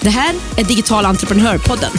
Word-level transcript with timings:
Det 0.00 0.10
här 0.10 0.34
är 0.56 0.64
Digital 0.64 1.04
entreprenörpodden. 1.04 1.90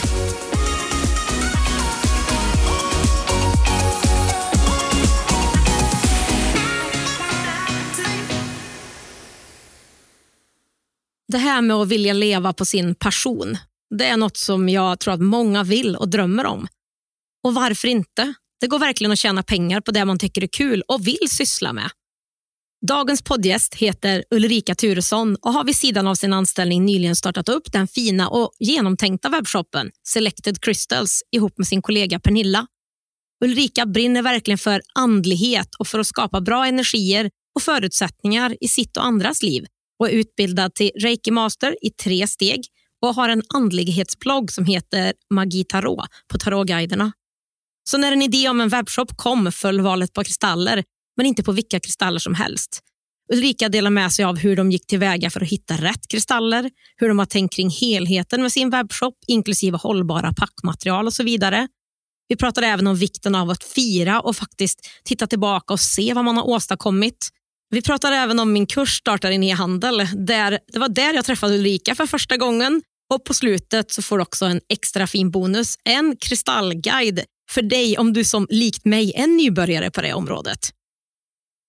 Det 11.28 11.38
här 11.38 11.62
med 11.62 11.76
att 11.76 11.88
vilja 11.88 12.12
leva 12.12 12.52
på 12.52 12.64
sin 12.64 12.94
passion, 12.94 13.58
det 13.98 14.06
är 14.06 14.16
något 14.16 14.36
som 14.36 14.68
jag 14.68 15.00
tror 15.00 15.14
att 15.14 15.20
många 15.20 15.62
vill 15.62 15.96
och 15.96 16.08
drömmer 16.08 16.46
om. 16.46 16.68
Och 17.44 17.54
varför 17.54 17.88
inte? 17.88 18.34
Det 18.60 18.66
går 18.66 18.78
verkligen 18.78 19.12
att 19.12 19.18
tjäna 19.18 19.42
pengar 19.42 19.80
på 19.80 19.90
det 19.90 20.04
man 20.04 20.18
tycker 20.18 20.42
är 20.42 20.48
kul 20.52 20.82
och 20.88 21.06
vill 21.06 21.28
syssla 21.30 21.72
med. 21.72 21.90
Dagens 22.86 23.22
poddgäst 23.22 23.74
heter 23.74 24.24
Ulrika 24.30 24.74
Turesson 24.74 25.36
och 25.42 25.52
har 25.52 25.64
vid 25.64 25.76
sidan 25.76 26.06
av 26.06 26.14
sin 26.14 26.32
anställning 26.32 26.84
nyligen 26.84 27.16
startat 27.16 27.48
upp 27.48 27.72
den 27.72 27.88
fina 27.88 28.28
och 28.28 28.52
genomtänkta 28.58 29.28
webbshoppen 29.28 29.90
Selected 30.08 30.60
Crystals 30.60 31.22
ihop 31.30 31.58
med 31.58 31.66
sin 31.66 31.82
kollega 31.82 32.20
Pernilla. 32.20 32.66
Ulrika 33.44 33.86
brinner 33.86 34.22
verkligen 34.22 34.58
för 34.58 34.82
andlighet 34.94 35.74
och 35.78 35.88
för 35.88 35.98
att 35.98 36.06
skapa 36.06 36.40
bra 36.40 36.66
energier 36.66 37.30
och 37.54 37.62
förutsättningar 37.62 38.56
i 38.60 38.68
sitt 38.68 38.96
och 38.96 39.04
andras 39.04 39.42
liv 39.42 39.64
och 39.98 40.08
är 40.08 40.12
utbildad 40.12 40.74
till 40.74 40.90
Reiki 41.00 41.30
Master 41.30 41.76
i 41.82 41.90
tre 41.90 42.26
steg 42.26 42.64
och 43.02 43.14
har 43.14 43.28
en 43.28 43.42
andlighetsblogg 43.54 44.52
som 44.52 44.64
heter 44.64 45.12
Magi 45.34 45.64
Tarot 45.64 46.06
på 46.32 46.38
Tarotguiderna. 46.38 47.12
Så 47.90 47.98
när 47.98 48.12
en 48.12 48.22
idé 48.22 48.48
om 48.48 48.60
en 48.60 48.68
webbshop 48.68 49.16
kom 49.16 49.52
föll 49.52 49.80
valet 49.80 50.12
på 50.12 50.24
kristaller, 50.24 50.84
men 51.20 51.26
inte 51.26 51.42
på 51.42 51.52
vilka 51.52 51.80
kristaller 51.80 52.18
som 52.18 52.34
helst. 52.34 52.80
Ulrika 53.32 53.68
delar 53.68 53.90
med 53.90 54.12
sig 54.12 54.24
av 54.24 54.38
hur 54.38 54.56
de 54.56 54.70
gick 54.70 54.86
tillväga 54.86 55.30
för 55.30 55.40
att 55.40 55.48
hitta 55.48 55.74
rätt 55.74 56.08
kristaller, 56.08 56.70
hur 56.96 57.08
de 57.08 57.18
har 57.18 57.26
tänkt 57.26 57.54
kring 57.54 57.70
helheten 57.70 58.42
med 58.42 58.52
sin 58.52 58.70
webbshop, 58.70 59.14
inklusive 59.26 59.78
hållbara 59.78 60.32
packmaterial 60.32 61.06
och 61.06 61.12
så 61.12 61.22
vidare. 61.22 61.68
Vi 62.28 62.36
pratar 62.36 62.62
även 62.62 62.86
om 62.86 62.96
vikten 62.96 63.34
av 63.34 63.50
att 63.50 63.64
fira 63.64 64.20
och 64.20 64.36
faktiskt 64.36 64.90
titta 65.04 65.26
tillbaka 65.26 65.72
och 65.72 65.80
se 65.80 66.14
vad 66.14 66.24
man 66.24 66.36
har 66.36 66.48
åstadkommit. 66.48 67.28
Vi 67.70 67.82
pratar 67.82 68.12
även 68.12 68.40
om 68.40 68.52
min 68.52 68.66
kurs 68.66 68.98
Startar 68.98 69.30
in 69.30 69.42
e-handel. 69.42 70.08
Där, 70.26 70.58
det 70.72 70.78
var 70.78 70.88
där 70.88 71.14
jag 71.14 71.24
träffade 71.24 71.54
Ulrika 71.54 71.94
för 71.94 72.06
första 72.06 72.36
gången. 72.36 72.82
Och 73.14 73.24
På 73.24 73.34
slutet 73.34 73.92
så 73.92 74.02
får 74.02 74.18
du 74.18 74.22
också 74.22 74.44
en 74.44 74.60
extra 74.68 75.06
fin 75.06 75.30
bonus, 75.30 75.74
en 75.84 76.16
kristallguide 76.16 77.24
för 77.50 77.62
dig 77.62 77.98
om 77.98 78.12
du 78.12 78.24
som 78.24 78.46
likt 78.50 78.84
mig 78.84 79.12
är 79.16 79.26
nybörjare 79.26 79.90
på 79.90 80.02
det 80.02 80.12
området. 80.14 80.79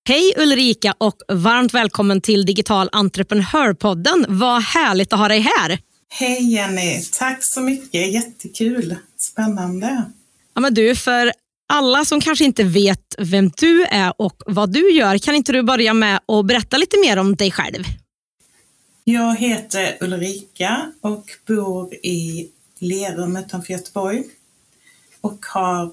Hej 0.07 0.33
Ulrika 0.37 0.93
och 0.97 1.21
varmt 1.27 1.73
välkommen 1.73 2.21
till 2.21 2.45
Digital 2.45 2.89
entreprenörpodden. 2.91 4.25
Vad 4.29 4.61
härligt 4.61 5.13
att 5.13 5.19
ha 5.19 5.27
dig 5.27 5.39
här. 5.39 5.79
Hej 6.09 6.53
Jenny, 6.53 7.03
tack 7.11 7.43
så 7.43 7.61
mycket. 7.61 8.13
Jättekul, 8.13 8.95
spännande. 9.17 10.03
Ja, 10.53 10.61
men 10.61 10.73
du, 10.73 10.95
för 10.95 11.31
alla 11.73 12.05
som 12.05 12.21
kanske 12.21 12.45
inte 12.45 12.63
vet 12.63 13.15
vem 13.17 13.51
du 13.57 13.83
är 13.83 14.13
och 14.17 14.41
vad 14.45 14.73
du 14.73 14.91
gör, 14.91 15.17
kan 15.17 15.35
inte 15.35 15.51
du 15.51 15.63
börja 15.63 15.93
med 15.93 16.19
att 16.25 16.45
berätta 16.45 16.77
lite 16.77 16.97
mer 16.99 17.17
om 17.17 17.35
dig 17.35 17.51
själv? 17.51 17.83
Jag 19.03 19.35
heter 19.35 19.97
Ulrika 19.99 20.91
och 21.01 21.25
bor 21.47 21.93
i 21.93 22.49
Lerum 22.79 23.37
utanför 23.37 23.73
Göteborg 23.73 24.23
och 25.21 25.45
har 25.45 25.91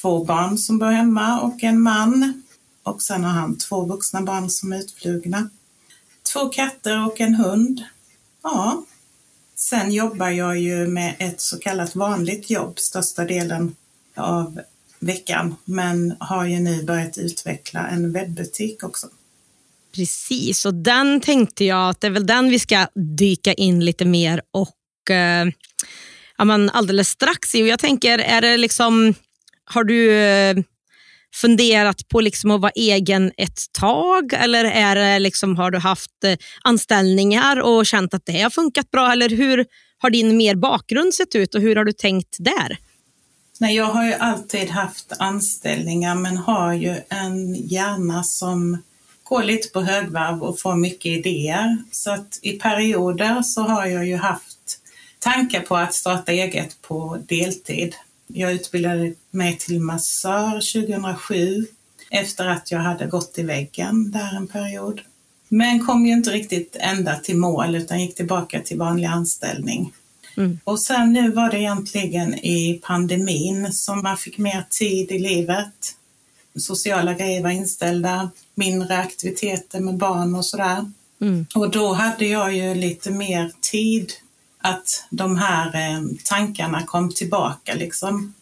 två 0.00 0.24
barn 0.24 0.58
som 0.58 0.78
bor 0.78 0.90
hemma 0.90 1.40
och 1.40 1.62
en 1.62 1.80
man. 1.80 2.43
Och 2.84 3.02
sen 3.02 3.24
har 3.24 3.30
han 3.30 3.58
två 3.58 3.84
vuxna 3.84 4.22
barn 4.22 4.50
som 4.50 4.72
är 4.72 4.78
utflugna. 4.78 5.50
Två 6.32 6.48
katter 6.48 7.06
och 7.06 7.20
en 7.20 7.34
hund. 7.34 7.82
Ja. 8.42 8.84
Sen 9.56 9.92
jobbar 9.92 10.30
jag 10.30 10.58
ju 10.58 10.86
med 10.86 11.14
ett 11.18 11.40
så 11.40 11.58
kallat 11.58 11.96
vanligt 11.96 12.50
jobb 12.50 12.78
största 12.78 13.24
delen 13.24 13.76
av 14.14 14.60
veckan, 14.98 15.54
men 15.64 16.16
har 16.20 16.44
ju 16.44 16.60
nu 16.60 16.82
börjat 16.82 17.18
utveckla 17.18 17.88
en 17.88 18.12
webbutik 18.12 18.84
också. 18.84 19.06
Precis, 19.94 20.66
och 20.66 20.74
den 20.74 21.20
tänkte 21.20 21.64
jag 21.64 21.90
att 21.90 22.00
det 22.00 22.06
är 22.06 22.10
väl 22.10 22.26
den 22.26 22.50
vi 22.50 22.58
ska 22.58 22.86
dyka 22.94 23.52
in 23.52 23.84
lite 23.84 24.04
mer 24.04 24.42
och 24.50 25.10
eh, 25.10 25.46
ja, 26.38 26.44
men 26.44 26.70
alldeles 26.70 27.08
strax 27.08 27.54
i. 27.54 27.62
Och 27.62 27.66
jag 27.66 27.78
tänker, 27.78 28.18
är 28.18 28.40
det 28.40 28.56
liksom, 28.56 29.14
har 29.64 29.84
du 29.84 30.12
eh, 30.12 30.56
funderat 31.34 32.08
på 32.08 32.20
liksom 32.20 32.50
att 32.50 32.60
vara 32.60 32.72
egen 32.74 33.32
ett 33.36 33.72
tag 33.72 34.32
eller 34.32 34.64
är 34.64 34.96
det 34.96 35.18
liksom, 35.18 35.56
har 35.56 35.70
du 35.70 35.78
haft 35.78 36.24
eh, 36.24 36.36
anställningar 36.62 37.60
och 37.60 37.86
känt 37.86 38.14
att 38.14 38.26
det 38.26 38.40
har 38.40 38.50
funkat 38.50 38.90
bra? 38.90 39.12
Eller 39.12 39.28
hur 39.28 39.66
har 39.98 40.10
din 40.10 40.36
mer 40.36 40.54
bakgrund 40.54 41.14
sett 41.14 41.34
ut 41.34 41.54
och 41.54 41.60
hur 41.60 41.76
har 41.76 41.84
du 41.84 41.92
tänkt 41.92 42.36
där? 42.38 42.78
Nej, 43.60 43.76
jag 43.76 43.86
har 43.86 44.06
ju 44.06 44.14
alltid 44.14 44.70
haft 44.70 45.12
anställningar 45.18 46.14
men 46.14 46.36
har 46.36 46.72
ju 46.72 46.96
en 47.08 47.54
hjärna 47.54 48.22
som 48.24 48.78
går 49.22 49.42
lite 49.42 49.68
på 49.68 49.80
högvarv 49.80 50.42
och 50.42 50.60
får 50.60 50.76
mycket 50.76 51.06
idéer. 51.06 51.78
Så 51.90 52.10
att 52.10 52.38
i 52.42 52.52
perioder 52.52 53.42
så 53.42 53.62
har 53.62 53.86
jag 53.86 54.06
ju 54.06 54.16
haft 54.16 54.78
tankar 55.18 55.60
på 55.60 55.76
att 55.76 55.94
starta 55.94 56.32
eget 56.32 56.82
på 56.82 57.18
deltid. 57.28 57.94
Jag 58.26 58.52
utbildade 58.52 59.14
mig 59.30 59.58
till 59.58 59.80
massör 59.80 60.82
2007 60.84 61.66
efter 62.10 62.46
att 62.46 62.70
jag 62.70 62.78
hade 62.78 63.06
gått 63.06 63.38
i 63.38 63.42
väggen 63.42 64.10
där 64.10 64.36
en 64.36 64.46
period. 64.46 65.00
Men 65.48 65.86
kom 65.86 66.06
ju 66.06 66.12
inte 66.12 66.30
riktigt 66.30 66.76
ända 66.80 67.16
till 67.16 67.36
mål 67.36 67.74
utan 67.74 68.00
gick 68.00 68.14
tillbaka 68.14 68.60
till 68.60 68.78
vanlig 68.78 69.06
anställning. 69.06 69.92
Mm. 70.36 70.58
Och 70.64 70.80
sen 70.80 71.12
nu 71.12 71.30
var 71.30 71.50
det 71.50 71.58
egentligen 71.58 72.34
i 72.34 72.80
pandemin 72.82 73.72
som 73.72 74.02
man 74.02 74.16
fick 74.16 74.38
mer 74.38 74.64
tid 74.70 75.12
i 75.12 75.18
livet. 75.18 75.94
Sociala 76.58 77.14
grejer 77.14 77.42
var 77.42 77.50
inställda, 77.50 78.30
mindre 78.54 78.98
aktiviteter 78.98 79.80
med 79.80 79.96
barn 79.96 80.34
och 80.34 80.44
sådär. 80.44 80.90
Mm. 81.20 81.46
Och 81.54 81.70
då 81.70 81.92
hade 81.92 82.26
jag 82.26 82.56
ju 82.56 82.74
lite 82.74 83.10
mer 83.10 83.52
tid 83.60 84.12
att 84.64 85.06
de 85.10 85.36
här 85.36 85.66
eh, 85.66 86.00
tankarna 86.24 86.86
kom 86.86 87.10
tillbaka 87.10 87.74
liksom. 87.74 88.34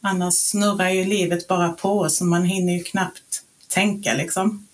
Annars 0.00 0.34
snurrar 0.34 0.90
ju 0.90 1.04
livet 1.04 1.48
bara 1.48 1.72
på 1.72 2.08
så 2.08 2.24
man 2.24 2.44
hinner 2.44 2.72
ju 2.72 2.82
knappt 2.82 3.42
tänka 3.68 4.14
liksom. 4.14 4.68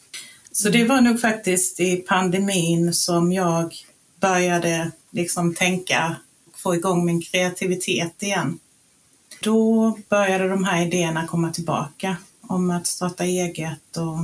Så 0.53 0.69
det 0.69 0.84
var 0.84 1.00
nog 1.00 1.21
faktiskt 1.21 1.81
i 1.81 1.97
pandemin 1.97 2.94
som 2.94 3.32
jag 3.32 3.75
började 4.21 4.91
liksom 5.10 5.54
tänka 5.54 6.16
få 6.54 6.75
igång 6.75 7.04
min 7.04 7.22
kreativitet 7.22 8.22
igen. 8.22 8.59
Då 9.43 9.98
började 10.09 10.48
de 10.48 10.65
här 10.65 10.86
idéerna 10.86 11.27
komma 11.27 11.51
tillbaka 11.51 12.16
om 12.41 12.71
att 12.71 12.86
starta 12.86 13.24
eget 13.24 13.97
och 13.97 14.18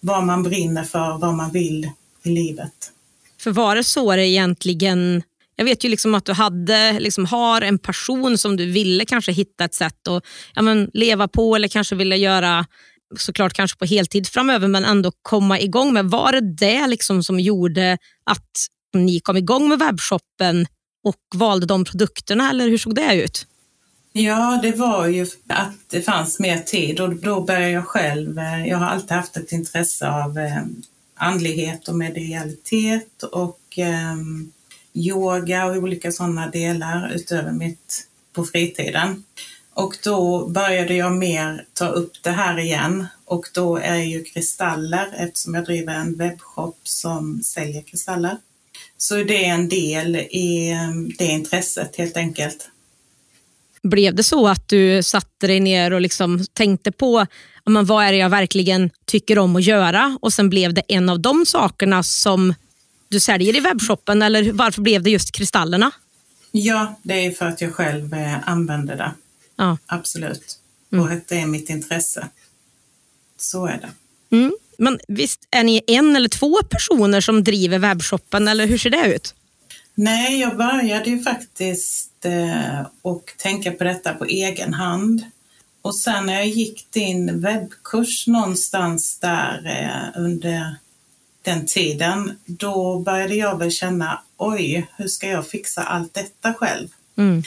vad 0.00 0.24
man 0.24 0.42
brinner 0.42 0.84
för, 0.84 1.18
vad 1.18 1.34
man 1.34 1.50
vill 1.50 1.90
i 2.22 2.28
livet. 2.28 2.92
För 3.38 3.50
var 3.50 3.76
det 3.76 3.84
så 3.84 4.16
det 4.16 4.26
egentligen 4.26 5.22
jag 5.56 5.64
vet 5.64 5.84
ju 5.84 5.88
liksom 5.88 6.14
att 6.14 6.24
du 6.24 6.32
hade, 6.32 7.00
liksom 7.00 7.26
har 7.26 7.60
en 7.60 7.78
passion 7.78 8.38
som 8.38 8.56
du 8.56 8.66
ville 8.66 9.04
kanske 9.04 9.32
hitta 9.32 9.64
ett 9.64 9.74
sätt 9.74 10.08
att 10.08 10.24
ja, 10.54 10.62
men, 10.62 10.90
leva 10.94 11.28
på 11.28 11.56
eller 11.56 11.68
kanske 11.68 11.94
ville 11.94 12.16
göra 12.16 12.66
såklart 13.16 13.52
kanske 13.52 13.78
på 13.78 13.84
heltid 13.84 14.26
framöver 14.26 14.68
men 14.68 14.84
ändå 14.84 15.12
komma 15.22 15.60
igång 15.60 15.92
med. 15.92 16.04
Var 16.04 16.32
det 16.32 16.54
det 16.54 16.86
liksom 16.86 17.24
som 17.24 17.40
gjorde 17.40 17.98
att 18.24 18.50
ni 18.94 19.20
kom 19.20 19.36
igång 19.36 19.68
med 19.68 19.78
webbshoppen 19.78 20.66
och 21.04 21.20
valde 21.34 21.66
de 21.66 21.84
produkterna 21.84 22.50
eller 22.50 22.68
hur 22.68 22.78
såg 22.78 22.94
det 22.94 23.14
ut? 23.14 23.46
Ja, 24.12 24.60
det 24.62 24.72
var 24.72 25.06
ju 25.06 25.26
att 25.48 25.90
det 25.90 26.02
fanns 26.02 26.38
mer 26.38 26.58
tid 26.58 27.00
och 27.00 27.14
då 27.14 27.40
började 27.40 27.70
jag 27.70 27.86
själv. 27.86 28.38
Eh, 28.38 28.66
jag 28.66 28.78
har 28.78 28.86
alltid 28.86 29.10
haft 29.10 29.36
ett 29.36 29.52
intresse 29.52 30.08
av 30.08 30.38
eh, 30.38 30.62
andlighet 31.14 31.88
och 31.88 31.94
medialitet 31.94 33.22
och 33.22 33.60
ehm, 33.76 34.52
yoga 34.94 35.66
och 35.66 35.76
olika 35.76 36.12
sådana 36.12 36.50
delar 36.50 37.12
utöver 37.14 37.52
mitt 37.52 38.06
på 38.32 38.44
fritiden. 38.44 39.24
Och 39.74 39.98
då 40.04 40.48
började 40.48 40.94
jag 40.94 41.12
mer 41.12 41.66
ta 41.72 41.86
upp 41.86 42.12
det 42.22 42.30
här 42.30 42.58
igen 42.58 43.06
och 43.24 43.46
då 43.54 43.76
är 43.76 43.96
ju 43.96 44.24
kristaller, 44.24 45.14
eftersom 45.16 45.54
jag 45.54 45.64
driver 45.64 45.94
en 45.94 46.18
webbshop 46.18 46.78
som 46.82 47.42
säljer 47.42 47.82
kristaller, 47.82 48.36
Så 48.96 49.14
det 49.14 49.44
är 49.44 49.54
en 49.54 49.68
del 49.68 50.16
i 50.16 50.70
ehm, 50.70 51.10
det 51.18 51.24
intresset 51.24 51.96
helt 51.96 52.16
enkelt. 52.16 52.68
Blev 53.82 54.14
det 54.14 54.22
så 54.22 54.48
att 54.48 54.68
du 54.68 55.02
satte 55.02 55.46
dig 55.46 55.60
ner 55.60 55.92
och 55.92 56.00
liksom 56.00 56.44
tänkte 56.52 56.92
på 56.92 57.26
men 57.64 57.84
vad 57.84 58.04
är 58.04 58.12
det 58.12 58.18
jag 58.18 58.30
verkligen 58.30 58.90
tycker 59.04 59.38
om 59.38 59.56
att 59.56 59.62
göra 59.62 60.18
och 60.22 60.32
sen 60.32 60.50
blev 60.50 60.74
det 60.74 60.82
en 60.88 61.08
av 61.08 61.20
de 61.20 61.46
sakerna 61.46 62.02
som 62.02 62.54
du 63.12 63.20
säljer 63.20 63.56
i 63.56 63.60
webbshoppen 63.60 64.22
eller 64.22 64.52
varför 64.52 64.82
blev 64.82 65.02
det 65.02 65.10
just 65.10 65.32
kristallerna? 65.32 65.90
Ja, 66.50 66.98
det 67.02 67.26
är 67.26 67.30
för 67.30 67.46
att 67.46 67.60
jag 67.60 67.74
själv 67.74 68.14
eh, 68.14 68.48
använder 68.48 68.96
det. 68.96 69.12
Ja. 69.56 69.78
Absolut. 69.86 70.58
Mm. 70.92 71.04
Och 71.04 71.12
att 71.12 71.28
det 71.28 71.40
är 71.40 71.46
mitt 71.46 71.70
intresse. 71.70 72.28
Så 73.38 73.66
är 73.66 73.80
det. 73.80 73.90
Mm. 74.36 74.52
Men 74.78 74.98
visst 75.08 75.40
är 75.50 75.64
ni 75.64 75.82
en 75.86 76.16
eller 76.16 76.28
två 76.28 76.62
personer 76.62 77.20
som 77.20 77.44
driver 77.44 77.78
webbshoppen 77.78 78.48
eller 78.48 78.66
hur 78.66 78.78
ser 78.78 78.90
det 78.90 79.14
ut? 79.14 79.34
Nej, 79.94 80.40
jag 80.40 80.56
började 80.56 81.10
ju 81.10 81.22
faktiskt 81.22 82.24
eh, 82.24 82.86
och 83.02 83.34
tänka 83.38 83.72
på 83.72 83.84
detta 83.84 84.14
på 84.14 84.24
egen 84.24 84.74
hand. 84.74 85.22
Och 85.82 85.94
sen 85.94 86.26
när 86.26 86.34
jag 86.34 86.46
gick 86.46 86.86
din 86.90 87.40
webbkurs 87.40 88.26
någonstans 88.26 89.18
där 89.18 89.66
eh, 89.66 90.20
under 90.20 90.76
den 91.42 91.66
tiden, 91.66 92.38
då 92.46 92.98
började 92.98 93.34
jag 93.34 93.58
väl 93.58 93.70
känna, 93.70 94.20
oj, 94.36 94.86
hur 94.96 95.08
ska 95.08 95.28
jag 95.28 95.46
fixa 95.46 95.82
allt 95.82 96.14
detta 96.14 96.54
själv? 96.54 96.88
Mm. 97.18 97.42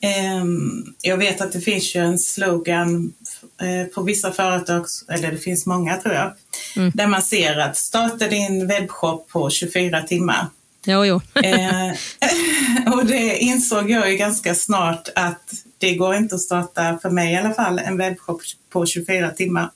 Ehm, 0.00 0.94
jag 1.02 1.16
vet 1.16 1.40
att 1.40 1.52
det 1.52 1.60
finns 1.60 1.94
ju 1.96 2.00
en 2.00 2.18
slogan 2.18 3.12
eh, 3.60 3.86
på 3.94 4.02
vissa 4.02 4.32
företag, 4.32 4.86
eller 5.08 5.30
det 5.32 5.38
finns 5.38 5.66
många 5.66 5.96
tror 5.96 6.14
jag, 6.14 6.32
Mm. 6.76 6.90
där 6.94 7.06
man 7.06 7.22
ser 7.22 7.58
att 7.58 7.76
starta 7.76 8.28
din 8.28 8.66
webbshop 8.66 9.28
på 9.28 9.50
24 9.50 10.02
timmar. 10.02 10.46
Jo, 10.86 11.04
jo. 11.04 11.20
Eh, 11.42 11.92
och 12.94 13.06
det 13.06 13.36
insåg 13.38 13.90
jag 13.90 14.10
ju 14.10 14.16
ganska 14.16 14.54
snart 14.54 15.08
att 15.14 15.52
det 15.78 15.94
går 15.94 16.14
inte 16.14 16.34
att 16.34 16.40
starta, 16.40 16.98
för 17.02 17.10
mig 17.10 17.32
i 17.32 17.36
alla 17.36 17.54
fall, 17.54 17.78
en 17.78 17.96
webbshop 17.96 18.42
på 18.70 18.86
24 18.86 19.30
timmar. 19.30 19.70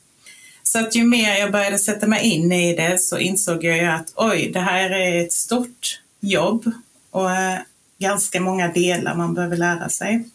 Så 0.77 0.83
att 0.83 0.95
ju 0.95 1.05
mer 1.05 1.37
jag 1.37 1.53
började 1.53 1.79
sätta 1.79 2.07
mig 2.07 2.25
in 2.25 2.53
i 2.53 2.77
det 2.77 2.99
så 3.01 3.19
insåg 3.19 3.65
jag 3.65 3.77
ju 3.77 3.85
att 3.85 4.13
oj, 4.15 4.51
det 4.53 4.61
här 4.61 4.91
är 4.91 5.25
ett 5.25 5.33
stort 5.33 6.01
jobb 6.21 6.71
och 7.11 7.31
eh, 7.31 7.59
ganska 7.99 8.41
många 8.41 8.73
delar 8.73 9.15
man 9.15 9.35
behöver 9.35 9.57
lära 9.57 9.89
sig. 9.89 10.29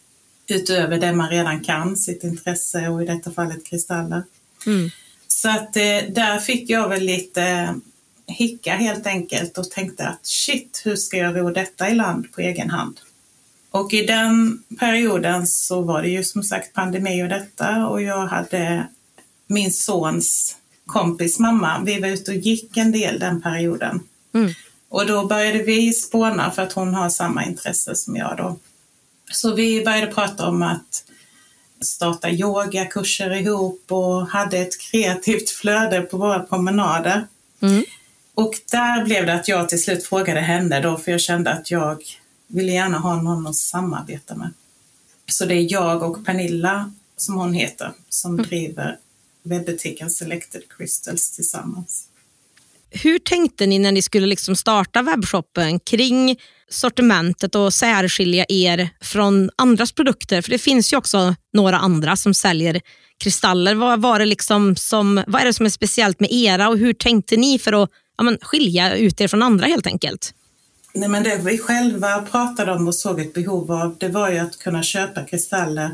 Utöver 0.46 0.98
det 0.98 1.12
man 1.12 1.30
redan 1.30 1.60
kan, 1.60 1.96
sitt 1.96 2.24
intresse 2.24 2.88
och 2.88 3.02
i 3.02 3.06
detta 3.06 3.30
fallet 3.30 3.66
kristaller. 3.66 4.22
Mm. 4.66 4.90
Så 5.28 5.50
att 5.50 5.76
eh, 5.76 5.98
där 6.08 6.38
fick 6.38 6.70
jag 6.70 6.88
väl 6.88 7.02
lite 7.02 7.74
hicka 8.26 8.74
helt 8.74 9.06
enkelt 9.06 9.58
och 9.58 9.70
tänkte 9.70 10.06
att 10.06 10.26
shit, 10.26 10.82
hur 10.84 10.96
ska 10.96 11.16
jag 11.16 11.36
ro 11.36 11.50
detta 11.50 11.90
i 11.90 11.94
land 11.94 12.32
på 12.32 12.40
egen 12.40 12.70
hand? 12.70 13.00
Och 13.70 13.92
i 13.92 14.06
den 14.06 14.62
perioden 14.78 15.46
så 15.46 15.80
var 15.80 16.02
det 16.02 16.08
ju 16.08 16.24
som 16.24 16.42
sagt 16.42 16.72
pandemi 16.72 17.22
och 17.22 17.28
detta 17.28 17.86
och 17.86 18.02
jag 18.02 18.26
hade 18.26 18.86
min 19.46 19.72
sons 19.72 20.56
kompis 20.86 21.38
mamma. 21.38 21.82
Vi 21.84 22.00
var 22.00 22.08
ute 22.08 22.30
och 22.30 22.36
gick 22.36 22.76
en 22.76 22.92
del 22.92 23.18
den 23.18 23.42
perioden. 23.42 24.00
Mm. 24.34 24.52
Och 24.88 25.06
då 25.06 25.26
började 25.26 25.62
vi 25.62 25.92
spåna 25.92 26.50
för 26.50 26.62
att 26.62 26.72
hon 26.72 26.94
har 26.94 27.08
samma 27.08 27.44
intresse 27.44 27.94
som 27.94 28.16
jag 28.16 28.36
då. 28.36 28.58
Så 29.32 29.54
vi 29.54 29.84
började 29.84 30.12
prata 30.12 30.48
om 30.48 30.62
att 30.62 31.04
starta 31.80 32.30
yogakurser 32.30 33.30
ihop 33.30 33.84
och 33.88 34.28
hade 34.28 34.58
ett 34.58 34.80
kreativt 34.80 35.50
flöde 35.60 36.00
på 36.00 36.16
våra 36.16 36.40
promenader. 36.40 37.26
Mm. 37.60 37.84
Och 38.34 38.54
där 38.70 39.04
blev 39.04 39.26
det 39.26 39.34
att 39.34 39.48
jag 39.48 39.68
till 39.68 39.82
slut 39.82 40.06
frågade 40.06 40.40
henne 40.40 40.80
då, 40.80 40.96
för 40.96 41.10
jag 41.10 41.20
kände 41.20 41.52
att 41.52 41.70
jag 41.70 42.02
ville 42.46 42.72
gärna 42.72 42.98
ha 42.98 43.22
någon 43.22 43.46
att 43.46 43.56
samarbeta 43.56 44.34
med. 44.34 44.50
Så 45.26 45.44
det 45.44 45.54
är 45.54 45.72
jag 45.72 46.02
och 46.02 46.26
Pernilla, 46.26 46.92
som 47.16 47.34
hon 47.34 47.54
heter, 47.54 47.92
som 48.08 48.36
driver 48.36 48.98
webbutiken 49.44 50.10
Selected 50.10 50.62
Crystals 50.68 51.30
tillsammans. 51.30 52.08
Hur 52.90 53.18
tänkte 53.18 53.66
ni 53.66 53.78
när 53.78 53.92
ni 53.92 54.02
skulle 54.02 54.26
liksom 54.26 54.56
starta 54.56 55.02
webbshoppen 55.02 55.80
kring 55.80 56.40
sortimentet 56.68 57.54
och 57.54 57.74
särskilja 57.74 58.44
er 58.48 58.88
från 59.00 59.50
andras 59.56 59.92
produkter? 59.92 60.42
För 60.42 60.50
det 60.50 60.58
finns 60.58 60.92
ju 60.92 60.96
också 60.96 61.34
några 61.52 61.78
andra 61.78 62.16
som 62.16 62.34
säljer 62.34 62.80
kristaller. 63.18 63.74
Vad, 63.74 64.02
var 64.02 64.18
det 64.18 64.24
liksom 64.24 64.76
som, 64.76 65.24
vad 65.26 65.40
är 65.40 65.46
det 65.46 65.54
som 65.54 65.66
är 65.66 65.70
speciellt 65.70 66.20
med 66.20 66.32
era 66.32 66.68
och 66.68 66.78
hur 66.78 66.92
tänkte 66.92 67.36
ni 67.36 67.58
för 67.58 67.82
att 67.82 67.90
ja, 68.16 68.24
men, 68.24 68.38
skilja 68.42 68.96
ut 68.96 69.20
er 69.20 69.28
från 69.28 69.42
andra 69.42 69.66
helt 69.66 69.86
enkelt? 69.86 70.34
Nej, 70.94 71.08
men 71.08 71.22
det 71.22 71.40
vi 71.44 71.58
själva 71.58 72.22
pratade 72.22 72.72
om 72.72 72.88
och 72.88 72.94
såg 72.94 73.20
ett 73.20 73.34
behov 73.34 73.72
av, 73.72 73.96
det 74.00 74.08
var 74.08 74.30
ju 74.30 74.38
att 74.38 74.58
kunna 74.58 74.82
köpa 74.82 75.24
kristaller 75.24 75.90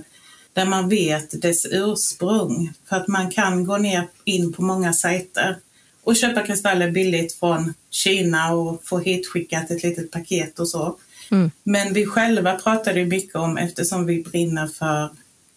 där 0.59 0.67
man 0.67 0.89
vet 0.89 1.43
dess 1.43 1.67
ursprung. 1.71 2.73
För 2.89 2.97
att 2.97 3.09
man 3.09 3.31
kan 3.31 3.65
gå 3.65 3.77
ner 3.77 4.09
in 4.25 4.53
på 4.53 4.63
många 4.63 4.93
sajter 4.93 5.57
och 6.03 6.17
köpa 6.17 6.43
kristaller 6.43 6.91
billigt 6.91 7.33
från 7.33 7.75
Kina 7.91 8.53
och 8.53 8.81
få 8.85 8.99
hitskickat 8.99 9.71
ett 9.71 9.83
litet 9.83 10.11
paket 10.11 10.59
och 10.59 10.69
så. 10.69 10.97
Mm. 11.31 11.51
Men 11.63 11.93
vi 11.93 12.07
själva 12.07 12.55
pratade 12.55 13.05
mycket 13.05 13.35
om, 13.35 13.59
eftersom 13.59 14.07
vi 14.07 14.23
brinner 14.23 14.67
för 14.67 15.09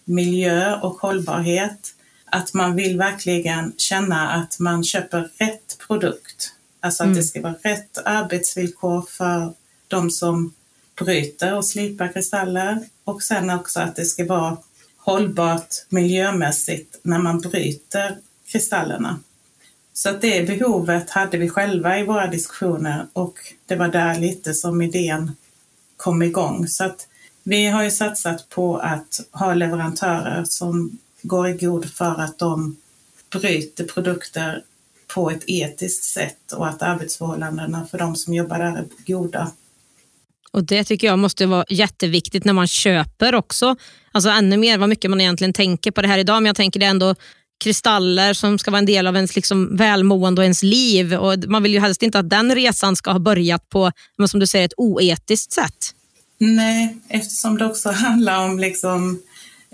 miljö 0.05 0.75
och 0.75 1.01
hållbarhet, 1.01 1.93
att 2.25 2.53
man 2.53 2.75
vill 2.75 2.97
verkligen 2.97 3.73
känna 3.77 4.29
att 4.31 4.59
man 4.59 4.83
köper 4.83 5.29
rätt 5.37 5.77
produkt. 5.87 6.53
Alltså 6.79 7.03
att 7.03 7.07
Mm. 7.07 7.17
det 7.17 7.23
ska 7.23 7.41
vara 7.41 7.55
rätt 7.63 7.97
arbetsvillkor 8.05 9.01
för 9.09 9.53
de 9.87 10.11
som 10.11 10.53
bryter 10.99 11.57
och 11.57 11.65
slipar 11.65 12.13
kristaller 12.13 12.79
och 13.03 13.23
sen 13.23 13.49
också 13.49 13.79
att 13.79 13.95
det 13.95 14.05
ska 14.05 14.25
vara 14.25 14.57
hållbart 15.03 15.75
miljömässigt 15.89 16.99
när 17.03 17.19
man 17.19 17.39
bryter 17.39 18.17
kristallerna. 18.51 19.19
Så 19.93 20.09
att 20.09 20.21
det 20.21 20.47
behovet 20.47 21.09
hade 21.09 21.37
vi 21.37 21.49
själva 21.49 21.99
i 21.99 22.05
våra 22.05 22.27
diskussioner 22.27 23.07
och 23.13 23.33
det 23.65 23.75
var 23.75 23.87
där 23.87 24.19
lite 24.19 24.53
som 24.53 24.81
idén 24.81 25.31
kom 25.97 26.21
igång. 26.21 26.67
Så 26.67 26.83
att 26.83 27.07
vi 27.43 27.67
har 27.67 27.83
ju 27.83 27.91
satsat 27.91 28.49
på 28.49 28.77
att 28.77 29.21
ha 29.31 29.53
leverantörer 29.53 30.43
som 30.43 30.97
går 31.21 31.47
i 31.47 31.53
god 31.53 31.85
för 31.93 32.21
att 32.21 32.39
de 32.39 32.77
bryter 33.31 33.83
produkter 33.83 34.63
på 35.07 35.31
ett 35.31 35.43
etiskt 35.47 36.03
sätt 36.03 36.51
och 36.51 36.67
att 36.67 36.81
arbetsförhållandena 36.81 37.85
för 37.85 37.97
de 37.97 38.15
som 38.15 38.33
jobbar 38.33 38.59
där 38.59 38.77
är 38.77 38.87
goda. 39.07 39.51
Och 40.53 40.63
Det 40.63 40.83
tycker 40.83 41.07
jag 41.07 41.19
måste 41.19 41.45
vara 41.45 41.65
jätteviktigt 41.69 42.45
när 42.45 42.53
man 42.53 42.67
köper 42.67 43.35
också. 43.35 43.75
Alltså 44.11 44.29
ännu 44.29 44.57
mer 44.57 44.77
vad 44.77 44.89
mycket 44.89 45.09
man 45.09 45.21
egentligen 45.21 45.53
tänker 45.53 45.91
på 45.91 46.01
det 46.01 46.07
här 46.07 46.17
idag. 46.17 46.35
Men 46.35 46.45
jag 46.45 46.55
tänker 46.55 46.79
det 46.79 46.85
är 46.85 46.89
ändå 46.89 47.15
kristaller 47.63 48.33
som 48.33 48.59
ska 48.59 48.71
vara 48.71 48.79
en 48.79 48.85
del 48.85 49.07
av 49.07 49.15
ens 49.15 49.35
liksom 49.35 49.77
välmående 49.77 50.41
och 50.41 50.45
ens 50.45 50.63
liv. 50.63 51.13
Och 51.13 51.35
man 51.47 51.63
vill 51.63 51.73
ju 51.73 51.79
helst 51.79 52.03
inte 52.03 52.19
att 52.19 52.29
den 52.29 52.55
resan 52.55 52.95
ska 52.95 53.11
ha 53.11 53.19
börjat 53.19 53.69
på 53.69 53.91
men 54.17 54.27
som 54.27 54.39
du 54.39 54.47
säger, 54.47 54.65
ett 54.65 54.73
oetiskt 54.77 55.51
sätt. 55.51 55.95
Nej, 56.37 56.97
eftersom 57.09 57.57
det 57.57 57.65
också 57.65 57.89
handlar 57.91 58.45
om 58.45 58.59
liksom, 58.59 59.21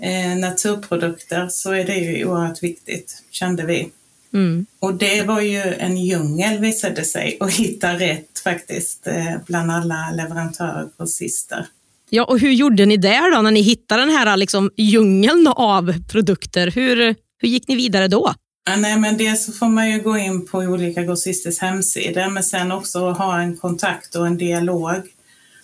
eh, 0.02 0.38
naturprodukter 0.38 1.48
så 1.48 1.72
är 1.72 1.84
det 1.84 1.94
ju 1.94 2.24
oerhört 2.24 2.62
viktigt, 2.62 3.22
kände 3.30 3.66
vi. 3.66 3.90
Mm. 4.34 4.66
Och 4.78 4.94
det 4.94 5.22
var 5.22 5.40
ju 5.40 5.62
en 5.62 5.96
djungel 5.96 6.58
visade 6.58 7.04
sig 7.04 7.36
att 7.40 7.52
hitta 7.52 7.98
rätt 7.98 8.38
faktiskt 8.44 9.06
eh, 9.06 9.36
bland 9.46 9.70
alla 9.70 10.10
leverantörer 10.10 10.84
och 10.84 10.90
grossister. 10.98 11.66
Ja, 12.10 12.24
och 12.24 12.38
hur 12.38 12.50
gjorde 12.50 12.86
ni 12.86 12.96
där 12.96 13.34
då 13.36 13.42
när 13.42 13.50
ni 13.50 13.60
hittade 13.60 14.02
den 14.02 14.10
här 14.10 14.36
liksom, 14.36 14.70
djungeln 14.76 15.46
av 15.46 15.94
produkter? 16.08 16.70
Hur, 16.70 16.96
hur 17.38 17.48
gick 17.48 17.68
ni 17.68 17.76
vidare 17.76 18.08
då? 18.08 18.34
Ja, 18.70 18.76
nej, 18.76 18.98
men 18.98 19.16
dels 19.16 19.44
så 19.44 19.52
får 19.52 19.68
man 19.68 19.90
ju 19.90 20.00
gå 20.00 20.18
in 20.18 20.46
på 20.46 20.58
olika 20.58 21.02
grossisters 21.02 21.58
hemsidor 21.58 22.30
men 22.30 22.44
sen 22.44 22.72
också 22.72 23.10
ha 23.10 23.40
en 23.40 23.56
kontakt 23.56 24.14
och 24.14 24.26
en 24.26 24.36
dialog 24.36 25.02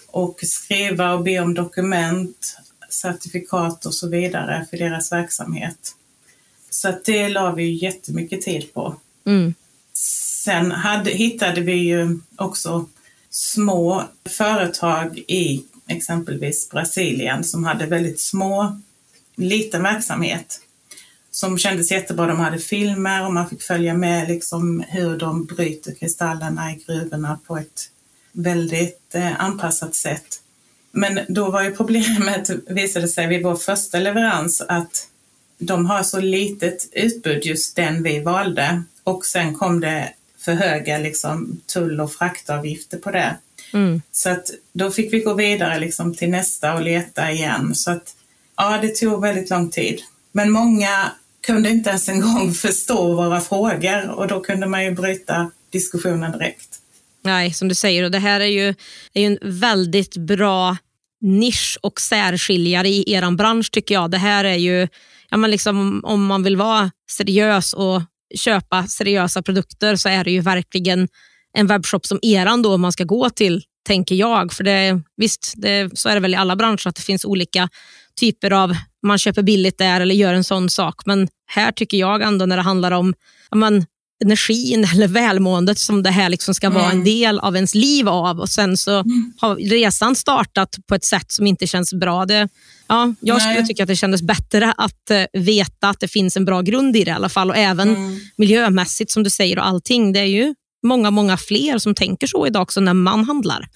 och 0.06 0.38
skriva 0.42 1.14
och 1.14 1.25
be 1.25 1.40
om 1.40 1.54
dokument, 1.54 2.56
certifikat 2.90 3.87
och 3.87 3.94
så 3.94 4.09
vidare 4.09 4.66
för 4.71 4.76
deras 4.76 5.12
verksamhet. 5.12 5.94
Så 6.74 6.94
det 7.04 7.28
la 7.28 7.52
vi 7.52 7.70
jättemycket 7.70 8.42
tid 8.42 8.74
på. 8.74 8.96
Mm. 9.26 9.54
Sen 10.44 10.70
hade, 10.70 11.10
hittade 11.10 11.60
vi 11.60 11.72
ju 11.72 12.18
också 12.36 12.86
små 13.30 14.04
företag 14.28 15.18
i 15.18 15.64
exempelvis 15.86 16.70
Brasilien 16.70 17.44
som 17.44 17.64
hade 17.64 17.86
väldigt 17.86 18.20
små, 18.20 18.80
liten 19.36 19.82
verksamhet 19.82 20.60
som 21.30 21.58
kändes 21.58 21.90
jättebra. 21.90 22.26
De 22.26 22.40
hade 22.40 22.58
filmer 22.58 23.26
och 23.26 23.34
man 23.34 23.48
fick 23.48 23.62
följa 23.62 23.94
med 23.94 24.28
liksom 24.28 24.84
hur 24.88 25.18
de 25.18 25.44
bryter 25.44 25.94
kristallerna 25.94 26.72
i 26.72 26.84
gruvorna 26.86 27.38
på 27.46 27.56
ett 27.56 27.90
väldigt 28.32 29.14
eh, 29.14 29.40
anpassat 29.40 29.94
sätt. 29.94 30.40
Men 30.92 31.20
då 31.28 31.50
var 31.50 31.62
ju 31.62 31.76
problemet, 31.76 32.50
visade 32.68 33.08
sig 33.08 33.26
vid 33.26 33.42
vår 33.42 33.56
första 33.56 33.98
leverans, 33.98 34.60
att 34.60 35.08
de 35.58 35.87
har 35.87 36.02
så 36.02 36.20
litet 36.20 36.88
utbud, 36.92 37.44
just 37.44 37.76
den 37.76 38.02
vi 38.02 38.20
valde. 38.20 38.82
Och 39.04 39.26
sen 39.26 39.54
kom 39.54 39.80
det 39.80 40.12
för 40.38 40.52
höga 40.52 40.99
liksom, 40.99 41.61
tull 41.66 42.00
och 42.00 42.12
fraktavgifter 42.12 42.99
på 42.99 43.11
det. 43.11 43.37
Mm. 43.73 44.02
Så 44.12 44.30
att 44.30 44.50
då 44.73 44.90
fick 44.90 45.12
vi 45.12 45.20
gå 45.20 45.34
vidare 45.34 45.78
liksom 45.78 46.14
till 46.14 46.30
nästa 46.30 46.75
och 46.75 46.82
leta 46.82 47.30
igen. 47.30 47.75
Så 47.75 47.90
att 47.90 48.14
ja, 48.56 48.78
det 48.82 48.88
tog 48.88 49.23
väldigt 49.23 49.50
lång 49.50 49.70
tid. 49.70 50.00
Men 50.32 50.50
många 50.50 51.11
kunde 51.46 51.70
inte 51.70 51.90
ens 51.90 52.08
en 52.08 52.20
gång 52.20 52.52
förstå 52.54 53.14
våra 53.14 53.40
frågor 53.40 54.11
och 54.11 54.28
då 54.28 54.40
kunde 54.40 54.66
man 54.66 54.84
ju 54.84 54.90
bryta 54.90 55.50
diskussionen 55.70 56.32
direkt. 56.32 56.68
Nej, 57.23 57.52
som 57.52 57.68
du 57.68 57.75
säger, 57.75 58.04
och 58.04 58.11
det 58.11 58.18
här 58.18 58.40
är 58.40 58.46
ju, 58.46 58.75
är 59.12 59.20
ju 59.20 59.26
en 59.26 59.38
väldigt 59.42 60.16
bra 60.16 60.76
nisch 61.20 61.78
och 61.82 62.00
särskiljare 62.00 62.88
i 62.88 63.12
er 63.12 63.30
bransch 63.30 63.70
tycker 63.70 63.94
jag. 63.94 64.11
Det 64.11 64.18
här 64.18 64.44
är 64.44 64.56
ju, 64.56 64.88
ja, 65.34 65.38
men 65.38 65.50
liksom, 65.50 66.00
om 66.04 66.26
man 66.26 66.42
vill 66.42 66.56
vara 66.56 66.90
seriös 67.10 67.72
och 67.72 68.02
köpa 68.38 68.86
seriösa 68.86 69.42
produkter 69.42 69.96
så 69.96 70.08
är 70.08 70.24
det 70.24 70.30
ju 70.30 70.40
verkligen 70.40 71.08
en 71.56 71.66
webbshop 71.66 72.06
som 72.06 72.18
eran 72.22 72.62
då 72.62 72.76
man 72.76 72.92
ska 72.92 73.04
gå 73.04 73.30
till, 73.30 73.62
tänker 73.86 74.14
jag. 74.14 74.52
För 74.52 74.64
det, 74.64 75.00
Visst, 75.16 75.54
det, 75.56 75.98
så 75.98 76.08
är 76.08 76.14
det 76.14 76.20
väl 76.20 76.34
i 76.34 76.36
alla 76.36 76.56
branscher 76.56 76.88
att 76.88 76.96
det 76.96 77.02
finns 77.02 77.24
olika 77.24 77.68
typer 78.20 78.50
av, 78.50 78.76
man 79.02 79.18
köper 79.18 79.42
billigt 79.42 79.78
där 79.78 80.00
eller 80.00 80.14
gör 80.14 80.34
en 80.34 80.44
sån 80.44 80.70
sak. 80.70 81.06
Men 81.06 81.28
här 81.46 81.72
tycker 81.72 81.96
jag 81.96 82.22
ändå 82.22 82.46
när 82.46 82.56
det 82.56 82.62
handlar 82.62 82.90
om 82.90 83.14
ja, 83.50 83.56
men, 83.56 83.86
energin 84.25 84.85
eller 84.94 85.09
välmåendet 85.09 85.78
som 85.78 86.02
det 86.02 86.11
här 86.11 86.28
liksom 86.28 86.54
ska 86.54 86.66
mm. 86.66 86.78
vara 86.78 86.87
en 86.87 86.92
mm. 86.92 87.04
del 87.04 87.38
av 87.38 87.54
ens 87.54 87.75
liv 87.75 88.09
av 88.09 88.40
och 88.40 88.49
sen 88.49 88.76
så 88.76 88.90
mm. 88.90 89.33
har 89.40 89.56
resan 89.56 90.16
startat 90.16 90.76
på 90.87 90.94
ett 90.94 91.04
sätt 91.04 91.33
som 91.33 91.47
inte 91.47 91.66
känns 91.66 91.94
bra. 91.94 92.26
Det, 92.26 92.49
ja, 92.87 93.14
jag 93.21 93.38
Nej. 93.38 93.54
skulle 93.54 93.66
tycka 93.66 93.83
att 93.83 93.88
det 93.88 93.97
kändes 93.97 94.23
bättre 94.23 94.75
att 94.76 95.11
uh, 95.11 95.40
veta 95.40 95.88
att 95.88 96.00
det 96.00 96.09
finns 96.09 96.37
en 96.37 96.44
bra 96.44 96.61
grund 96.61 96.97
i 96.97 97.04
det 97.04 97.11
i 97.11 97.14
alla 97.14 97.28
fall 97.28 97.50
och 97.50 97.56
även 97.56 97.97
mm. 97.97 98.21
miljömässigt 98.37 99.11
som 99.11 99.23
du 99.23 99.30
säger 99.30 99.59
och 99.59 99.66
allting. 99.66 100.12
Det 100.12 100.21
är 100.21 100.25
ju 100.25 100.54
många, 100.83 101.11
många 101.11 101.37
fler 101.37 101.78
som 101.78 101.94
tänker 101.94 102.26
så 102.26 102.47
idag 102.47 102.62
också 102.62 102.80
när 102.80 102.94
man 102.94 103.25
handlar. 103.25 103.68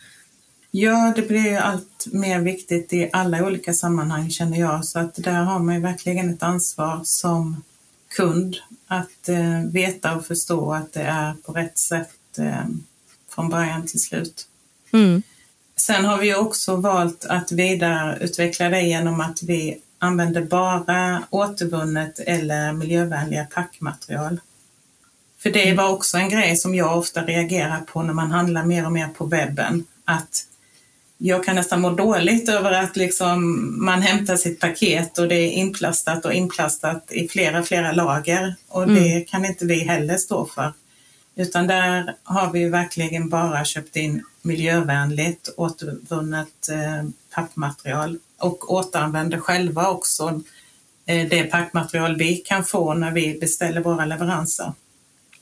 Ja, 0.70 1.12
det 1.16 1.22
blir 1.22 1.46
ju 1.46 1.56
allt 1.56 2.06
mer 2.12 2.40
viktigt 2.40 2.92
i 2.92 3.10
alla 3.12 3.46
olika 3.46 3.72
sammanhang 3.72 4.30
känner 4.30 4.60
jag, 4.60 4.84
så 4.84 4.98
att 4.98 5.14
där 5.14 5.42
har 5.42 5.58
man 5.58 5.74
ju 5.74 5.80
verkligen 5.80 6.30
ett 6.30 6.42
ansvar 6.42 7.00
som 7.04 7.62
kund 8.16 8.56
att 8.86 9.28
eh, 9.28 9.60
veta 9.72 10.14
och 10.14 10.26
förstå 10.26 10.72
att 10.72 10.92
det 10.92 11.02
är 11.02 11.32
på 11.32 11.52
rätt 11.52 11.78
sätt 11.78 12.38
eh, 12.38 12.66
från 13.28 13.48
början 13.48 13.86
till 13.86 14.00
slut. 14.00 14.48
Mm. 14.92 15.22
Sen 15.76 16.04
har 16.04 16.18
vi 16.18 16.34
också 16.34 16.76
valt 16.76 17.24
att 17.24 17.52
vidareutveckla 17.52 18.68
det 18.68 18.82
genom 18.82 19.20
att 19.20 19.42
vi 19.42 19.78
använder 19.98 20.42
bara 20.42 21.22
återvunnet 21.30 22.18
eller 22.18 22.72
miljövänliga 22.72 23.44
packmaterial. 23.44 24.40
För 25.38 25.50
det 25.50 25.64
mm. 25.64 25.76
var 25.76 25.92
också 25.92 26.18
en 26.18 26.28
grej 26.28 26.56
som 26.56 26.74
jag 26.74 26.98
ofta 26.98 27.24
reagerar 27.24 27.80
på 27.80 28.02
när 28.02 28.14
man 28.14 28.30
handlar 28.30 28.64
mer 28.64 28.86
och 28.86 28.92
mer 28.92 29.08
på 29.08 29.26
webben. 29.26 29.84
Att 30.04 30.46
jag 31.18 31.44
kan 31.44 31.56
nästan 31.56 31.80
må 31.80 31.90
dåligt 31.90 32.48
över 32.48 32.72
att 32.72 32.96
liksom 32.96 33.66
man 33.84 34.02
hämtar 34.02 34.36
sitt 34.36 34.60
paket 34.60 35.18
och 35.18 35.28
det 35.28 35.34
är 35.34 35.50
inplastat 35.50 36.24
och 36.24 36.32
inplastat 36.32 37.12
i 37.12 37.28
flera, 37.28 37.62
flera 37.62 37.92
lager 37.92 38.54
och 38.68 38.82
mm. 38.82 38.94
det 38.94 39.20
kan 39.20 39.44
inte 39.44 39.66
vi 39.66 39.78
heller 39.78 40.16
stå 40.16 40.46
för. 40.46 40.72
Utan 41.36 41.66
där 41.66 42.14
har 42.22 42.52
vi 42.52 42.68
verkligen 42.68 43.28
bara 43.28 43.64
köpt 43.64 43.96
in 43.96 44.24
miljövänligt 44.42 45.54
återvunnet 45.56 46.68
eh, 46.70 47.08
packmaterial 47.34 48.18
och 48.38 48.72
återanvänder 48.72 49.38
själva 49.38 49.88
också 49.88 50.40
eh, 51.06 51.28
det 51.28 51.44
packmaterial 51.44 52.16
vi 52.16 52.36
kan 52.36 52.64
få 52.64 52.94
när 52.94 53.10
vi 53.10 53.38
beställer 53.40 53.80
våra 53.80 54.04
leveranser. 54.04 54.72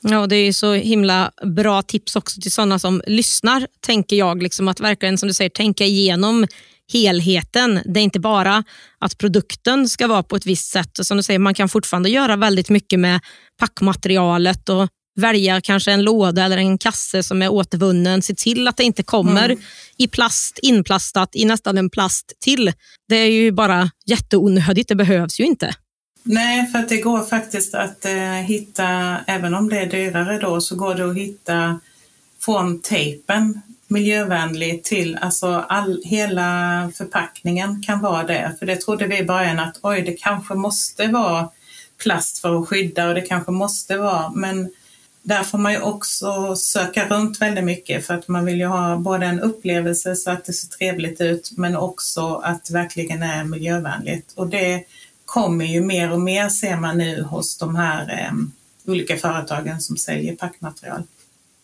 Ja, 0.09 0.27
det 0.27 0.35
är 0.35 0.53
så 0.53 0.73
himla 0.73 1.31
bra 1.45 1.81
tips 1.81 2.15
också 2.15 2.41
till 2.41 2.51
sådana 2.51 2.79
som 2.79 3.01
lyssnar, 3.07 3.67
tänker 3.81 4.15
jag. 4.15 4.43
Liksom 4.43 4.67
att 4.67 4.79
verkligen, 4.79 5.17
som 5.17 5.27
du 5.27 5.33
säger, 5.33 5.49
tänka 5.49 5.85
igenom 5.85 6.47
helheten. 6.93 7.81
Det 7.85 7.99
är 7.99 8.03
inte 8.03 8.19
bara 8.19 8.63
att 8.99 9.17
produkten 9.17 9.89
ska 9.89 10.07
vara 10.07 10.23
på 10.23 10.35
ett 10.35 10.45
visst 10.45 10.71
sätt. 10.71 10.89
Som 11.01 11.17
du 11.17 11.23
säger, 11.23 11.39
man 11.39 11.53
kan 11.53 11.69
fortfarande 11.69 12.09
göra 12.09 12.35
väldigt 12.35 12.69
mycket 12.69 12.99
med 12.99 13.19
packmaterialet 13.59 14.69
och 14.69 14.87
välja 15.19 15.61
kanske 15.61 15.91
en 15.91 16.03
låda 16.03 16.43
eller 16.43 16.57
en 16.57 16.77
kasse 16.77 17.23
som 17.23 17.41
är 17.41 17.49
återvunnen. 17.49 18.21
Se 18.21 18.35
till 18.35 18.67
att 18.67 18.77
det 18.77 18.83
inte 18.83 19.03
kommer 19.03 19.45
mm. 19.45 19.59
i 19.97 20.07
plast, 20.07 20.59
inplastat 20.61 21.35
i 21.35 21.45
nästan 21.45 21.77
en 21.77 21.89
plast 21.89 22.33
till. 22.39 22.73
Det 23.09 23.15
är 23.15 23.31
ju 23.31 23.51
bara 23.51 23.91
jätteonödigt. 24.05 24.87
Det 24.87 24.95
behövs 24.95 25.39
ju 25.39 25.43
inte. 25.43 25.75
Nej, 26.29 26.67
för 26.67 26.79
att 26.79 26.89
det 26.89 26.97
går 26.97 27.23
faktiskt 27.23 27.75
att 27.75 28.05
eh, 28.05 28.31
hitta, 28.31 29.17
även 29.27 29.53
om 29.53 29.69
det 29.69 29.79
är 29.79 29.85
dyrare 29.85 30.39
då, 30.39 30.61
så 30.61 30.75
går 30.75 30.95
det 30.95 31.09
att 31.09 31.17
hitta 31.17 31.79
från 32.39 32.81
tejpen 32.81 33.61
miljövänlig 33.87 34.83
till, 34.83 35.17
alltså 35.21 35.47
all, 35.47 36.01
hela 36.05 36.91
förpackningen 36.95 37.83
kan 37.83 38.01
vara 38.01 38.23
det. 38.23 38.55
För 38.59 38.65
det 38.65 38.75
trodde 38.75 39.07
vi 39.07 39.17
i 39.17 39.23
början 39.23 39.59
att 39.59 39.79
oj, 39.81 40.01
det 40.01 40.13
kanske 40.13 40.53
måste 40.53 41.07
vara 41.07 41.49
plast 42.03 42.39
för 42.39 42.61
att 42.61 42.67
skydda 42.67 43.07
och 43.07 43.15
det 43.15 43.21
kanske 43.21 43.51
måste 43.51 43.97
vara, 43.97 44.29
men 44.29 44.69
där 45.21 45.43
får 45.43 45.57
man 45.57 45.71
ju 45.71 45.81
också 45.81 46.55
söka 46.55 47.07
runt 47.07 47.41
väldigt 47.41 47.63
mycket 47.63 48.05
för 48.05 48.13
att 48.13 48.27
man 48.27 48.45
vill 48.45 48.59
ju 48.59 48.65
ha 48.65 48.97
både 48.97 49.25
en 49.25 49.39
upplevelse 49.39 50.15
så 50.15 50.31
att 50.31 50.45
det 50.45 50.53
ser 50.53 50.67
trevligt 50.67 51.21
ut 51.21 51.51
men 51.57 51.75
också 51.75 52.35
att 52.35 52.65
det 52.65 52.73
verkligen 52.73 53.23
är 53.23 53.43
miljövänligt. 53.43 54.33
Och 54.35 54.47
det 54.47 54.83
kommer 55.27 55.65
ju 55.65 55.81
mer 55.81 56.11
och 56.11 56.21
mer 56.21 56.49
ser 56.49 56.77
man 56.77 56.97
nu 56.97 57.21
hos 57.21 57.57
de 57.57 57.75
här 57.75 58.23
eh, 58.23 58.33
olika 58.91 59.17
företagen 59.17 59.81
som 59.81 59.97
säljer 59.97 60.35
packmaterial. 60.35 61.03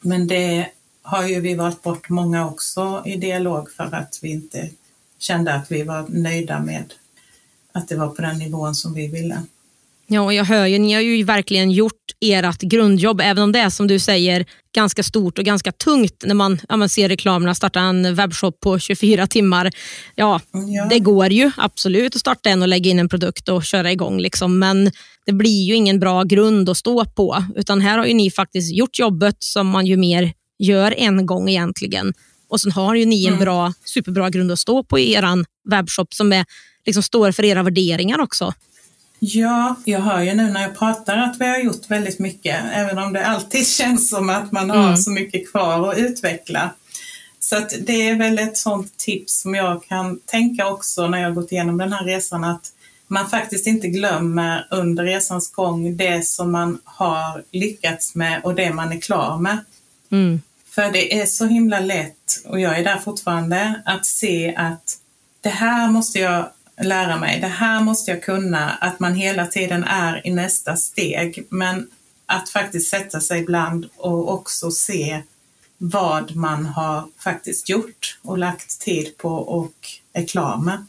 Men 0.01 0.27
det 0.27 0.69
har 1.01 1.27
ju 1.27 1.39
vi 1.39 1.55
valt 1.55 1.83
bort 1.83 2.09
många 2.09 2.47
också 2.47 3.03
i 3.05 3.15
dialog 3.15 3.71
för 3.71 3.95
att 3.95 4.19
vi 4.21 4.31
inte 4.31 4.69
kände 5.17 5.53
att 5.53 5.71
vi 5.71 5.83
var 5.83 6.05
nöjda 6.07 6.59
med 6.59 6.93
att 7.71 7.87
det 7.87 7.95
var 7.95 8.09
på 8.09 8.21
den 8.21 8.39
nivån 8.39 8.75
som 8.75 8.93
vi 8.93 9.07
ville. 9.07 9.43
Ja, 10.07 10.21
och 10.21 10.33
jag 10.33 10.45
hör 10.45 10.65
ju, 10.65 10.79
ni 10.79 10.93
har 10.93 11.01
ju 11.01 11.23
verkligen 11.23 11.71
gjort 11.71 11.93
ert 12.19 12.61
grundjobb, 12.61 13.21
även 13.21 13.43
om 13.43 13.51
det 13.51 13.59
är 13.59 13.69
som 13.69 13.87
du 13.87 13.99
säger 13.99 14.45
ganska 14.75 15.03
stort 15.03 15.39
och 15.39 15.45
ganska 15.45 15.71
tungt 15.71 16.23
när 16.25 16.35
man, 16.35 16.59
ja, 16.69 16.77
man 16.77 16.89
ser 16.89 17.09
reklamerna, 17.09 17.55
starta 17.55 17.79
en 17.79 18.15
webbshop 18.15 18.59
på 18.59 18.79
24 18.79 19.27
timmar. 19.27 19.71
Ja, 20.15 20.41
ja, 20.51 20.87
det 20.89 20.99
går 20.99 21.27
ju 21.27 21.51
absolut 21.57 22.15
att 22.15 22.21
starta 22.21 22.49
en 22.49 22.61
och 22.61 22.67
lägga 22.67 22.91
in 22.91 22.99
en 22.99 23.09
produkt 23.09 23.49
och 23.49 23.63
köra 23.63 23.91
igång, 23.91 24.19
liksom, 24.19 24.59
men 24.59 24.91
det 25.25 25.33
blir 25.33 25.63
ju 25.63 25.75
ingen 25.75 25.99
bra 25.99 26.23
grund 26.23 26.69
att 26.69 26.77
stå 26.77 27.05
på. 27.05 27.43
Utan 27.55 27.81
här 27.81 27.97
har 27.97 28.05
ju 28.05 28.13
ni 28.13 28.31
faktiskt 28.31 28.73
gjort 28.73 28.99
jobbet 28.99 29.35
som 29.39 29.67
man 29.67 29.85
ju 29.85 29.97
mer 29.97 30.33
gör 30.59 30.95
en 30.97 31.25
gång 31.25 31.49
egentligen. 31.49 32.13
Och 32.49 32.61
sen 32.61 32.71
har 32.71 32.95
ju 32.95 33.05
ni 33.05 33.25
en 33.25 33.33
mm. 33.33 33.45
bra, 33.45 33.73
superbra 33.85 34.29
grund 34.29 34.51
att 34.51 34.59
stå 34.59 34.83
på 34.83 34.99
i 34.99 35.13
er 35.13 35.45
webbshop 35.69 36.13
som 36.13 36.33
är, 36.33 36.45
liksom 36.85 37.03
står 37.03 37.31
för 37.31 37.45
era 37.45 37.63
värderingar 37.63 38.21
också. 38.21 38.53
Ja, 39.25 39.75
jag 39.85 39.99
hör 39.99 40.21
ju 40.21 40.33
nu 40.33 40.51
när 40.51 40.61
jag 40.61 40.77
pratar 40.77 41.17
att 41.17 41.37
vi 41.39 41.45
har 41.45 41.57
gjort 41.57 41.91
väldigt 41.91 42.19
mycket, 42.19 42.65
även 42.73 42.97
om 42.97 43.13
det 43.13 43.25
alltid 43.25 43.67
känns 43.77 44.09
som 44.09 44.29
att 44.29 44.51
man 44.51 44.69
har 44.69 44.83
mm. 44.83 44.97
så 44.97 45.09
mycket 45.11 45.51
kvar 45.51 45.89
att 45.89 45.97
utveckla. 45.97 46.69
Så 47.39 47.57
att 47.57 47.73
det 47.79 48.09
är 48.09 48.15
väl 48.15 48.39
ett 48.39 48.57
sånt 48.57 48.97
tips 48.97 49.41
som 49.41 49.55
jag 49.55 49.83
kan 49.83 50.19
tänka 50.19 50.67
också 50.67 51.07
när 51.07 51.21
jag 51.21 51.35
gått 51.35 51.51
igenom 51.51 51.77
den 51.77 51.93
här 51.93 52.05
resan, 52.05 52.43
att 52.43 52.71
man 53.07 53.29
faktiskt 53.29 53.67
inte 53.67 53.87
glömmer 53.87 54.67
under 54.71 55.03
resans 55.03 55.51
gång 55.51 55.97
det 55.97 56.27
som 56.27 56.51
man 56.51 56.79
har 56.83 57.43
lyckats 57.51 58.15
med 58.15 58.41
och 58.43 58.55
det 58.55 58.73
man 58.73 58.91
är 58.91 58.99
klar 58.99 59.37
med. 59.37 59.57
Mm. 60.11 60.41
För 60.69 60.91
det 60.91 61.21
är 61.21 61.25
så 61.25 61.45
himla 61.45 61.79
lätt, 61.79 62.43
och 62.45 62.59
jag 62.59 62.79
är 62.79 62.83
där 62.83 62.97
fortfarande, 62.97 63.81
att 63.85 64.05
se 64.05 64.55
att 64.55 64.97
det 65.41 65.49
här 65.49 65.87
måste 65.87 66.19
jag 66.19 66.49
lära 66.81 67.17
mig, 67.17 67.39
det 67.39 67.47
här 67.47 67.81
måste 67.81 68.11
jag 68.11 68.23
kunna, 68.23 68.69
att 68.71 68.99
man 68.99 69.15
hela 69.15 69.47
tiden 69.47 69.83
är 69.83 70.27
i 70.27 70.31
nästa 70.31 70.75
steg. 70.75 71.47
Men 71.49 71.87
att 72.25 72.49
faktiskt 72.49 72.89
sätta 72.89 73.21
sig 73.21 73.41
ibland 73.41 73.89
och 73.97 74.33
också 74.33 74.71
se 74.71 75.21
vad 75.77 76.35
man 76.35 76.65
har 76.65 77.07
faktiskt 77.23 77.69
gjort 77.69 78.17
och 78.21 78.37
lagt 78.37 78.79
tid 78.79 79.17
på 79.17 79.29
och 79.29 79.73
är 80.13 80.25
klar 80.25 80.57
med. 80.57 80.85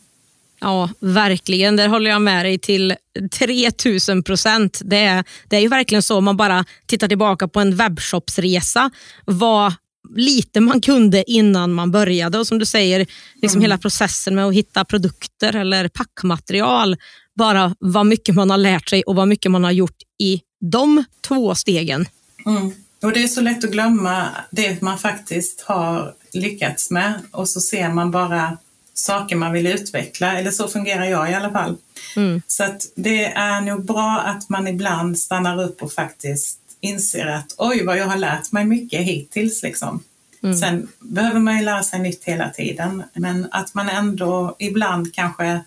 Ja, 0.61 0.91
verkligen. 1.00 1.76
Där 1.76 1.88
håller 1.88 2.11
jag 2.11 2.23
med 2.23 2.45
dig 2.45 2.59
till 2.59 2.95
3000 3.31 4.23
procent. 4.23 4.81
Det 4.85 4.97
är, 4.97 5.25
det 5.49 5.57
är 5.57 5.61
ju 5.61 5.69
verkligen 5.69 6.03
så 6.03 6.19
om 6.19 6.25
man 6.25 6.37
bara 6.37 6.64
tittar 6.87 7.09
tillbaka 7.09 7.49
på 7.49 7.61
en 7.61 7.76
webbshopsresa. 7.76 8.91
Vad 9.25 9.75
lite 10.16 10.61
man 10.61 10.80
kunde 10.80 11.30
innan 11.30 11.73
man 11.73 11.90
började. 11.90 12.38
Och 12.38 12.46
som 12.46 12.58
du 12.58 12.66
säger, 12.66 12.99
liksom 13.42 13.58
mm. 13.58 13.62
hela 13.62 13.78
processen 13.78 14.34
med 14.34 14.46
att 14.46 14.54
hitta 14.54 14.84
produkter 14.84 15.56
eller 15.56 15.88
packmaterial. 15.88 16.96
Bara 17.37 17.75
vad 17.78 18.06
mycket 18.06 18.34
man 18.34 18.50
har 18.50 18.58
lärt 18.58 18.88
sig 18.88 19.02
och 19.02 19.16
vad 19.16 19.28
mycket 19.28 19.50
man 19.50 19.64
har 19.64 19.73
gjort 19.73 19.96
i 20.18 20.40
de 20.70 21.04
två 21.28 21.54
stegen. 21.54 22.06
Mm. 22.46 22.73
Och 23.02 23.12
Det 23.12 23.23
är 23.23 23.28
så 23.28 23.40
lätt 23.40 23.64
att 23.64 23.70
glömma 23.70 24.28
det 24.50 24.82
man 24.82 24.99
faktiskt 24.99 25.61
har 25.61 26.14
lyckats 26.32 26.90
med 26.90 27.14
och 27.30 27.49
så 27.49 27.61
ser 27.61 27.88
man 27.88 28.11
bara 28.11 28.58
saker 28.94 29.37
man 29.37 29.52
vill 29.52 29.66
utveckla, 29.66 30.38
eller 30.38 30.50
så 30.50 30.68
fungerar 30.68 31.04
jag 31.04 31.30
i 31.30 31.34
alla 31.34 31.50
fall. 31.50 31.76
Mm. 32.16 32.42
Så 32.46 32.64
det 32.94 33.25
är 33.25 33.61
nog 33.61 33.84
bra 33.84 34.20
att 34.26 34.49
man 34.49 34.68
ibland 34.68 35.18
stannar 35.18 35.62
upp 35.62 35.82
och 35.82 35.92
faktiskt 35.92 36.58
inser 36.85 37.26
att 37.26 37.55
oj 37.59 37.85
vad 37.85 37.99
jag 37.99 38.07
har 38.07 38.17
lärt 38.17 38.53
mig 38.53 38.64
mycket 38.64 39.00
hittills. 39.00 39.62
Liksom. 39.62 40.03
Mm. 40.43 40.57
Sen 40.57 40.88
behöver 40.99 41.41
man 41.41 41.59
ju 41.59 41.64
lära 41.64 41.83
sig 41.83 42.00
nytt 42.00 42.25
hela 42.25 42.50
tiden, 42.50 43.03
men 43.14 43.49
att 43.50 43.75
man 43.75 43.88
ändå 43.88 44.57
ibland 44.59 45.14
kanske 45.14 45.61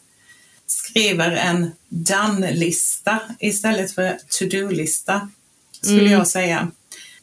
skriver 0.68 1.32
en 1.32 1.72
done-lista 1.90 3.20
istället 3.40 3.92
för 3.92 4.18
to-do-lista, 4.40 5.30
skulle 5.72 6.00
mm. 6.00 6.12
jag 6.12 6.28
säga. 6.28 6.72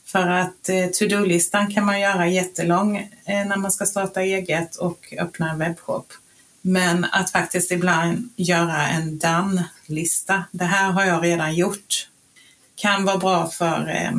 För 0.04 0.28
att 0.28 0.68
eh, 0.68 0.86
to-do-listan 0.86 1.74
kan 1.74 1.84
man 1.84 2.00
göra 2.00 2.28
jättelång 2.28 2.96
eh, 3.24 3.46
när 3.46 3.56
man 3.56 3.72
ska 3.72 3.86
starta 3.86 4.22
eget 4.22 4.76
och 4.76 5.14
öppna 5.18 5.50
en 5.50 5.58
webbshop. 5.58 6.12
Men 6.62 7.04
att 7.04 7.30
faktiskt 7.30 7.70
ibland 7.70 8.28
göra 8.36 8.88
en 8.88 9.18
done-lista, 9.18 10.44
det 10.50 10.64
här 10.64 10.90
har 10.90 11.04
jag 11.04 11.24
redan 11.24 11.54
gjort, 11.54 12.08
kan 12.84 13.04
vara 13.04 13.18
bra 13.18 13.46
för 13.46 13.88
eh, 13.88 14.12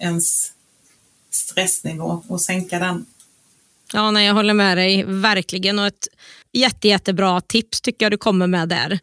ens 0.00 0.52
stressnivå 1.30 2.22
och 2.28 2.40
sänka 2.40 2.78
den. 2.78 3.06
Ja, 3.92 4.10
nej, 4.10 4.26
jag 4.26 4.34
håller 4.34 4.54
med 4.54 4.76
dig 4.76 5.04
verkligen 5.04 5.78
och 5.78 5.86
ett 5.86 6.08
jätte, 6.52 6.88
jättebra 6.88 7.40
tips 7.40 7.80
tycker 7.80 8.04
jag 8.04 8.12
du 8.12 8.16
kommer 8.16 8.46
med 8.46 8.68
där. 8.68 8.98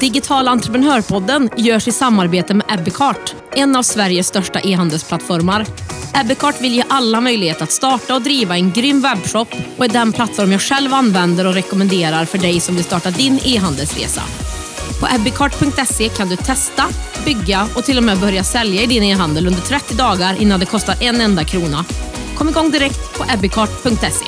Digital 0.00 0.48
entreprenörpodden 0.48 1.50
görs 1.56 1.88
i 1.88 1.92
samarbete 1.92 2.54
med 2.54 2.66
Ebbecart, 2.68 3.34
en 3.52 3.76
av 3.76 3.82
Sveriges 3.82 4.26
största 4.26 4.60
e-handelsplattformar. 4.60 5.66
Ebbecart 6.14 6.60
vill 6.60 6.74
ge 6.74 6.84
alla 6.88 7.20
möjlighet 7.20 7.62
att 7.62 7.72
starta 7.72 8.14
och 8.14 8.22
driva 8.22 8.56
en 8.56 8.72
grym 8.72 9.00
webbshop 9.00 9.48
och 9.76 9.84
är 9.84 9.88
den 9.88 10.12
plattform 10.12 10.52
jag 10.52 10.60
själv 10.60 10.94
använder 10.94 11.46
och 11.46 11.54
rekommenderar 11.54 12.24
för 12.24 12.38
dig 12.38 12.60
som 12.60 12.74
vill 12.74 12.84
starta 12.84 13.10
din 13.10 13.38
e-handelsresa. 13.44 14.22
På 15.00 15.08
ebbicart.se 15.14 16.08
kan 16.08 16.28
du 16.28 16.36
testa, 16.36 16.88
bygga 17.24 17.68
och 17.76 17.84
till 17.84 17.96
och 17.96 18.04
med 18.04 18.20
börja 18.20 18.44
sälja 18.44 18.82
i 18.82 18.86
din 18.86 19.02
e-handel 19.02 19.46
under 19.46 19.60
30 19.60 19.94
dagar 19.94 20.42
innan 20.42 20.60
det 20.60 20.66
kostar 20.66 20.96
en 21.00 21.20
enda 21.20 21.44
krona. 21.44 21.84
Kom 22.36 22.48
igång 22.48 22.70
direkt 22.70 23.18
på 23.18 23.24
ebbicart.se. 23.32 24.24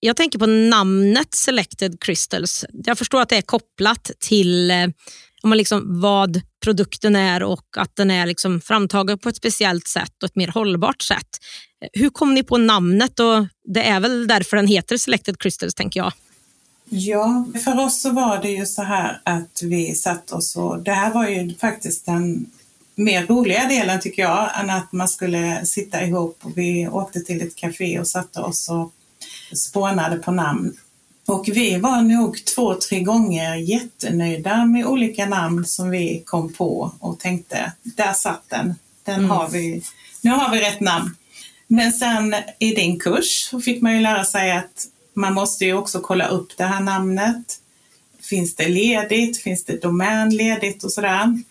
Jag 0.00 0.16
tänker 0.16 0.38
på 0.38 0.46
namnet 0.46 1.34
Selected 1.34 2.00
Crystals. 2.00 2.64
Jag 2.72 2.98
förstår 2.98 3.20
att 3.20 3.28
det 3.28 3.36
är 3.36 3.42
kopplat 3.42 4.10
till 4.18 4.70
eh, 4.70 4.86
eh, 5.44 5.56
liksom 5.56 6.00
vad 6.00 6.40
produkten 6.64 7.16
är 7.16 7.42
och 7.42 7.66
att 7.76 7.96
den 7.96 8.10
är 8.10 8.26
liksom 8.26 8.60
framtagen 8.60 9.18
på 9.18 9.28
ett 9.28 9.36
speciellt 9.36 9.88
sätt 9.88 10.22
och 10.22 10.28
ett 10.28 10.36
mer 10.36 10.48
hållbart 10.48 11.02
sätt. 11.02 11.28
Hur 11.92 12.10
kom 12.10 12.34
ni 12.34 12.42
på 12.42 12.58
namnet? 12.58 13.20
Och 13.20 13.46
det 13.64 13.82
är 13.82 14.00
väl 14.00 14.26
därför 14.26 14.56
den 14.56 14.66
heter 14.66 14.96
Selected 14.96 15.38
Crystals, 15.38 15.74
tänker 15.74 16.00
jag. 16.00 16.12
Ja, 16.88 17.46
för 17.64 17.80
oss 17.80 18.02
så 18.02 18.10
var 18.10 18.42
det 18.42 18.50
ju 18.50 18.66
så 18.66 18.82
här 18.82 19.20
att 19.24 19.62
vi 19.62 19.94
satt 19.94 20.32
oss 20.32 20.56
och 20.56 20.82
det 20.82 20.92
här 20.92 21.12
var 21.12 21.28
ju 21.28 21.54
faktiskt 21.54 22.06
den 22.06 22.46
mer 22.94 23.26
roliga 23.26 23.68
delen 23.68 24.00
tycker 24.00 24.22
jag, 24.22 24.60
än 24.60 24.70
att 24.70 24.92
man 24.92 25.08
skulle 25.08 25.66
sitta 25.66 26.04
ihop. 26.04 26.38
och 26.42 26.58
Vi 26.58 26.88
åkte 26.88 27.20
till 27.20 27.42
ett 27.42 27.56
café 27.56 28.00
och 28.00 28.06
satte 28.06 28.40
oss 28.40 28.68
och 28.68 28.92
spånade 29.58 30.16
på 30.16 30.32
namn. 30.32 30.76
Och 31.26 31.48
vi 31.48 31.78
var 31.78 32.02
nog 32.02 32.44
två, 32.44 32.74
tre 32.74 33.00
gånger 33.00 33.54
jättenöjda 33.54 34.64
med 34.64 34.86
olika 34.86 35.26
namn 35.26 35.64
som 35.64 35.90
vi 35.90 36.22
kom 36.26 36.52
på 36.52 36.92
och 37.00 37.20
tänkte, 37.20 37.72
där 37.82 38.12
satt 38.12 38.42
den. 38.48 38.74
Den 39.04 39.18
mm. 39.18 39.30
har 39.30 39.48
vi, 39.48 39.82
nu 40.20 40.30
har 40.30 40.50
vi 40.50 40.60
rätt 40.60 40.80
namn. 40.80 41.16
Men 41.66 41.92
sen 41.92 42.34
i 42.58 42.74
din 42.74 42.98
kurs 42.98 43.50
fick 43.64 43.82
man 43.82 43.94
ju 43.94 44.00
lära 44.00 44.24
sig 44.24 44.52
att 44.52 44.86
man 45.14 45.34
måste 45.34 45.64
ju 45.64 45.74
också 45.74 46.00
kolla 46.00 46.28
upp 46.28 46.56
det 46.56 46.64
här 46.64 46.80
namnet. 46.80 47.58
Finns 48.20 48.56
det 48.56 48.68
ledigt? 48.68 49.42
Finns 49.42 49.64
det 49.64 49.82
domän 49.82 50.30
ledigt 50.30 50.84
och 50.84 50.92
sådär? 50.92 51.42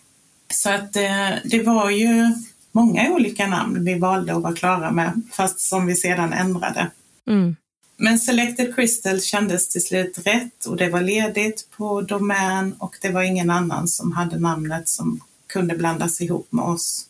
Så 0.52 0.70
att 0.70 0.96
eh, 0.96 1.30
det 1.44 1.62
var 1.62 1.90
ju 1.90 2.32
många 2.72 3.10
olika 3.10 3.46
namn 3.46 3.84
vi 3.84 3.98
valde 3.98 4.36
att 4.36 4.42
vara 4.42 4.54
klara 4.54 4.90
med, 4.90 5.22
fast 5.32 5.60
som 5.60 5.86
vi 5.86 5.96
sedan 5.96 6.32
ändrade. 6.32 6.90
Mm. 7.28 7.56
Men 7.96 8.18
Selected 8.18 8.74
Crystal 8.74 9.20
kändes 9.20 9.68
till 9.68 9.84
slut 9.84 10.18
rätt 10.24 10.66
och 10.66 10.76
det 10.76 10.88
var 10.88 11.00
ledigt 11.00 11.68
på 11.70 12.00
domän 12.00 12.74
och 12.78 12.96
det 13.00 13.08
var 13.08 13.22
ingen 13.22 13.50
annan 13.50 13.88
som 13.88 14.12
hade 14.12 14.38
namnet 14.38 14.88
som 14.88 15.20
kunde 15.46 15.76
blandas 15.76 16.20
ihop 16.20 16.52
med 16.52 16.64
oss. 16.64 17.08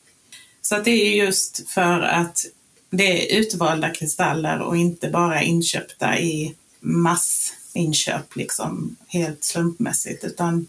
Så 0.62 0.78
det 0.78 0.90
är 0.90 1.24
just 1.24 1.68
för 1.68 2.00
att 2.00 2.44
det 2.90 3.34
är 3.34 3.40
utvalda 3.40 3.90
kristaller 3.90 4.60
och 4.60 4.76
inte 4.76 5.08
bara 5.08 5.42
inköpta 5.42 6.18
i 6.18 6.54
massinköp, 6.80 8.36
liksom 8.36 8.96
helt 9.06 9.44
slumpmässigt, 9.44 10.24
utan 10.24 10.68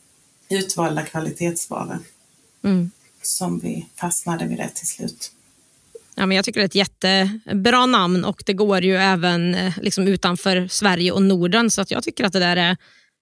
utvalda 0.49 1.05
kvalitetsvaror 1.05 1.99
mm. 2.63 2.91
som 3.21 3.59
vi 3.59 3.85
fastnade 3.95 4.45
vid 4.45 4.57
det 4.57 4.69
till 4.69 4.87
slut. 4.87 5.31
Ja, 6.15 6.25
men 6.25 6.35
jag 6.35 6.45
tycker 6.45 6.59
det 6.59 6.63
är 6.63 6.65
ett 6.65 6.75
jättebra 6.75 7.85
namn 7.85 8.25
och 8.25 8.43
det 8.45 8.53
går 8.53 8.83
ju 8.83 8.95
även 8.95 9.55
eh, 9.55 9.73
liksom 9.81 10.07
utanför 10.07 10.67
Sverige 10.67 11.11
och 11.11 11.23
Norden. 11.23 11.69
Så 11.69 11.81
att 11.81 11.91
jag 11.91 12.03
tycker 12.03 12.23
att 12.23 12.33
det 12.33 12.39
där 12.39 12.57
är 12.57 12.77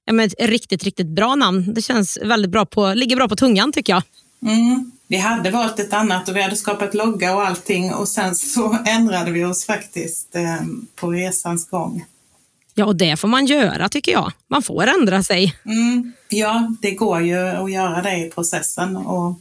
ja, 0.06 0.14
men 0.14 0.26
ett 0.26 0.34
riktigt, 0.40 0.84
riktigt 0.84 1.08
bra 1.08 1.36
namn. 1.36 1.74
Det 1.74 1.82
känns 1.82 2.20
väldigt 2.22 2.52
bra 2.52 2.66
på, 2.66 2.94
ligger 2.94 3.16
bra 3.16 3.28
på 3.28 3.36
tungan 3.36 3.72
tycker 3.72 3.94
jag. 3.94 4.04
Mm. 4.52 4.92
Vi 5.08 5.18
hade 5.18 5.52
valt 5.52 5.80
ett 5.80 5.94
annat 5.94 6.30
och 6.30 6.36
vi 6.36 6.42
hade 6.42 6.56
skapat 6.56 6.94
logga 6.94 7.36
och 7.36 7.48
allting 7.48 7.94
och 7.94 8.08
sen 8.08 8.36
så 8.36 8.78
ändrade 8.86 9.32
vi 9.32 9.46
oss 9.46 9.66
faktiskt 9.66 10.36
eh, 10.36 10.62
på 10.96 11.12
resans 11.12 11.70
gång. 11.70 12.06
Ja, 12.74 12.86
och 12.86 12.96
det 12.96 13.18
får 13.18 13.28
man 13.28 13.46
göra 13.46 13.90
tycker 13.90 14.12
jag. 14.12 14.32
Man 14.48 14.64
får 14.64 14.88
ändra 14.88 15.24
sig. 15.24 15.56
Mm. 15.66 16.14
Ja, 16.30 16.76
det 16.82 16.92
går 16.92 17.22
ju 17.22 17.40
att 17.40 17.72
göra 17.72 18.02
det 18.02 18.18
i 18.18 18.30
processen 18.30 18.98
och 18.98 19.40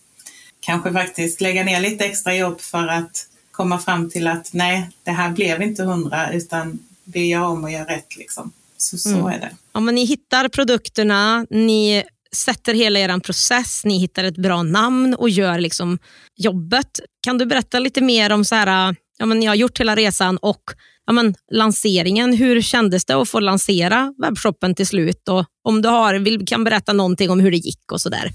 kanske 0.60 0.92
faktiskt 0.92 1.40
lägga 1.40 1.64
ner 1.64 1.80
lite 1.80 2.04
extra 2.04 2.34
jobb 2.34 2.60
för 2.60 2.88
att 2.88 3.26
komma 3.52 3.78
fram 3.78 4.10
till 4.10 4.26
att 4.26 4.50
nej, 4.52 4.90
det 5.02 5.10
här 5.10 5.30
blev 5.30 5.62
inte 5.62 5.82
hundra 5.82 6.32
utan 6.32 6.78
vi 7.04 7.26
gör 7.26 7.42
om 7.42 7.64
och 7.64 7.70
gör 7.70 7.84
rätt. 7.84 8.16
Liksom. 8.16 8.52
Så, 8.76 8.98
så 8.98 9.08
mm. 9.08 9.26
är 9.26 9.40
det. 9.40 9.50
Ja, 9.72 9.80
men 9.80 9.94
ni 9.94 10.04
hittar 10.04 10.48
produkterna, 10.48 11.46
ni 11.50 12.04
sätter 12.32 12.74
hela 12.74 12.98
er 12.98 13.20
process, 13.20 13.84
ni 13.84 13.98
hittar 13.98 14.24
ett 14.24 14.36
bra 14.36 14.62
namn 14.62 15.14
och 15.14 15.30
gör 15.30 15.58
liksom 15.58 15.98
jobbet. 16.36 17.00
Kan 17.22 17.38
du 17.38 17.46
berätta 17.46 17.78
lite 17.78 18.00
mer 18.00 18.32
om 18.32 18.44
så 18.44 18.54
här, 18.54 18.96
ja, 19.18 19.26
men 19.26 19.40
ni 19.40 19.46
har 19.46 19.54
gjort 19.54 19.80
hela 19.80 19.96
resan 19.96 20.36
och 20.36 20.62
ja, 21.06 21.12
men, 21.12 21.34
lanseringen. 21.50 22.32
Hur 22.32 22.62
kändes 22.62 23.04
det 23.04 23.14
att 23.14 23.28
få 23.28 23.40
lansera 23.40 24.14
webbshoppen 24.18 24.74
till 24.74 24.86
slut? 24.86 25.28
Och 25.28 25.44
om 25.62 25.82
du 25.82 25.88
har, 25.88 26.14
vill, 26.14 26.46
kan 26.46 26.64
berätta 26.64 26.92
någonting 26.92 27.30
om 27.30 27.40
hur 27.40 27.50
det 27.50 27.56
gick 27.56 27.92
och 27.92 28.00
sådär. 28.00 28.32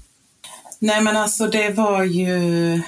Nej 0.78 1.00
men 1.00 1.16
alltså 1.16 1.46
det 1.46 1.70
var 1.70 2.04
ju 2.04 2.82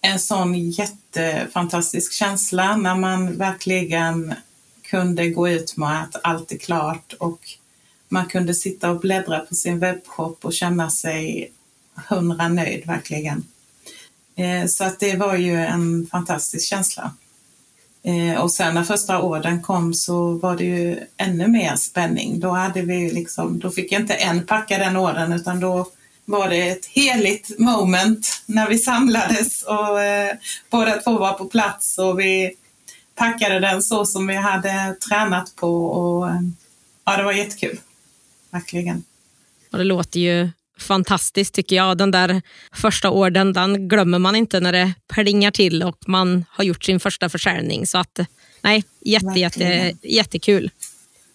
en 0.00 0.18
sån 0.18 0.70
jättefantastisk 0.70 2.12
känsla 2.12 2.76
när 2.76 2.94
man 2.94 3.38
verkligen 3.38 4.34
kunde 4.82 5.28
gå 5.28 5.48
ut 5.48 5.76
med 5.76 6.02
att 6.02 6.16
allt 6.22 6.52
är 6.52 6.58
klart 6.58 7.12
och 7.18 7.40
man 8.08 8.26
kunde 8.26 8.54
sitta 8.54 8.90
och 8.90 9.00
bläddra 9.00 9.38
på 9.38 9.54
sin 9.54 9.78
webbshop 9.78 10.44
och 10.44 10.52
känna 10.52 10.90
sig 10.90 11.52
hundra 12.08 12.48
nöjd 12.48 12.86
verkligen. 12.86 13.44
Eh, 14.36 14.66
så 14.66 14.84
att 14.84 15.00
det 15.00 15.16
var 15.16 15.36
ju 15.36 15.56
en 15.56 16.06
fantastisk 16.10 16.68
känsla. 16.68 17.12
Eh, 18.02 18.40
och 18.40 18.50
sen 18.52 18.74
när 18.74 18.84
första 18.84 19.22
orden 19.22 19.62
kom 19.62 19.94
så 19.94 20.32
var 20.32 20.56
det 20.56 20.64
ju 20.64 20.98
ännu 21.16 21.48
mer 21.48 21.76
spänning. 21.76 22.40
Då, 22.40 22.50
hade 22.50 22.82
vi 22.82 23.10
liksom, 23.10 23.58
då 23.58 23.70
fick 23.70 23.92
jag 23.92 24.00
inte 24.00 24.14
en 24.14 24.46
packa 24.46 24.78
den 24.78 24.96
orden 24.96 25.32
utan 25.32 25.60
då 25.60 25.86
var 26.30 26.48
det 26.48 26.68
ett 26.68 26.86
heligt 26.86 27.58
moment 27.58 28.42
när 28.46 28.68
vi 28.68 28.78
samlades 28.78 29.62
och 29.62 30.02
eh, 30.02 30.36
båda 30.70 30.96
två 30.96 31.18
var 31.18 31.32
på 31.32 31.44
plats 31.44 31.98
och 31.98 32.20
vi 32.20 32.54
packade 33.14 33.60
den 33.60 33.82
så 33.82 34.04
som 34.04 34.26
vi 34.26 34.34
hade 34.34 34.96
tränat 35.08 35.56
på 35.56 35.86
och 35.86 36.28
eh, 36.28 36.40
ja, 37.04 37.16
det 37.16 37.22
var 37.22 37.32
jättekul. 37.32 37.80
Verkligen. 38.50 39.04
Och 39.72 39.78
det 39.78 39.84
låter 39.84 40.20
ju 40.20 40.50
fantastiskt 40.78 41.54
tycker 41.54 41.76
jag. 41.76 41.98
Den 41.98 42.10
där 42.10 42.42
första 42.72 43.10
orden 43.10 43.52
den 43.52 43.88
glömmer 43.88 44.18
man 44.18 44.36
inte 44.36 44.60
när 44.60 44.72
det 44.72 44.94
plingar 45.08 45.50
till 45.50 45.82
och 45.82 45.98
man 46.06 46.44
har 46.48 46.64
gjort 46.64 46.84
sin 46.84 47.00
första 47.00 47.28
försäljning. 47.28 47.86
Så 47.86 47.98
att 47.98 48.20
nej, 48.62 48.84
jätte, 49.00 49.40
jätte, 49.40 49.92
jättekul. 50.02 50.70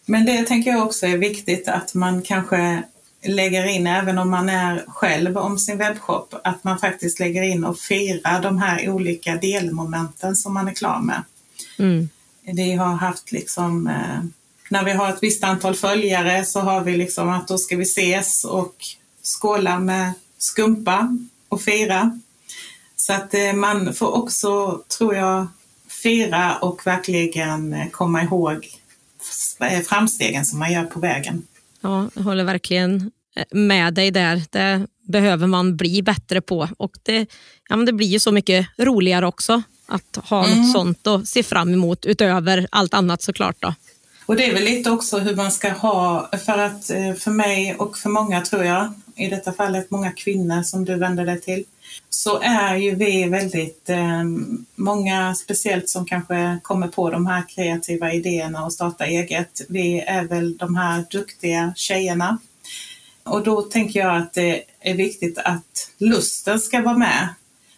Men 0.05 0.25
det 0.25 0.43
tänker 0.43 0.71
jag 0.71 0.85
också 0.85 1.05
är 1.05 1.17
viktigt 1.17 1.67
att 1.67 1.93
man 1.93 2.21
kanske 2.21 2.83
lägger 3.25 3.65
in, 3.65 3.87
även 3.87 4.17
om 4.17 4.29
man 4.29 4.49
är 4.49 4.85
själv 4.87 5.37
om 5.37 5.59
sin 5.59 5.77
webbshop, 5.77 6.33
att 6.43 6.63
man 6.63 6.79
faktiskt 6.79 7.19
lägger 7.19 7.41
in 7.43 7.63
och 7.63 7.79
firar 7.79 8.41
de 8.41 8.57
här 8.57 8.89
olika 8.89 9.35
delmomenten 9.35 10.35
som 10.35 10.53
man 10.53 10.67
är 10.67 10.73
klar 10.73 10.99
med. 10.99 11.23
Mm. 11.79 12.09
Vi 12.41 12.71
har 12.73 12.93
haft 12.95 13.31
liksom, 13.31 13.87
eh, 13.87 14.23
när 14.69 14.83
vi 14.83 14.91
har 14.91 15.09
ett 15.09 15.23
visst 15.23 15.43
antal 15.43 15.75
följare 15.75 16.45
så 16.45 16.59
har 16.59 16.81
vi 16.81 16.97
liksom 16.97 17.29
att 17.29 17.47
då 17.47 17.57
ska 17.57 17.77
vi 17.77 17.83
ses 17.83 18.43
och 18.43 18.75
skåla 19.41 19.79
med 19.79 20.13
skumpa 20.37 21.17
och 21.49 21.61
fira. 21.61 22.19
Så 22.95 23.13
att 23.13 23.33
eh, 23.33 23.53
man 23.53 23.93
får 23.93 24.15
också, 24.15 24.81
tror 24.97 25.15
jag, 25.15 25.47
fira 26.03 26.55
och 26.55 26.87
verkligen 26.87 27.73
eh, 27.73 27.89
komma 27.89 28.23
ihåg 28.23 28.67
framstegen 29.87 30.45
som 30.45 30.59
man 30.59 30.73
gör 30.73 30.85
på 30.85 30.99
vägen. 30.99 31.47
Ja, 31.85 32.09
jag 32.15 32.23
håller 32.23 32.43
verkligen 32.43 33.11
eh, 33.35 33.43
med 33.51 33.93
dig 33.93 34.11
där. 34.11 34.41
Det 34.51 34.87
behöver 35.07 35.47
man 35.47 35.77
bli 35.77 36.01
bättre 36.01 36.41
på. 36.41 36.69
Och 36.77 36.91
det, 37.03 37.25
ja, 37.69 37.75
men 37.75 37.85
det 37.85 37.93
blir 37.93 38.07
ju 38.07 38.19
så 38.19 38.31
mycket 38.31 38.67
roligare 38.77 39.27
också 39.27 39.63
att 39.87 40.15
ha 40.15 40.45
mm. 40.45 40.57
något 40.57 40.71
sånt 40.71 41.07
att 41.07 41.27
se 41.27 41.43
fram 41.43 41.73
emot 41.73 42.05
utöver 42.05 42.67
allt 42.71 42.93
annat 42.93 43.21
såklart. 43.21 43.55
Då. 43.59 43.73
Och 44.25 44.35
det 44.35 44.45
är 44.45 44.53
väl 44.53 44.63
lite 44.63 44.91
också 44.91 45.17
hur 45.17 45.35
man 45.35 45.51
ska 45.51 45.69
ha, 45.69 46.29
för 46.45 46.57
att 46.57 46.89
eh, 46.89 47.13
för 47.13 47.31
mig 47.31 47.75
och 47.75 47.97
för 47.97 48.09
många 48.09 48.41
tror 48.41 48.63
jag, 48.63 48.93
i 49.15 49.27
detta 49.27 49.53
fallet 49.53 49.91
många 49.91 50.11
kvinnor 50.11 50.63
som 50.63 50.85
du 50.85 50.95
vänder 50.95 51.25
dig 51.25 51.41
till, 51.41 51.63
så 52.09 52.39
är 52.41 52.75
ju 52.75 52.95
vi 52.95 53.29
väldigt, 53.29 53.89
eh, 53.89 54.23
många 54.75 55.35
speciellt 55.35 55.89
som 55.89 56.05
kanske 56.05 56.59
kommer 56.63 56.87
på 56.87 57.09
de 57.09 57.25
här 57.25 57.43
kreativa 57.49 58.13
idéerna 58.13 58.65
och 58.65 58.73
starta 58.73 59.05
eget, 59.05 59.61
vi 59.69 59.99
är 59.99 60.23
väl 60.23 60.57
de 60.57 60.75
här 60.75 61.05
duktiga 61.11 61.73
tjejerna. 61.75 62.37
Och 63.23 63.43
då 63.43 63.61
tänker 63.61 63.99
jag 63.99 64.17
att 64.17 64.33
det 64.33 64.63
är 64.79 64.93
viktigt 64.93 65.37
att 65.37 65.91
lusten 65.97 66.59
ska 66.59 66.81
vara 66.81 66.97
med. 66.97 67.29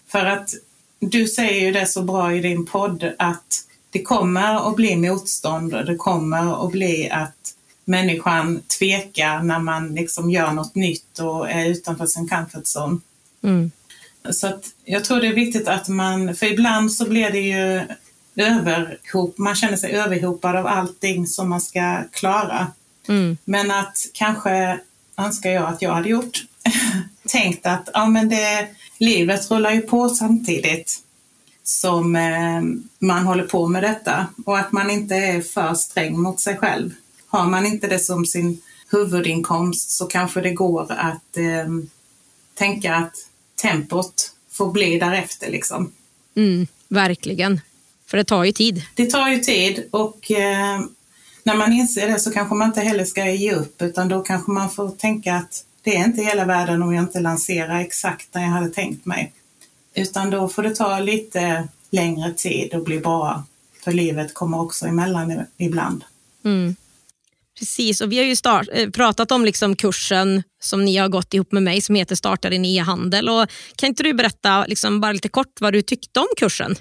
För 0.08 0.25
att 0.25 0.53
du 0.99 1.27
säger 1.27 1.65
ju 1.65 1.71
det 1.71 1.86
så 1.86 2.01
bra 2.01 2.36
i 2.36 2.41
din 2.41 2.65
podd 2.65 3.13
att 3.19 3.63
det 3.89 4.01
kommer 4.01 4.69
att 4.69 4.75
bli 4.75 4.95
motstånd 4.95 5.73
och 5.73 5.86
det 5.86 5.95
kommer 5.95 6.65
att 6.65 6.71
bli 6.71 7.10
att 7.10 7.53
människan 7.86 8.62
tvekar 8.80 9.43
när 9.43 9.60
man 9.60 9.95
liksom 9.95 10.32
gör 10.32 10.51
något 10.51 10.75
nytt 10.75 11.19
och 11.19 11.49
är 11.49 11.65
utanför 11.65 12.06
sin 12.06 12.30
comfort 12.30 12.63
zone. 12.63 12.99
Mm. 13.43 13.71
Så 14.31 14.47
att 14.47 14.65
jag 14.85 15.05
tror 15.05 15.21
det 15.21 15.27
är 15.27 15.33
viktigt 15.33 15.67
att 15.67 15.87
man, 15.87 16.35
för 16.35 16.45
ibland 16.45 16.91
så 16.91 17.09
blir 17.09 17.31
det 17.31 17.39
ju 17.39 17.81
överhop, 18.45 19.37
man 19.37 19.55
känner 19.55 19.77
sig 19.77 19.91
överhopad 19.91 20.55
av 20.55 20.67
allting 20.67 21.27
som 21.27 21.49
man 21.49 21.61
ska 21.61 22.03
klara. 22.11 22.67
Mm. 23.07 23.37
Men 23.45 23.71
att 23.71 23.97
kanske 24.13 24.79
önskar 25.17 25.49
jag 25.49 25.63
att 25.63 25.81
jag 25.81 25.93
hade 25.93 26.09
gjort. 26.09 26.43
Tänkt 27.27 27.65
att 27.65 27.89
ja, 27.93 28.05
men 28.05 28.29
det, 28.29 28.67
livet 28.97 29.51
rullar 29.51 29.71
ju 29.71 29.81
på 29.81 30.09
samtidigt 30.09 30.99
som 31.63 32.15
eh, 32.15 32.61
man 32.99 33.25
håller 33.25 33.43
på 33.43 33.67
med 33.67 33.83
detta 33.83 34.27
och 34.45 34.59
att 34.59 34.71
man 34.71 34.89
inte 34.89 35.15
är 35.15 35.41
för 35.41 35.73
sträng 35.73 36.19
mot 36.19 36.39
sig 36.39 36.57
själv. 36.57 36.91
Har 37.27 37.45
man 37.45 37.65
inte 37.65 37.87
det 37.87 37.99
som 37.99 38.25
sin 38.25 38.61
huvudinkomst 38.91 39.89
så 39.89 40.05
kanske 40.05 40.41
det 40.41 40.53
går 40.53 40.91
att 40.91 41.37
eh, 41.37 41.67
tänka 42.55 42.95
att 42.95 43.15
tempot 43.62 44.32
får 44.52 44.72
bli 44.72 45.00
därefter. 45.00 45.52
Liksom. 45.52 45.91
Mm, 46.36 46.67
verkligen, 46.88 47.62
för 48.06 48.17
det 48.17 48.24
tar 48.24 48.43
ju 48.43 48.52
tid. 48.52 48.84
Det 48.96 49.06
tar 49.06 49.30
ju 49.30 49.39
tid 49.39 49.88
och 49.91 50.32
eh, 50.32 50.80
när 51.43 51.56
man 51.56 51.74
inser 51.74 52.08
det 52.08 52.20
så 52.20 52.32
kanske 52.32 52.56
man 52.56 52.67
inte 52.67 52.82
heller 52.82 53.06
ska 53.06 53.26
ge 53.26 53.54
upp 53.54 53.82
utan 53.82 54.10
då 54.10 54.22
kanske 54.22 54.52
man 54.52 54.70
får 54.70 54.89
tänka 54.89 55.36
att 55.36 55.63
det 55.82 55.96
är 55.96 56.06
inte 56.06 56.24
hela 56.24 56.46
världen 56.46 56.84
om 56.84 56.93
jag 56.93 57.04
inte 57.04 57.20
lanserar 57.20 57.80
exakt 57.80 58.34
när 58.34 58.41
jag 58.41 58.50
hade 58.50 58.70
tänkt 58.70 59.06
mig. 59.06 59.34
Utan 59.93 60.30
då 60.30 60.50
får 60.50 60.63
det 60.63 60.76
ta 60.76 61.00
lite 61.00 61.67
längre 61.89 62.34
tid 62.34 62.74
och 62.74 62.84
bli 62.84 63.00
bra. 63.00 63.43
För 63.84 63.91
livet 63.91 64.34
kommer 64.34 64.62
också 64.62 64.86
emellan 64.86 65.46
ibland. 65.58 66.04
Mm. 66.43 66.76
Precis, 67.60 68.02
och 68.02 68.12
vi 68.12 68.17
har 68.17 68.26
ju 68.26 68.36
start, 68.36 68.67
eh, 68.74 68.89
pratat 68.89 69.32
om 69.32 69.46
liksom 69.46 69.76
kursen 69.76 70.43
som 70.62 70.86
ni 70.86 70.98
har 70.98 71.10
gått 71.10 71.34
ihop 71.34 71.52
med 71.52 71.63
mig 71.63 71.82
som 71.82 71.96
heter 71.96 72.15
Starta 72.15 72.50
din 72.50 72.65
e-handel. 72.65 73.30
Och 73.30 73.46
kan 73.76 73.89
inte 73.89 74.04
du 74.04 74.13
berätta 74.13 74.65
liksom 74.65 75.02
bara 75.02 75.12
lite 75.12 75.30
kort 75.30 75.62
vad 75.62 75.74
du 75.74 75.82
tyckte 75.82 76.20
om 76.20 76.28
kursen? 76.38 76.76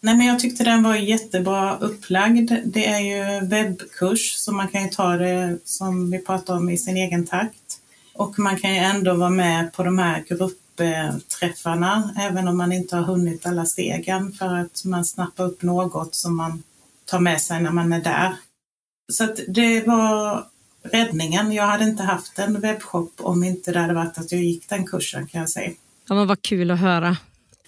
Nej, 0.00 0.16
men 0.16 0.26
jag 0.26 0.38
tyckte 0.38 0.64
den 0.64 0.82
var 0.82 0.94
jättebra 0.94 1.78
upplagd. 1.78 2.52
Det 2.64 2.86
är 2.86 3.00
ju 3.00 3.46
webbkurs 3.46 4.34
så 4.34 4.52
man 4.52 4.68
kan 4.68 4.82
ju 4.82 4.88
ta 4.88 5.16
det 5.16 5.58
som 5.64 6.10
vi 6.10 6.18
pratade 6.18 6.58
om 6.58 6.70
i 6.70 6.78
sin 6.78 6.96
egen 6.96 7.26
takt. 7.26 7.80
Och 8.14 8.38
man 8.38 8.58
kan 8.58 8.74
ju 8.74 8.78
ändå 8.78 9.14
vara 9.14 9.30
med 9.30 9.72
på 9.72 9.82
de 9.82 9.98
här 9.98 10.24
gruppträffarna 10.28 12.14
även 12.20 12.48
om 12.48 12.56
man 12.56 12.72
inte 12.72 12.96
har 12.96 13.02
hunnit 13.02 13.46
alla 13.46 13.64
stegen 13.64 14.32
för 14.32 14.54
att 14.54 14.84
man 14.84 15.04
snappar 15.04 15.44
upp 15.44 15.62
något 15.62 16.14
som 16.14 16.36
man 16.36 16.62
tar 17.04 17.20
med 17.20 17.40
sig 17.40 17.62
när 17.62 17.70
man 17.70 17.92
är 17.92 18.00
där. 18.00 18.36
Så 19.12 19.24
att 19.24 19.40
det 19.48 19.86
var 19.86 20.44
räddningen. 20.82 21.52
Jag 21.52 21.66
hade 21.66 21.84
inte 21.84 22.02
haft 22.02 22.38
en 22.38 22.60
webbshop 22.60 23.12
om 23.16 23.44
inte 23.44 23.72
det 23.72 23.78
hade 23.78 23.94
varit 23.94 24.18
att 24.18 24.32
jag 24.32 24.40
gick 24.40 24.68
den 24.68 24.86
kursen 24.86 25.26
kan 25.26 25.40
jag 25.40 25.50
säga. 25.50 25.70
Ja, 26.08 26.14
men 26.14 26.26
vad 26.26 26.42
kul 26.42 26.70
att 26.70 26.80
höra. 26.80 27.16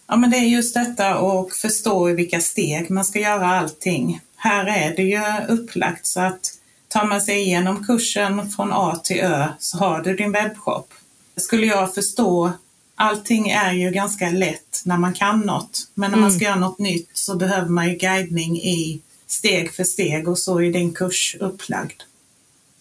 Ja, 0.06 0.16
men 0.16 0.30
det 0.30 0.36
är 0.36 0.46
just 0.46 0.74
detta 0.74 1.18
och 1.18 1.52
förstå 1.52 2.10
i 2.10 2.14
vilka 2.14 2.40
steg 2.40 2.90
man 2.90 3.04
ska 3.04 3.18
göra 3.18 3.46
allting. 3.46 4.20
Här 4.36 4.66
är 4.66 4.96
det 4.96 5.02
ju 5.02 5.54
upplagt 5.54 6.06
så 6.06 6.20
att 6.20 6.58
tar 6.88 7.04
man 7.04 7.20
sig 7.20 7.40
igenom 7.40 7.84
kursen 7.84 8.50
från 8.50 8.72
A 8.72 9.00
till 9.04 9.20
Ö 9.20 9.48
så 9.58 9.78
har 9.78 10.02
du 10.02 10.16
din 10.16 10.32
webbshop. 10.32 10.94
Skulle 11.36 11.66
jag 11.66 11.94
förstå, 11.94 12.52
allting 12.94 13.50
är 13.50 13.72
ju 13.72 13.90
ganska 13.90 14.30
lätt 14.30 14.82
när 14.84 14.98
man 14.98 15.14
kan 15.14 15.40
något, 15.40 15.88
men 15.94 16.10
när 16.10 16.18
man 16.18 16.30
ska 16.30 16.44
mm. 16.44 16.50
göra 16.50 16.68
något 16.68 16.78
nytt 16.78 17.10
så 17.12 17.36
behöver 17.36 17.68
man 17.68 17.88
ju 17.88 17.96
guidning 17.96 18.56
i 18.56 19.00
steg 19.26 19.72
för 19.72 19.84
steg 19.84 20.28
och 20.28 20.38
så 20.38 20.58
är 20.58 20.72
din 20.72 20.94
kurs 20.94 21.36
upplagd. 21.40 22.02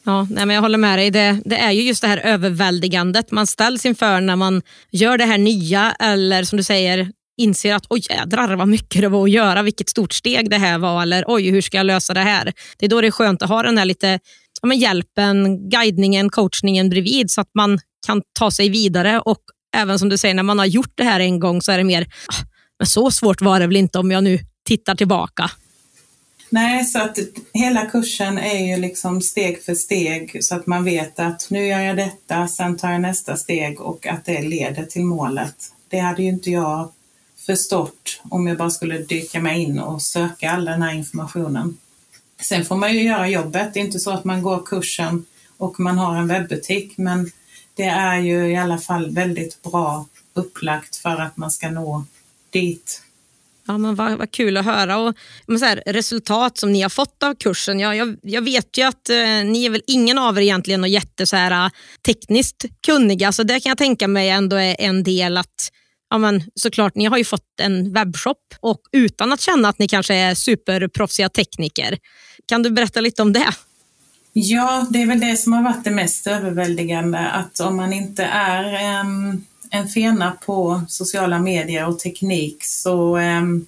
Ja, 0.05 0.27
nej, 0.29 0.45
men 0.45 0.55
jag 0.55 0.61
håller 0.61 0.77
med 0.77 0.99
dig. 0.99 1.11
Det, 1.11 1.41
det, 1.45 1.57
är 1.57 1.71
ju 1.71 1.81
just 1.81 2.01
det 2.01 2.07
här 2.07 2.17
överväldigandet 2.17 3.31
man 3.31 3.47
ställs 3.47 3.85
inför 3.85 4.21
när 4.21 4.35
man 4.35 4.61
gör 4.91 5.17
det 5.17 5.25
här 5.25 5.37
nya 5.37 5.95
eller 5.99 6.43
som 6.43 6.57
du 6.57 6.63
säger 6.63 7.11
inser 7.37 7.75
att 7.75 7.85
oj 7.89 8.01
jädrar 8.09 8.55
vad 8.55 8.67
mycket 8.67 9.01
det 9.01 9.09
var 9.09 9.23
att 9.23 9.31
göra, 9.31 9.61
vilket 9.61 9.89
stort 9.89 10.13
steg 10.13 10.49
det 10.49 10.57
här 10.57 10.77
var 10.77 11.01
eller 11.01 11.23
oj 11.27 11.49
hur 11.49 11.61
ska 11.61 11.77
jag 11.77 11.85
lösa 11.85 12.13
det 12.13 12.19
här? 12.19 12.53
Det 12.77 12.85
är 12.85 12.89
då 12.89 13.01
det 13.01 13.07
är 13.07 13.11
skönt 13.11 13.41
att 13.41 13.49
ha 13.49 13.63
den 13.63 13.77
här 13.77 13.85
lite 13.85 14.19
ja, 14.61 14.67
men 14.67 14.77
hjälpen, 14.77 15.69
guidningen, 15.69 16.29
coachningen 16.29 16.89
bredvid 16.89 17.31
så 17.31 17.41
att 17.41 17.49
man 17.53 17.79
kan 18.07 18.21
ta 18.39 18.51
sig 18.51 18.69
vidare 18.69 19.19
och 19.19 19.41
även 19.75 19.99
som 19.99 20.09
du 20.09 20.17
säger 20.17 20.35
när 20.35 20.43
man 20.43 20.59
har 20.59 20.65
gjort 20.65 20.93
det 20.95 21.03
här 21.03 21.19
en 21.19 21.39
gång 21.39 21.61
så 21.61 21.71
är 21.71 21.77
det 21.77 21.83
mer, 21.83 22.01
ah, 22.27 22.45
men 22.79 22.87
så 22.87 23.11
svårt 23.11 23.41
var 23.41 23.59
det 23.59 23.67
väl 23.67 23.75
inte 23.75 23.99
om 23.99 24.11
jag 24.11 24.23
nu 24.23 24.39
tittar 24.67 24.95
tillbaka. 24.95 25.51
Nej, 26.49 26.85
så 26.85 26.99
att 26.99 27.17
hela 27.53 27.85
kursen 27.85 28.37
är 28.37 28.65
ju 28.65 28.81
liksom 28.81 29.21
steg 29.21 29.63
för 29.63 29.75
steg 29.75 30.43
så 30.43 30.55
att 30.55 30.67
man 30.67 30.83
vet 30.83 31.19
att 31.19 31.47
nu 31.49 31.67
gör 31.67 31.79
jag 31.79 31.97
detta, 31.97 32.47
sen 32.47 32.77
tar 32.77 32.91
jag 32.91 33.01
nästa 33.01 33.37
steg 33.37 33.81
och 33.81 34.07
att 34.07 34.25
det 34.25 34.41
leder 34.41 34.85
till 34.85 35.05
målet. 35.05 35.55
Det 35.89 35.99
hade 35.99 36.23
ju 36.23 36.29
inte 36.29 36.51
jag 36.51 36.91
förstått 37.45 38.21
om 38.29 38.47
jag 38.47 38.57
bara 38.57 38.69
skulle 38.69 38.97
dyka 38.97 39.41
mig 39.41 39.63
in 39.63 39.79
och 39.79 40.01
söka 40.01 40.51
all 40.51 40.65
den 40.65 40.81
här 40.81 40.93
informationen. 40.93 41.77
Sen 42.41 42.65
får 42.65 42.75
man 42.75 42.93
ju 42.93 43.01
göra 43.01 43.29
jobbet. 43.29 43.73
Det 43.73 43.79
är 43.79 43.85
inte 43.85 43.99
så 43.99 44.11
att 44.11 44.23
man 44.23 44.41
går 44.41 44.65
kursen 44.65 45.25
och 45.57 45.79
man 45.79 45.97
har 45.97 46.15
en 46.15 46.27
webbutik, 46.27 46.97
men 46.97 47.31
det 47.75 47.83
är 47.83 48.19
ju 48.19 48.51
i 48.51 48.55
alla 48.55 48.77
fall 48.77 49.11
väldigt 49.11 49.61
bra 49.61 50.05
upplagt 50.33 50.95
för 50.95 51.21
att 51.21 51.37
man 51.37 51.51
ska 51.51 51.69
nå 51.69 52.05
dit 52.49 53.01
Ja, 53.67 53.77
men 53.77 53.95
vad, 53.95 54.17
vad 54.17 54.31
kul 54.31 54.57
att 54.57 54.65
höra. 54.65 54.97
Och, 54.97 55.15
men 55.47 55.59
så 55.59 55.65
här, 55.65 55.83
resultat 55.85 56.57
som 56.57 56.71
ni 56.71 56.81
har 56.81 56.89
fått 56.89 57.23
av 57.23 57.35
kursen. 57.35 57.79
Ja, 57.79 57.95
jag, 57.95 58.17
jag 58.21 58.41
vet 58.41 58.77
ju 58.77 58.83
att 58.83 59.09
eh, 59.09 59.15
ni 59.45 59.65
är 59.65 59.69
väl 59.69 59.81
ingen 59.87 60.17
av 60.17 60.37
er 60.37 60.41
egentligen 60.41 60.83
och 60.83 60.89
jätte 60.89 61.25
så 61.25 61.35
här, 61.35 61.65
eh, 61.65 61.71
tekniskt 62.05 62.65
kunniga, 62.85 63.31
så 63.31 63.43
det 63.43 63.59
kan 63.59 63.69
jag 63.69 63.77
tänka 63.77 64.07
mig 64.07 64.29
ändå 64.29 64.55
är 64.55 64.75
en 64.79 65.03
del 65.03 65.37
att 65.37 65.71
ja, 66.09 66.17
men, 66.17 66.43
såklart, 66.55 66.95
ni 66.95 67.05
har 67.05 67.17
ju 67.17 67.23
fått 67.23 67.59
en 67.61 67.93
webbshop 67.93 68.37
och 68.59 68.81
utan 68.91 69.33
att 69.33 69.41
känna 69.41 69.69
att 69.69 69.79
ni 69.79 69.87
kanske 69.87 70.15
är 70.15 70.35
superproffsiga 70.35 71.29
tekniker. 71.29 71.97
Kan 72.45 72.63
du 72.63 72.69
berätta 72.69 73.01
lite 73.01 73.21
om 73.21 73.33
det? 73.33 73.53
Ja, 74.33 74.87
det 74.89 75.01
är 75.01 75.05
väl 75.05 75.19
det 75.19 75.37
som 75.37 75.53
har 75.53 75.63
varit 75.63 75.83
det 75.83 75.91
mest 75.91 76.27
överväldigande, 76.27 77.19
att 77.19 77.59
om 77.59 77.75
man 77.75 77.93
inte 77.93 78.23
är 78.23 78.63
en 78.63 79.45
en 79.75 79.87
fena 79.87 80.37
på 80.45 80.81
sociala 80.87 81.39
medier 81.39 81.87
och 81.87 81.99
teknik 81.99 82.63
så 82.63 83.15
ehm, 83.17 83.67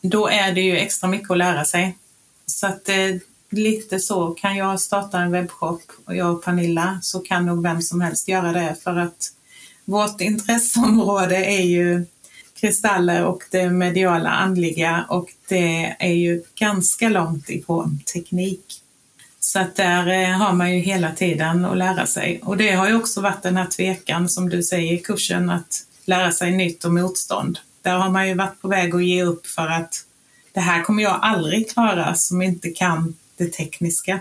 då 0.00 0.28
är 0.28 0.52
det 0.52 0.60
ju 0.60 0.76
extra 0.76 1.08
mycket 1.08 1.30
att 1.30 1.38
lära 1.38 1.64
sig. 1.64 1.96
Så 2.46 2.66
att 2.66 2.88
eh, 2.88 3.16
lite 3.50 4.00
så, 4.00 4.30
kan 4.30 4.56
jag 4.56 4.80
starta 4.80 5.18
en 5.18 5.32
webbshop 5.32 5.82
och 6.04 6.16
jag 6.16 6.34
och 6.34 6.44
Pernilla 6.44 6.98
så 7.02 7.20
kan 7.20 7.46
nog 7.46 7.62
vem 7.62 7.82
som 7.82 8.00
helst 8.00 8.28
göra 8.28 8.52
det 8.52 8.76
för 8.82 8.96
att 8.96 9.32
vårt 9.84 10.20
intresseområde 10.20 11.36
är 11.36 11.64
ju 11.64 12.06
kristaller 12.60 13.24
och 13.24 13.42
det 13.50 13.70
mediala 13.70 14.30
andliga 14.30 15.06
och 15.08 15.28
det 15.48 15.96
är 15.98 16.12
ju 16.12 16.42
ganska 16.54 17.08
långt 17.08 17.50
ifrån 17.50 18.00
teknik. 18.14 18.82
Så 19.48 19.58
att 19.58 19.76
där 19.76 20.06
eh, 20.06 20.36
har 20.36 20.52
man 20.52 20.74
ju 20.74 20.80
hela 20.80 21.12
tiden 21.12 21.64
att 21.64 21.76
lära 21.76 22.06
sig. 22.06 22.40
Och 22.42 22.56
det 22.56 22.72
har 22.72 22.88
ju 22.88 22.94
också 22.94 23.20
varit 23.20 23.42
den 23.42 23.56
här 23.56 23.66
tvekan 23.66 24.28
som 24.28 24.48
du 24.48 24.62
säger 24.62 24.92
i 24.92 24.98
kursen, 24.98 25.50
att 25.50 25.84
lära 26.04 26.32
sig 26.32 26.52
nytt 26.52 26.84
och 26.84 26.94
motstånd. 26.94 27.58
Där 27.82 27.96
har 27.96 28.10
man 28.10 28.28
ju 28.28 28.34
varit 28.34 28.60
på 28.60 28.68
väg 28.68 28.94
att 28.94 29.04
ge 29.04 29.22
upp 29.22 29.46
för 29.46 29.66
att 29.66 29.94
det 30.52 30.60
här 30.60 30.82
kommer 30.82 31.02
jag 31.02 31.18
aldrig 31.22 31.70
klara 31.70 32.14
som 32.14 32.42
inte 32.42 32.70
kan 32.70 33.16
det 33.36 33.46
tekniska. 33.46 34.20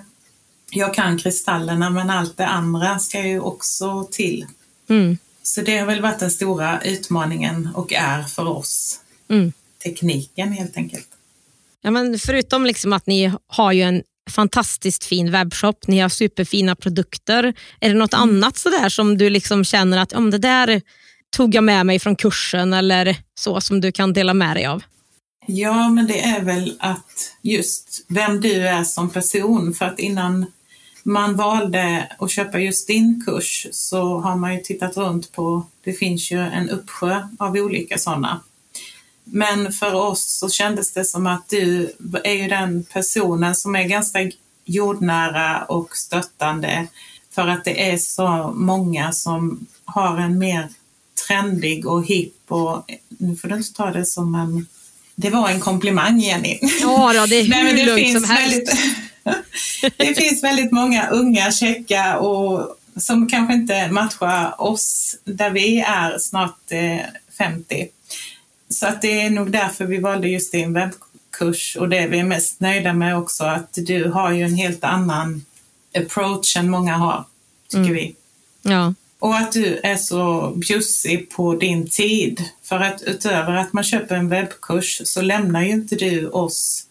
Jag 0.72 0.94
kan 0.94 1.18
kristallerna 1.18 1.90
men 1.90 2.10
allt 2.10 2.38
det 2.38 2.48
andra 2.48 3.00
ska 3.00 3.28
ju 3.28 3.40
också 3.40 4.08
till. 4.12 4.46
Mm. 4.90 5.18
Så 5.44 5.62
det 5.62 5.78
har 5.78 5.86
väl 5.86 6.02
varit 6.02 6.20
den 6.20 6.32
stora 6.32 6.82
utmaningen 6.82 7.70
och 7.76 7.94
är 7.94 8.24
för 8.24 8.48
oss. 8.48 9.00
Mm. 9.30 9.54
Tekniken 9.84 10.52
helt 10.52 10.78
enkelt. 10.78 11.10
Ja, 11.82 11.92
men 11.92 12.20
förutom 12.20 12.66
liksom 12.66 12.94
att 12.94 13.08
ni 13.08 13.32
har 13.48 13.72
ju 13.72 13.82
en 13.82 14.04
fantastiskt 14.28 15.04
fin 15.04 15.32
webbshop, 15.32 15.88
ni 15.88 16.00
har 16.00 16.10
superfina 16.10 16.76
produkter. 16.76 17.54
Är 17.80 17.90
det 17.90 17.96
något 17.96 18.14
mm. 18.14 18.30
annat 18.30 18.58
sådär 18.58 18.90
som 18.90 19.18
du 19.18 19.30
liksom 19.30 19.64
känner 19.64 19.98
att 19.98 20.14
om 20.14 20.32
det 20.32 20.38
där 20.38 20.82
tog 21.36 21.56
jag 21.56 21.64
med 21.64 21.86
mig 21.86 22.00
från 22.00 22.16
kursen 22.16 22.74
eller 22.74 23.16
så 23.40 23.62
som 23.62 23.82
du 23.82 23.92
kan 23.92 24.14
dela 24.14 24.34
med 24.34 24.56
dig 24.56 24.66
av? 24.66 24.84
Ja, 25.48 25.90
men 25.90 26.08
det 26.08 26.22
är 26.22 26.42
väl 26.42 26.78
att 26.80 27.36
just 27.42 28.06
vem 28.08 28.42
du 28.42 28.68
är 28.68 28.84
som 28.84 29.10
person. 29.10 29.74
För 29.74 29.86
att 29.86 30.00
innan 30.00 30.46
man 31.04 31.36
valde 31.36 32.12
att 32.20 32.32
köpa 32.32 32.60
just 32.60 32.88
din 32.88 33.24
kurs 33.26 33.68
så 33.72 34.20
har 34.20 34.36
man 34.36 34.54
ju 34.54 34.60
tittat 34.60 34.98
runt 34.98 35.32
på, 35.32 35.66
det 35.84 35.94
finns 35.94 36.32
ju 36.32 36.40
en 36.40 36.70
uppsjö 36.70 37.28
av 37.40 37.56
olika 37.56 37.98
sådana. 37.98 38.42
Men 39.32 39.72
för 39.74 39.94
oss 39.94 40.26
så 40.40 40.50
kändes 40.50 40.92
det 40.92 41.06
som 41.06 41.28
att 41.28 41.50
du 41.50 41.92
är 42.24 42.34
ju 42.34 42.48
den 42.48 42.84
personen 42.84 43.56
som 43.56 43.76
är 43.76 43.84
ganska 43.84 44.32
jordnära 44.66 45.64
och 45.64 45.98
stöttande 45.98 46.88
för 47.32 47.48
att 47.48 47.66
det 47.66 47.92
är 47.92 47.98
så 47.98 48.52
många 48.56 49.12
som 49.12 49.68
har 49.86 50.18
en 50.18 50.38
mer 50.38 50.68
trendig 51.28 51.88
och 51.88 52.06
hipp 52.06 52.52
och 52.52 52.92
nu 53.08 53.36
får 53.36 53.48
du 53.48 53.56
inte 53.56 53.74
ta 53.74 53.92
det 53.92 54.06
som 54.06 54.36
en 54.36 54.68
det 55.16 55.30
var 55.30 55.50
en 55.50 55.60
komplimang 55.60 56.20
Jenny. 56.20 56.60
Ja, 56.82 57.14
då, 57.14 57.26
det 57.26 57.36
är 57.36 57.44
hur 57.44 57.50
Nej, 57.50 57.74
det 57.74 57.86
lugnt 57.86 58.14
som 58.14 58.30
helst. 58.30 58.74
Väldigt, 59.24 59.98
det 59.98 60.18
finns 60.18 60.44
väldigt 60.44 60.72
många 60.72 61.10
unga, 61.10 61.52
käcka 61.52 62.20
och 62.20 62.78
som 62.96 63.28
kanske 63.30 63.54
inte 63.54 63.92
matchar 63.92 64.62
oss 64.62 65.16
där 65.24 65.50
vi 65.50 65.80
är 65.80 66.20
snart 66.20 66.60
50. 67.38 67.88
Så 68.70 68.88
att 68.88 69.02
det 69.02 69.22
är 69.22 69.30
nog 69.30 69.52
därför 69.52 69.86
vi 69.86 69.98
valde 69.98 70.28
just 70.28 70.52
din 70.52 70.74
webbkurs 70.74 71.78
och 71.80 71.90
det 71.90 72.08
vi 72.08 72.20
är 72.20 72.24
mest 72.24 72.60
nöjda 72.60 72.94
med 72.94 73.18
också 73.18 73.44
att 73.44 73.74
du 73.74 74.10
har 74.10 74.32
ju 74.32 74.44
en 74.44 74.56
helt 74.56 74.84
annan 74.84 75.46
approach 75.96 76.58
än 76.58 76.70
många 76.70 76.98
har, 76.98 77.24
tycker 77.68 77.80
mm. 77.80 77.94
vi. 77.94 78.16
Ja. 78.62 78.94
Och 79.20 79.36
att 79.36 79.52
du 79.52 79.80
är 79.84 79.96
så 79.96 80.54
bjussig 80.56 81.30
på 81.30 81.56
din 81.56 81.90
tid. 81.90 82.44
För 82.64 82.80
att 82.80 83.02
utöver 83.02 83.54
att 83.54 83.74
man 83.74 83.84
köper 83.84 84.16
en 84.16 84.30
webbkurs 84.30 85.02
så 85.06 85.22
lämnar 85.22 85.62
ju 85.62 85.70
inte 85.70 85.96
du 85.96 86.28
oss 86.28 86.88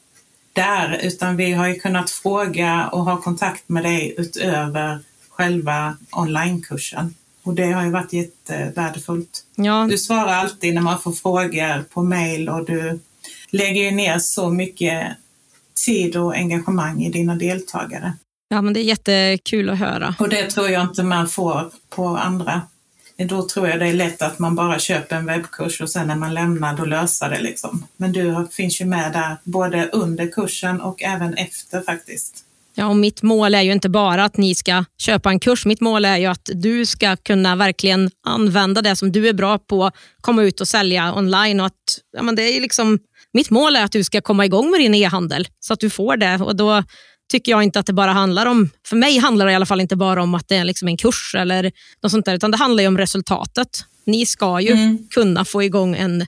där, 0.53 1.01
utan 1.03 1.37
vi 1.37 1.53
har 1.53 1.69
ju 1.69 1.75
kunnat 1.75 2.11
fråga 2.11 2.89
och 2.93 3.05
ha 3.05 3.21
kontakt 3.23 3.69
med 3.69 3.85
dig 3.85 4.15
utöver 4.19 5.01
själva 5.29 5.97
onlinekursen. 6.13 7.15
Och 7.47 7.55
det 7.55 7.73
har 7.73 7.85
ju 7.85 7.91
varit 7.91 8.13
jättevärdefullt. 8.13 9.45
Ja. 9.55 9.87
Du 9.91 9.99
svarar 9.99 10.33
alltid 10.33 10.75
när 10.75 10.83
man 10.83 11.01
får 11.01 11.13
frågor 11.13 11.83
på 11.83 12.03
mail 12.03 12.49
och 12.49 12.65
du 12.67 13.01
lägger 13.51 13.83
ju 13.83 13.91
ner 13.91 14.19
så 14.19 14.51
mycket 14.51 15.17
tid 15.87 16.17
och 16.17 16.35
engagemang 16.35 17.03
i 17.03 17.11
dina 17.11 17.35
deltagare. 17.35 18.13
Ja, 18.49 18.63
men 18.63 18.73
det 18.73 18.81
är 18.81 18.85
jättekul 18.85 19.71
att 19.71 19.79
höra. 19.79 20.15
Och 20.19 20.29
det 20.29 20.51
tror 20.51 20.69
jag 20.69 20.83
inte 20.83 21.03
man 21.03 21.29
får 21.29 21.71
på 21.91 22.07
andra. 22.07 22.63
Då 23.17 23.49
tror 23.49 23.69
jag 23.69 23.81
det 23.81 23.89
är 23.89 23.95
lätt 23.95 24.23
att 24.23 24.39
man 24.39 24.55
bara 24.55 24.79
köper 24.79 25.17
en 25.17 25.27
webbkurs 25.27 25.81
och 25.81 25.91
sen 25.91 26.07
när 26.07 26.17
man 26.17 26.35
lämnar 26.35 26.77
då 26.77 26.85
löser 26.85 27.31
det 27.31 27.41
liksom. 27.41 27.87
Men 27.97 28.13
du 28.13 28.49
finns 28.51 28.81
ju 28.81 28.85
med 28.85 29.13
där 29.13 29.37
både 29.45 29.89
under 29.89 30.33
kursen 30.33 30.81
och 30.81 31.03
även 31.03 31.35
efter 31.35 31.81
faktiskt. 31.81 32.46
Ja, 32.79 32.87
och 32.87 32.97
mitt 32.97 33.23
mål 33.23 33.55
är 33.55 33.63
ju 33.63 33.73
inte 33.73 33.89
bara 33.89 34.25
att 34.25 34.37
ni 34.37 34.55
ska 34.55 34.85
köpa 34.99 35.31
en 35.31 35.41
kurs. 35.41 35.67
Mitt 35.67 35.81
mål 35.81 36.05
är 36.05 36.17
ju 36.17 36.27
att 36.27 36.51
du 36.55 36.87
ska 36.87 37.17
kunna 37.17 37.57
verkligen 37.57 38.11
använda 38.27 38.83
det 38.83 38.97
som 38.97 39.13
du 39.13 39.29
är 39.29 39.33
bra 39.33 39.59
på, 39.59 39.91
komma 40.21 40.43
ut 40.43 40.61
och 40.61 40.69
sälja 40.69 41.15
online. 41.15 41.61
Och 41.61 41.67
att, 41.67 41.99
ja, 42.17 42.23
men 42.23 42.37
det 42.37 42.43
är 42.43 42.61
liksom, 42.61 42.99
mitt 43.33 43.51
mål 43.51 43.77
är 43.77 43.85
att 43.85 43.93
du 43.93 44.05
ska 44.05 44.21
komma 44.21 44.45
igång 44.45 44.71
med 44.71 44.81
din 44.81 44.95
e-handel 44.95 45.49
så 45.61 45.73
att 45.73 45.81
du 45.81 45.91
får 45.91 46.17
det. 46.17 46.35
Och 46.37 46.57
då 46.57 46.83
tycker 47.33 47.53
jag 47.53 47.63
inte 47.63 47.79
att 47.79 47.87
det 47.87 47.93
bara 47.93 48.13
handlar 48.13 48.47
om, 48.47 48.71
för 48.89 48.97
mig 48.97 49.19
handlar 49.19 49.47
det 49.47 49.53
i 49.53 49.55
alla 49.55 49.67
fall 49.67 49.81
inte 49.81 49.97
bara 49.97 50.23
om 50.23 50.35
att 50.35 50.49
det 50.49 50.57
är 50.57 50.65
liksom 50.65 50.89
en 50.89 50.97
kurs 50.97 51.35
eller 51.39 51.73
något 52.03 52.13
sånt 52.13 52.25
där, 52.25 52.35
utan 52.35 52.51
det 52.51 52.57
handlar 52.57 52.89
om 52.89 52.99
resultatet. 52.99 53.85
Ni 54.07 54.27
ska 54.27 54.61
ju 54.61 54.73
mm. 54.73 55.09
kunna 55.11 55.45
få 55.45 55.63
igång 55.63 55.97
en 55.97 56.27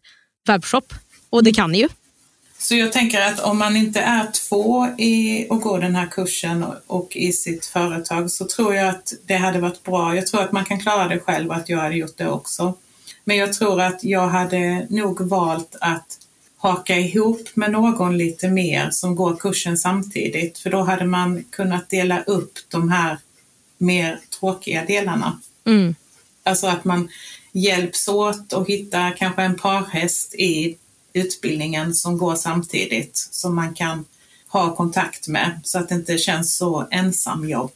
webbshop 0.48 0.94
och 1.30 1.44
det 1.44 1.52
kan 1.52 1.72
ni 1.72 1.78
ju. 1.78 1.88
Så 2.58 2.74
jag 2.74 2.92
tänker 2.92 3.20
att 3.20 3.40
om 3.40 3.58
man 3.58 3.76
inte 3.76 4.00
är 4.00 4.26
två 4.48 4.86
i 4.98 5.46
och 5.50 5.60
går 5.60 5.80
den 5.80 5.94
här 5.94 6.06
kursen 6.06 6.62
och, 6.62 6.74
och 6.86 7.16
i 7.16 7.32
sitt 7.32 7.66
företag 7.66 8.30
så 8.30 8.44
tror 8.44 8.74
jag 8.74 8.88
att 8.88 9.12
det 9.26 9.36
hade 9.36 9.60
varit 9.60 9.82
bra. 9.82 10.16
Jag 10.16 10.26
tror 10.26 10.42
att 10.42 10.52
man 10.52 10.64
kan 10.64 10.80
klara 10.80 11.08
det 11.08 11.20
själv 11.20 11.48
och 11.48 11.56
att 11.56 11.68
jag 11.68 11.78
hade 11.78 11.96
gjort 11.96 12.16
det 12.16 12.28
också. 12.28 12.74
Men 13.24 13.36
jag 13.36 13.52
tror 13.52 13.80
att 13.80 14.04
jag 14.04 14.28
hade 14.28 14.86
nog 14.90 15.20
valt 15.20 15.76
att 15.80 16.18
haka 16.56 16.96
ihop 16.98 17.48
med 17.54 17.70
någon 17.70 18.18
lite 18.18 18.48
mer 18.48 18.90
som 18.90 19.16
går 19.16 19.36
kursen 19.36 19.78
samtidigt. 19.78 20.58
För 20.58 20.70
då 20.70 20.82
hade 20.82 21.04
man 21.04 21.44
kunnat 21.50 21.90
dela 21.90 22.22
upp 22.22 22.52
de 22.68 22.88
här 22.88 23.18
mer 23.78 24.20
tråkiga 24.40 24.84
delarna. 24.84 25.40
Mm. 25.66 25.94
Alltså 26.42 26.66
att 26.66 26.84
man 26.84 27.08
hjälps 27.52 28.08
åt 28.08 28.52
och 28.52 28.68
hitta 28.68 29.10
kanske 29.10 29.42
en 29.42 29.58
parhäst 29.58 30.34
i 30.34 30.76
utbildningen 31.12 31.94
som 31.94 32.18
går 32.18 32.34
samtidigt 32.34 33.28
som 33.30 33.54
man 33.54 33.74
kan 33.74 34.04
ha 34.48 34.76
kontakt 34.76 35.28
med 35.28 35.60
så 35.64 35.78
att 35.78 35.88
det 35.88 35.94
inte 35.94 36.18
känns 36.18 36.56
så 36.56 36.88
ensam 36.90 37.48
jobb. 37.48 37.70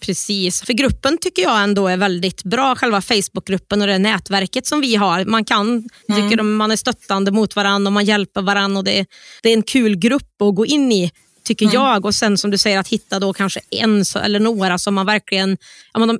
Precis, 0.00 0.62
för 0.62 0.72
gruppen 0.72 1.18
tycker 1.18 1.42
jag 1.42 1.62
ändå 1.62 1.86
är 1.86 1.96
väldigt 1.96 2.44
bra. 2.44 2.76
Själva 2.76 3.00
Facebookgruppen 3.00 3.80
och 3.80 3.86
det 3.86 3.98
nätverket 3.98 4.66
som 4.66 4.80
vi 4.80 4.96
har. 4.96 5.24
Man 5.24 5.44
kan, 5.44 5.88
mm. 6.08 6.30
tycker 6.30 6.42
man 6.42 6.70
är 6.70 6.76
stöttande 6.76 7.30
mot 7.30 7.56
varandra 7.56 7.88
och 7.88 7.92
man 7.92 8.04
hjälper 8.04 8.42
varandra. 8.42 8.78
Och 8.78 8.84
det, 8.84 9.06
det 9.42 9.48
är 9.48 9.54
en 9.54 9.62
kul 9.62 9.96
grupp 9.96 10.42
att 10.42 10.54
gå 10.54 10.66
in 10.66 10.92
i 10.92 11.12
tycker 11.44 11.66
mm. 11.66 11.74
jag. 11.74 12.04
Och 12.04 12.14
sen 12.14 12.38
som 12.38 12.50
du 12.50 12.58
säger 12.58 12.78
att 12.78 12.88
hitta 12.88 13.20
då 13.20 13.32
kanske 13.32 13.60
en 13.70 14.04
eller 14.22 14.40
några 14.40 14.78
som 14.78 14.94
man 14.94 15.06
verkligen, 15.06 15.56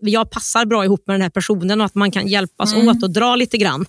jag 0.00 0.31
passar 0.31 0.64
bra 0.64 0.85
ihop 0.85 1.02
med 1.07 1.14
den 1.14 1.22
här 1.22 1.31
personen 1.31 1.81
och 1.81 1.87
att 1.87 1.94
man 1.94 2.11
kan 2.11 2.28
hjälpas 2.28 2.74
mm. 2.74 2.88
åt 2.88 3.02
och 3.02 3.11
dra 3.11 3.37
lite 3.37 3.59
grann. 3.59 3.87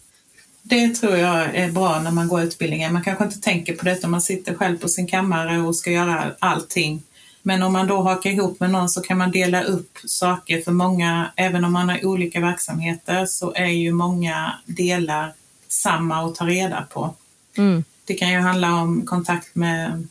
Det 0.70 0.96
tror 0.96 1.18
jag 1.18 1.56
är 1.56 1.72
bra 1.72 2.00
när 2.00 2.12
man 2.12 2.28
går 2.28 2.42
utbildningen. 2.42 2.94
Man 2.94 3.04
kanske 3.04 3.24
inte 3.24 3.42
tänker 3.42 3.76
på 3.76 3.86
detta, 3.86 4.08
man 4.08 4.22
sitter 4.22 4.54
själv 4.54 4.78
på 4.78 4.88
sin 4.88 5.08
kammare 5.08 5.62
och 5.62 5.76
ska 5.76 5.92
göra 5.92 6.36
allting 6.40 7.04
men 7.42 7.64
om 7.64 7.74
man 7.74 7.88
då 7.88 8.02
hakar 8.02 8.30
ihop 8.30 8.60
med 8.60 8.70
någon 8.70 8.90
så 8.90 9.02
kan 9.02 9.18
man 9.18 9.32
dela 9.32 9.64
upp 9.64 9.98
saker 10.06 10.62
för 10.62 10.72
många, 10.72 11.32
även 11.36 11.66
om 11.66 11.74
man 11.74 11.90
har 11.90 12.06
olika 12.06 12.40
verksamheter 12.40 13.26
så 13.26 13.54
är 13.54 13.66
ju 13.66 13.92
många 13.92 14.54
delar 14.66 15.34
samma 15.68 16.26
att 16.26 16.36
ta 16.36 16.46
reda 16.46 16.88
på. 16.90 17.16
Mm. 17.58 17.84
Det 18.06 18.14
kan 18.14 18.32
ju 18.32 18.40
handla 18.40 18.76
om 18.76 19.06
kontakt 19.06 19.56
med 19.56 20.08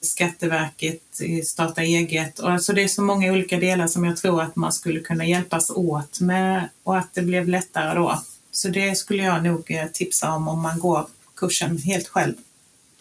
Skatteverket, 0.00 1.02
starta 1.44 1.82
eget. 1.82 2.38
Och 2.38 2.50
alltså 2.50 2.72
det 2.72 2.82
är 2.82 2.88
så 2.88 3.02
många 3.02 3.32
olika 3.32 3.56
delar 3.56 3.86
som 3.86 4.04
jag 4.04 4.16
tror 4.16 4.42
att 4.42 4.56
man 4.56 4.72
skulle 4.72 5.00
kunna 5.00 5.24
hjälpas 5.24 5.70
åt 5.70 6.20
med 6.20 6.68
och 6.82 6.98
att 6.98 7.14
det 7.14 7.22
blev 7.22 7.48
lättare 7.48 7.94
då. 7.94 8.22
Så 8.52 8.68
det 8.68 8.98
skulle 8.98 9.22
jag 9.22 9.44
nog 9.44 9.70
eh, 9.70 9.86
tipsa 9.86 10.32
om 10.32 10.48
om 10.48 10.62
man 10.62 10.78
går 10.78 11.06
kursen 11.36 11.78
helt 11.78 12.08
själv. 12.08 12.34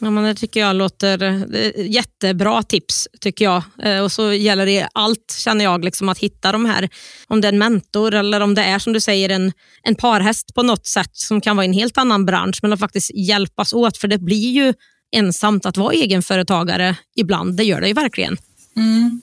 Ja, 0.03 0.09
men 0.09 0.23
det 0.23 0.35
tycker 0.35 0.59
jag 0.59 0.75
låter 0.75 1.23
eh, 1.23 1.91
jättebra 1.91 2.63
tips. 2.63 3.07
tycker 3.19 3.45
jag. 3.45 3.63
Eh, 3.83 3.99
och 3.99 4.11
så 4.11 4.33
gäller 4.33 4.65
det 4.65 4.87
allt, 4.93 5.35
känner 5.37 5.63
jag, 5.63 5.85
liksom 5.85 6.09
att 6.09 6.17
hitta 6.17 6.51
de 6.51 6.65
här, 6.65 6.89
om 7.27 7.41
det 7.41 7.47
är 7.47 7.51
en 7.53 7.57
mentor 7.57 8.13
eller 8.13 8.41
om 8.41 8.55
det 8.55 8.63
är 8.63 8.79
som 8.79 8.93
du 8.93 8.99
säger 8.99 9.29
en, 9.29 9.51
en 9.83 9.95
parhäst 9.95 10.53
på 10.53 10.63
något 10.63 10.87
sätt 10.87 11.11
som 11.13 11.41
kan 11.41 11.55
vara 11.55 11.65
i 11.65 11.67
en 11.67 11.73
helt 11.73 11.97
annan 11.97 12.25
bransch, 12.25 12.59
men 12.61 12.73
att 12.73 12.79
faktiskt 12.79 13.11
hjälpas 13.13 13.73
åt. 13.73 13.97
För 13.97 14.07
det 14.07 14.17
blir 14.17 14.51
ju 14.51 14.73
ensamt 15.11 15.65
att 15.65 15.77
vara 15.77 15.93
egenföretagare 15.93 16.97
ibland, 17.15 17.57
det 17.57 17.63
gör 17.63 17.81
det 17.81 17.87
ju 17.87 17.93
verkligen. 17.93 18.37
Mm. 18.75 19.21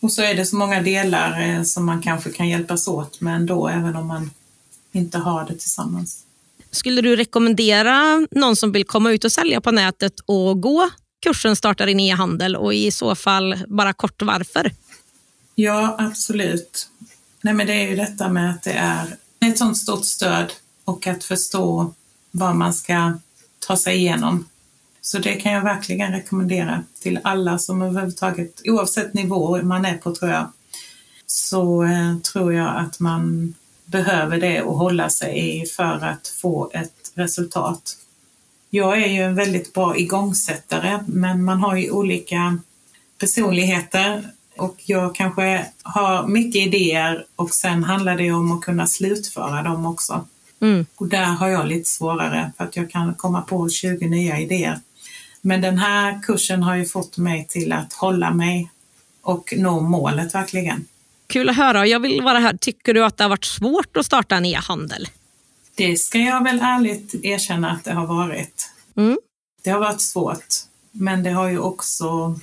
Och 0.00 0.12
så 0.12 0.22
är 0.22 0.34
det 0.34 0.46
så 0.46 0.56
många 0.56 0.82
delar 0.82 1.64
som 1.64 1.86
man 1.86 2.02
kanske 2.02 2.30
kan 2.30 2.48
hjälpas 2.48 2.88
åt 2.88 3.20
med 3.20 3.36
ändå, 3.36 3.68
även 3.68 3.96
om 3.96 4.06
man 4.06 4.30
inte 4.92 5.18
har 5.18 5.44
det 5.44 5.54
tillsammans. 5.54 6.24
Skulle 6.70 7.00
du 7.00 7.16
rekommendera 7.16 8.26
någon 8.30 8.56
som 8.56 8.72
vill 8.72 8.84
komma 8.84 9.10
ut 9.10 9.24
och 9.24 9.32
sälja 9.32 9.60
på 9.60 9.70
nätet 9.70 10.20
och 10.26 10.60
gå 10.60 10.90
kursen 11.22 11.56
Starta 11.56 11.86
din 11.86 12.00
e-handel 12.00 12.56
och 12.56 12.74
i 12.74 12.90
så 12.90 13.14
fall 13.14 13.58
bara 13.68 13.92
kort 13.92 14.22
varför? 14.22 14.72
Ja, 15.54 15.96
absolut. 15.98 16.88
Nej, 17.42 17.54
men 17.54 17.66
det 17.66 17.72
är 17.72 17.88
ju 17.88 17.96
detta 17.96 18.28
med 18.28 18.50
att 18.50 18.62
det 18.62 18.72
är 18.72 19.16
ett 19.40 19.58
sånt 19.58 19.76
stort 19.76 20.04
stöd 20.04 20.52
och 20.84 21.06
att 21.06 21.24
förstå 21.24 21.94
vad 22.30 22.56
man 22.56 22.74
ska 22.74 23.18
ta 23.58 23.76
sig 23.76 23.96
igenom. 23.96 24.48
Så 25.00 25.18
det 25.18 25.34
kan 25.34 25.52
jag 25.52 25.62
verkligen 25.62 26.12
rekommendera 26.12 26.84
till 27.00 27.20
alla 27.24 27.58
som 27.58 27.82
överhuvudtaget, 27.82 28.60
oavsett 28.64 29.14
nivå 29.14 29.62
man 29.62 29.84
är 29.84 29.98
på 29.98 30.14
tror 30.14 30.30
jag, 30.30 30.52
så 31.26 31.82
eh, 31.82 32.18
tror 32.18 32.54
jag 32.54 32.76
att 32.76 33.00
man 33.00 33.54
behöver 33.90 34.40
det 34.40 34.62
och 34.62 34.78
hålla 34.78 35.10
sig 35.10 35.60
i 35.60 35.66
för 35.66 36.04
att 36.04 36.28
få 36.28 36.70
ett 36.74 37.12
resultat. 37.14 37.96
Jag 38.70 39.02
är 39.02 39.08
ju 39.08 39.22
en 39.22 39.34
väldigt 39.34 39.72
bra 39.72 39.96
igångsättare 39.96 41.04
men 41.06 41.44
man 41.44 41.58
har 41.58 41.76
ju 41.76 41.90
olika 41.90 42.58
personligheter 43.18 44.30
och 44.56 44.76
jag 44.84 45.14
kanske 45.14 45.66
har 45.82 46.26
mycket 46.26 46.66
idéer 46.66 47.26
och 47.36 47.50
sen 47.50 47.84
handlar 47.84 48.16
det 48.16 48.32
om 48.32 48.52
att 48.52 48.60
kunna 48.60 48.86
slutföra 48.86 49.62
dem 49.62 49.86
också. 49.86 50.26
Mm. 50.60 50.86
Och 50.96 51.08
där 51.08 51.24
har 51.24 51.48
jag 51.48 51.66
lite 51.66 51.88
svårare 51.90 52.52
för 52.56 52.64
att 52.64 52.76
jag 52.76 52.90
kan 52.90 53.14
komma 53.14 53.42
på 53.42 53.68
20 53.68 54.08
nya 54.08 54.38
idéer. 54.38 54.80
Men 55.40 55.60
den 55.60 55.78
här 55.78 56.22
kursen 56.22 56.62
har 56.62 56.76
ju 56.76 56.84
fått 56.84 57.16
mig 57.16 57.46
till 57.46 57.72
att 57.72 57.92
hålla 57.92 58.30
mig 58.30 58.70
och 59.22 59.54
nå 59.56 59.80
målet 59.80 60.34
verkligen. 60.34 60.86
Kul 61.28 61.48
att 61.48 61.56
höra. 61.56 61.86
Jag 61.86 62.00
vill 62.00 62.22
vara 62.22 62.38
här. 62.38 62.56
Tycker 62.56 62.94
du 62.94 63.04
att 63.04 63.16
det 63.16 63.24
har 63.24 63.28
varit 63.28 63.44
svårt 63.44 63.96
att 63.96 64.06
starta 64.06 64.36
en 64.36 64.44
e-handel? 64.44 65.08
Det 65.74 65.96
ska 65.96 66.18
jag 66.18 66.44
väl 66.44 66.60
ärligt 66.62 67.14
erkänna 67.22 67.70
att 67.70 67.84
det 67.84 67.92
har 67.92 68.06
varit. 68.06 68.70
Mm. 68.96 69.18
Det 69.64 69.70
har 69.70 69.80
varit 69.80 70.00
svårt, 70.00 70.46
men 70.92 71.22
det 71.22 71.30
har 71.30 71.48
ju 71.48 71.58
också 71.58 72.38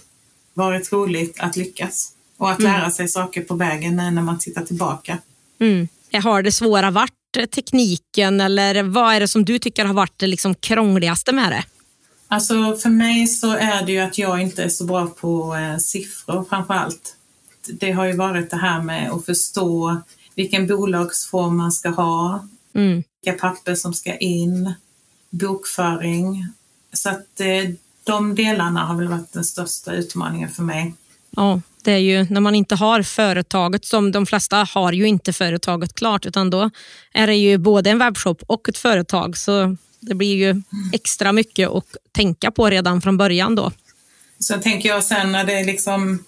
varit 0.54 0.92
roligt 0.92 1.40
att 1.40 1.56
lyckas 1.56 2.12
och 2.38 2.52
att 2.52 2.62
lära 2.62 2.92
sig 2.92 3.08
saker 3.08 3.42
på 3.42 3.56
vägen 3.56 3.96
när 3.96 4.12
man 4.12 4.40
tittar 4.40 4.66
tillbaka. 4.66 5.18
Mm. 5.60 5.88
Har 6.24 6.42
det 6.42 6.52
svåra 6.52 6.92
varit 6.92 7.12
tekniken 7.56 8.42
eller 8.42 8.84
vad 8.84 9.14
är 9.14 9.20
det 9.20 9.28
som 9.28 9.46
du 9.46 9.60
tycker 9.60 9.86
har 9.86 9.94
varit 9.94 10.14
det 10.18 10.28
liksom 10.28 10.56
krångligaste 10.56 11.32
med 11.32 11.52
det? 11.52 11.64
Alltså 12.28 12.78
för 12.78 12.90
mig 12.90 13.28
så 13.28 13.52
är 13.52 13.86
det 13.86 13.92
ju 13.92 14.00
att 14.00 14.18
jag 14.18 14.42
inte 14.42 14.64
är 14.64 14.70
så 14.70 14.86
bra 14.86 15.08
på 15.08 15.56
eh, 15.56 15.78
siffror 15.78 16.46
framför 16.50 16.74
allt. 16.74 17.15
Det 17.74 17.92
har 17.92 18.06
ju 18.06 18.14
varit 18.16 18.50
det 18.50 18.58
här 18.58 18.82
med 18.82 19.12
att 19.12 19.26
förstå 19.26 20.02
vilken 20.36 20.68
bolagsform 20.68 21.58
man 21.58 21.72
ska 21.72 21.90
ha, 21.90 22.48
Mm. 22.76 23.04
vilka 23.24 23.40
papper 23.40 23.76
som 23.76 23.94
ska 23.94 24.18
in, 24.18 24.74
bokföring. 25.30 26.48
Så 26.94 27.10
att 27.10 27.40
eh, 27.40 27.70
de 28.04 28.36
delarna 28.36 28.86
har 28.86 28.96
väl 28.96 29.08
varit 29.08 29.34
den 29.34 29.44
största 29.44 29.94
utmaningen 29.94 30.50
för 30.50 30.64
mig. 30.64 30.94
Ja, 31.30 31.62
det 31.84 31.92
är 31.92 31.98
ju 31.98 32.28
när 32.30 32.42
man 32.42 32.56
inte 32.56 32.76
har 32.76 33.02
företaget, 33.02 33.86
som 33.86 34.12
de 34.12 34.26
flesta 34.26 34.68
har 34.74 34.92
ju 34.92 35.08
inte 35.08 35.34
företaget 35.34 35.96
klart, 35.96 36.26
utan 36.26 36.50
då 36.50 36.70
är 37.14 37.28
det 37.28 37.36
ju 37.36 37.58
både 37.58 37.90
en 37.90 38.00
webbshop 38.00 38.44
och 38.48 38.70
ett 38.70 38.78
företag. 38.78 39.38
Så 39.38 39.76
det 40.00 40.16
blir 40.16 40.36
ju 40.36 40.62
extra 40.94 41.32
mycket 41.32 41.70
att 41.70 41.98
tänka 42.12 42.52
på 42.52 42.70
redan 42.70 43.02
från 43.02 43.18
början 43.18 43.56
då. 43.56 43.72
Sen 44.40 44.62
tänker 44.62 44.90
jag 44.90 45.04
sen 45.04 45.32
när 45.32 45.44
det 45.44 45.54
är 45.54 45.66
liksom, 45.66 46.24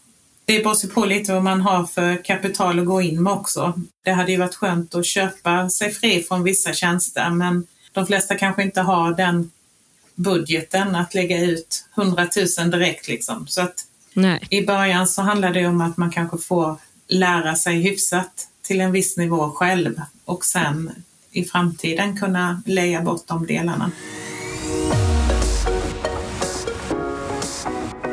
det 0.47 0.63
beror 0.63 0.75
sig 0.75 0.89
på 0.89 1.05
lite 1.05 1.33
vad 1.33 1.43
man 1.43 1.61
har 1.61 1.85
för 1.85 2.23
kapital 2.23 2.79
att 2.79 2.85
gå 2.85 3.01
in 3.01 3.23
med 3.23 3.33
också. 3.33 3.73
Det 4.03 4.11
hade 4.11 4.31
ju 4.31 4.37
varit 4.37 4.55
skönt 4.55 4.95
att 4.95 5.05
köpa 5.05 5.69
sig 5.69 5.91
fri 5.91 6.23
från 6.23 6.43
vissa 6.43 6.73
tjänster, 6.73 7.29
men 7.29 7.67
de 7.91 8.07
flesta 8.07 8.35
kanske 8.35 8.63
inte 8.63 8.81
har 8.81 9.13
den 9.13 9.51
budgeten 10.15 10.95
att 10.95 11.13
lägga 11.13 11.41
ut 11.41 11.85
100 11.97 12.27
000 12.59 12.71
direkt 12.71 13.07
liksom. 13.07 13.47
Så 13.47 13.61
att 13.61 13.75
Nej. 14.13 14.47
i 14.49 14.65
början 14.65 15.07
så 15.07 15.21
handlar 15.21 15.53
det 15.53 15.67
om 15.67 15.81
att 15.81 15.97
man 15.97 16.11
kanske 16.11 16.37
får 16.37 16.75
lära 17.07 17.55
sig 17.55 17.81
hyfsat 17.81 18.47
till 18.61 18.81
en 18.81 18.91
viss 18.91 19.17
nivå 19.17 19.51
själv 19.51 20.01
och 20.25 20.45
sen 20.45 20.91
i 21.31 21.43
framtiden 21.43 22.17
kunna 22.17 22.61
leja 22.65 23.01
bort 23.01 23.27
de 23.27 23.45
delarna. 23.45 23.91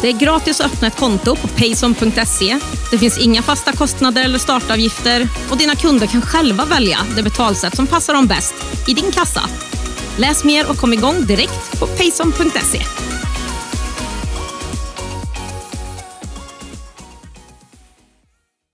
Det 0.00 0.08
är 0.08 0.12
gratis 0.12 0.60
att 0.60 0.72
öppna 0.72 0.88
ett 0.88 0.96
konto 0.96 1.36
på 1.36 1.48
payson.se. 1.48 2.58
Det 2.90 2.98
finns 2.98 3.18
inga 3.18 3.42
fasta 3.42 3.72
kostnader 3.72 4.24
eller 4.24 4.38
startavgifter 4.38 5.28
och 5.50 5.58
dina 5.58 5.76
kunder 5.76 6.06
kan 6.06 6.22
själva 6.22 6.64
välja 6.64 6.98
det 7.16 7.22
betalsätt 7.22 7.76
som 7.76 7.86
passar 7.86 8.14
dem 8.14 8.26
bäst 8.26 8.54
i 8.88 8.94
din 8.94 9.12
kassa. 9.12 9.40
Läs 10.18 10.44
mer 10.44 10.70
och 10.70 10.76
kom 10.76 10.92
igång 10.92 11.26
direkt 11.26 11.80
på 11.80 11.86
payson.se. 11.86 12.82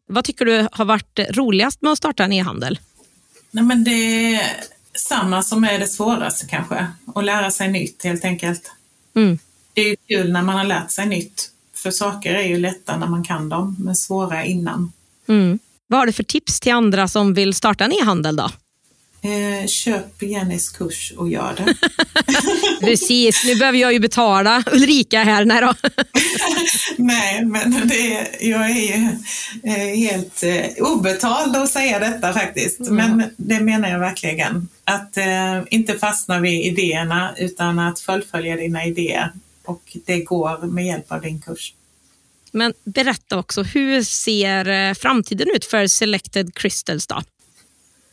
Vad 0.06 0.24
tycker 0.24 0.44
du 0.44 0.68
har 0.72 0.84
varit 0.84 1.18
roligast 1.30 1.82
med 1.82 1.92
att 1.92 1.98
starta 1.98 2.24
en 2.24 2.32
e-handel? 2.32 2.78
Nej, 3.50 3.64
men 3.64 3.84
det 3.84 4.34
är 4.34 4.42
samma 4.94 5.42
som 5.42 5.64
är 5.64 5.78
det 5.78 5.86
svåraste 5.86 6.46
kanske, 6.46 6.86
att 7.14 7.24
lära 7.24 7.50
sig 7.50 7.68
nytt 7.68 8.04
helt 8.04 8.24
enkelt. 8.24 8.72
Mm. 9.16 9.38
Det 9.74 9.80
är 9.80 9.88
ju 9.88 9.96
kul 10.08 10.32
när 10.32 10.42
man 10.42 10.56
har 10.56 10.64
lärt 10.64 10.90
sig 10.90 11.06
nytt, 11.06 11.50
för 11.74 11.90
saker 11.90 12.34
är 12.34 12.42
ju 12.42 12.58
lätta 12.58 12.96
när 12.96 13.06
man 13.06 13.24
kan 13.24 13.48
dem, 13.48 13.76
men 13.78 13.96
svåra 13.96 14.44
innan. 14.44 14.92
Mm. 15.28 15.58
Vad 15.86 16.00
har 16.00 16.06
du 16.06 16.12
för 16.12 16.22
tips 16.22 16.60
till 16.60 16.72
andra 16.72 17.08
som 17.08 17.34
vill 17.34 17.54
starta 17.54 17.84
en 17.84 17.92
e-handel 17.92 18.36
då? 18.36 18.50
Eh, 19.24 19.66
köp 19.66 20.22
Jennys 20.22 20.68
kurs 20.68 21.12
och 21.16 21.28
gör 21.28 21.54
det. 21.56 21.74
Precis, 22.86 23.44
nu 23.44 23.56
behöver 23.56 23.78
jag 23.78 23.92
ju 23.92 23.98
betala 23.98 24.64
Ulrika 24.72 25.24
här. 25.24 25.44
Nej 25.44 25.60
då. 25.60 25.74
Nej, 26.96 27.44
men 27.44 27.88
det, 27.88 28.28
jag 28.40 28.70
är 28.70 28.96
ju 28.96 29.08
eh, 29.62 29.96
helt 29.96 30.42
eh, 30.42 30.84
obetald 30.84 31.56
att 31.56 31.70
säga 31.70 31.98
detta 31.98 32.32
faktiskt. 32.32 32.80
Men 32.80 33.24
det 33.36 33.60
menar 33.60 33.88
jag 33.88 33.98
verkligen. 33.98 34.68
Att 34.84 35.16
eh, 35.16 35.62
inte 35.70 35.98
fastna 35.98 36.40
vid 36.40 36.64
idéerna 36.64 37.34
utan 37.38 37.78
att 37.78 38.00
fullfölja 38.00 38.56
dina 38.56 38.84
idéer. 38.84 39.32
Och 39.64 39.96
det 40.06 40.20
går 40.20 40.66
med 40.66 40.86
hjälp 40.86 41.12
av 41.12 41.20
din 41.20 41.40
kurs. 41.40 41.74
Men 42.52 42.72
berätta 42.84 43.38
också, 43.38 43.62
hur 43.62 44.02
ser 44.02 44.68
eh, 44.68 44.94
framtiden 44.94 45.48
ut 45.54 45.64
för 45.64 45.86
Selected 45.86 46.54
Crystals 46.54 47.06
då? 47.06 47.22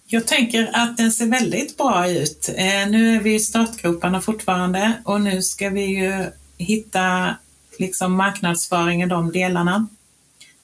Jag 0.05 0.27
tänker 0.27 0.69
att 0.73 0.97
den 0.97 1.11
ser 1.11 1.25
väldigt 1.25 1.77
bra 1.77 2.09
ut. 2.09 2.49
Eh, 2.55 2.89
nu 2.89 3.15
är 3.15 3.19
vi 3.19 3.35
i 3.35 3.39
startgroparna 3.39 4.21
fortfarande 4.21 4.93
och 5.03 5.21
nu 5.21 5.41
ska 5.41 5.69
vi 5.69 5.85
ju 5.85 6.25
hitta 6.57 7.35
liksom 7.79 8.13
marknadsföring 8.13 9.03
i 9.03 9.05
de 9.05 9.31
delarna. 9.31 9.87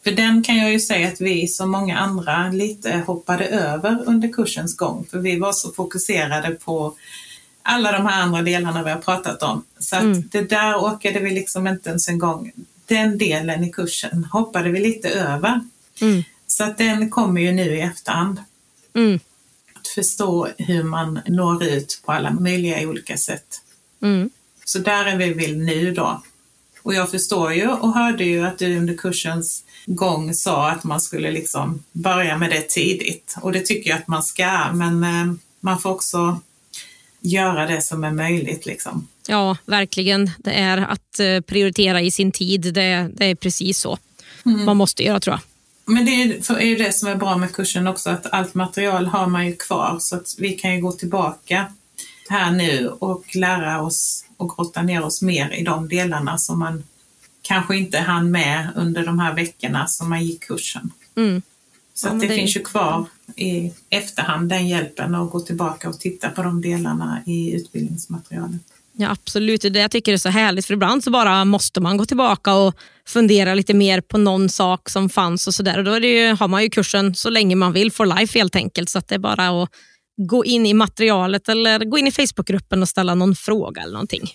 För 0.03 0.11
den 0.11 0.43
kan 0.43 0.57
jag 0.57 0.71
ju 0.71 0.79
säga 0.79 1.07
att 1.07 1.21
vi 1.21 1.47
som 1.47 1.71
många 1.71 1.97
andra 1.97 2.49
lite 2.49 3.03
hoppade 3.07 3.45
över 3.45 4.03
under 4.05 4.27
kursens 4.33 4.77
gång 4.77 5.05
för 5.11 5.19
vi 5.19 5.39
var 5.39 5.53
så 5.53 5.71
fokuserade 5.71 6.51
på 6.51 6.95
alla 7.67 7.91
de 7.91 8.05
här 8.05 8.21
andra 8.21 8.41
delarna 8.41 8.83
vi 8.83 8.89
har 8.91 8.97
pratat 9.01 9.43
om. 9.43 9.63
Så 9.79 9.95
att 9.95 10.01
Mm. 10.03 10.23
det 10.31 10.41
där 10.49 10.75
orkade 10.77 11.19
vi 11.19 11.29
liksom 11.31 11.67
inte 11.67 11.89
ens 11.89 12.07
en 12.07 12.19
gång. 12.19 12.51
Den 12.85 13.17
delen 13.17 13.63
i 13.63 13.71
kursen 13.71 14.23
hoppade 14.31 14.69
vi 14.69 14.79
lite 14.79 15.09
över. 15.09 15.61
Mm. 16.01 16.23
Så 16.47 16.63
att 16.63 16.77
den 16.77 17.09
kommer 17.09 17.41
ju 17.41 17.51
nu 17.51 17.75
i 17.77 17.81
efterhand 17.81 18.41
Mm. 18.93 19.19
att 19.75 19.87
förstå 19.87 20.47
hur 20.57 20.83
man 20.83 21.19
når 21.27 21.63
ut 21.63 22.01
på 22.05 22.11
alla 22.11 22.31
möjliga 22.31 22.87
olika 22.89 23.17
sätt. 23.17 23.61
Mm. 24.01 24.29
Så 24.65 24.79
där 24.79 25.05
är 25.05 25.17
vi 25.17 25.33
väl 25.33 25.57
nu 25.57 25.93
då. 25.93 26.21
Och 26.83 26.93
jag 26.93 27.11
förstår 27.11 27.53
ju 27.53 27.67
och 27.67 27.93
hörde 27.93 28.23
ju 28.23 28.45
att 28.45 28.59
du 28.59 28.77
under 28.77 28.93
kursens 28.97 29.63
gång 29.85 30.33
sa 30.33 30.69
att 30.71 30.83
man 30.83 31.01
skulle 31.01 31.31
liksom 31.31 31.83
börja 31.91 32.37
med 32.37 32.49
det 32.49 32.69
tidigt. 32.69 33.35
Och 33.41 33.51
det 33.51 33.65
tycker 33.65 33.89
jag 33.89 33.99
att 33.99 34.07
man 34.07 34.23
ska, 34.23 34.71
men 34.73 35.03
eh, 35.03 35.33
man 35.59 35.79
får 35.79 35.89
också 35.89 36.39
göra 37.19 37.65
det 37.65 37.81
som 37.81 38.03
är 38.03 38.11
möjligt 38.11 38.65
liksom. 38.65 39.07
Ja, 39.27 39.57
verkligen. 39.65 40.31
Det 40.37 40.53
är 40.53 40.77
att 40.77 41.19
eh, 41.19 41.41
prioritera 41.41 42.01
i 42.01 42.11
sin 42.11 42.31
tid. 42.31 42.73
Det, 42.73 43.09
det 43.13 43.25
är 43.25 43.35
precis 43.35 43.79
så 43.79 43.97
man 44.43 44.77
måste 44.77 45.03
göra 45.03 45.19
tror 45.19 45.33
jag. 45.33 45.41
Men 45.93 46.05
det 46.05 46.11
är 46.11 46.65
ju 46.65 46.75
det 46.75 46.93
som 46.93 47.09
är 47.09 47.15
bra 47.15 47.37
med 47.37 47.51
kursen 47.51 47.87
också, 47.87 48.09
att 48.09 48.33
allt 48.33 48.53
material 48.53 49.05
har 49.05 49.27
man 49.27 49.47
ju 49.47 49.55
kvar 49.55 49.97
så 49.99 50.15
att 50.15 50.35
vi 50.37 50.49
kan 50.49 50.75
ju 50.75 50.81
gå 50.81 50.91
tillbaka 50.91 51.73
här 52.29 52.51
nu 52.51 52.87
och 52.87 53.35
lära 53.35 53.81
oss 53.81 54.25
och 54.37 54.55
grotta 54.57 54.81
ner 54.81 55.03
oss 55.03 55.21
mer 55.21 55.53
i 55.53 55.63
de 55.63 55.89
delarna 55.89 56.37
som 56.37 56.59
man 56.59 56.83
kanske 57.41 57.77
inte 57.77 57.99
hann 57.99 58.31
med 58.31 58.69
under 58.75 59.05
de 59.05 59.19
här 59.19 59.33
veckorna 59.33 59.87
som 59.87 60.09
man 60.09 60.25
gick 60.25 60.47
kursen. 60.47 60.91
Mm. 61.15 61.41
Så 61.97 62.09
det, 62.09 62.27
det- 62.27 62.35
finns 62.35 62.55
ju 62.57 62.63
kvar 62.63 63.05
i 63.35 63.71
efterhand 63.89 64.49
den 64.49 64.67
hjälpen 64.67 65.15
att 65.15 65.31
gå 65.31 65.39
tillbaka 65.39 65.89
och 65.89 65.99
titta 65.99 66.29
på 66.29 66.43
de 66.43 66.61
delarna 66.61 67.23
i 67.25 67.53
utbildningsmaterialet. 67.55 68.61
Ja, 68.99 69.09
absolut. 69.11 69.61
Det 69.61 69.79
jag 69.79 69.91
tycker 69.91 70.13
är 70.13 70.17
så 70.17 70.29
härligt, 70.29 70.65
för 70.65 70.73
ibland 70.73 71.03
så 71.03 71.11
bara 71.11 71.45
måste 71.45 71.81
man 71.81 71.97
gå 71.97 72.05
tillbaka 72.05 72.53
och 72.53 72.75
fundera 73.07 73.53
lite 73.53 73.73
mer 73.73 74.01
på 74.01 74.17
någon 74.17 74.49
sak 74.49 74.89
som 74.89 75.09
fanns 75.09 75.47
och 75.47 75.53
sådär. 75.55 75.83
Då 75.83 75.97
ju, 75.99 76.27
har 76.35 76.47
man 76.47 76.63
ju 76.63 76.69
kursen 76.69 77.15
så 77.15 77.29
länge 77.29 77.55
man 77.55 77.73
vill 77.73 77.91
for 77.91 78.05
life 78.19 78.39
helt 78.39 78.55
enkelt. 78.55 78.89
Så 78.89 78.97
att 78.99 79.07
det 79.07 79.15
är 79.15 79.19
bara 79.19 79.63
att 79.63 79.69
gå 80.17 80.45
in 80.45 80.65
i 80.65 80.73
materialet 80.73 81.49
eller 81.49 81.79
gå 81.85 81.97
in 81.97 82.07
i 82.07 82.11
Facebookgruppen 82.11 82.81
och 82.81 82.89
ställa 82.89 83.15
någon 83.15 83.35
fråga 83.35 83.81
eller 83.81 83.93
någonting. 83.93 84.33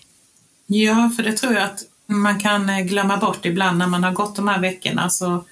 Ja, 0.67 1.11
för 1.15 1.23
det 1.23 1.33
tror 1.33 1.53
jag 1.53 1.63
att 1.63 1.79
man 2.05 2.39
kan 2.39 2.69
eh, 2.69 2.79
glömma 2.79 3.17
bort 3.17 3.45
ibland 3.45 3.77
när 3.77 3.87
man 3.87 4.03
har 4.03 4.11
gått 4.11 4.35
de 4.35 4.47
här 4.47 4.59
veckorna 4.59 5.09
så 5.09 5.43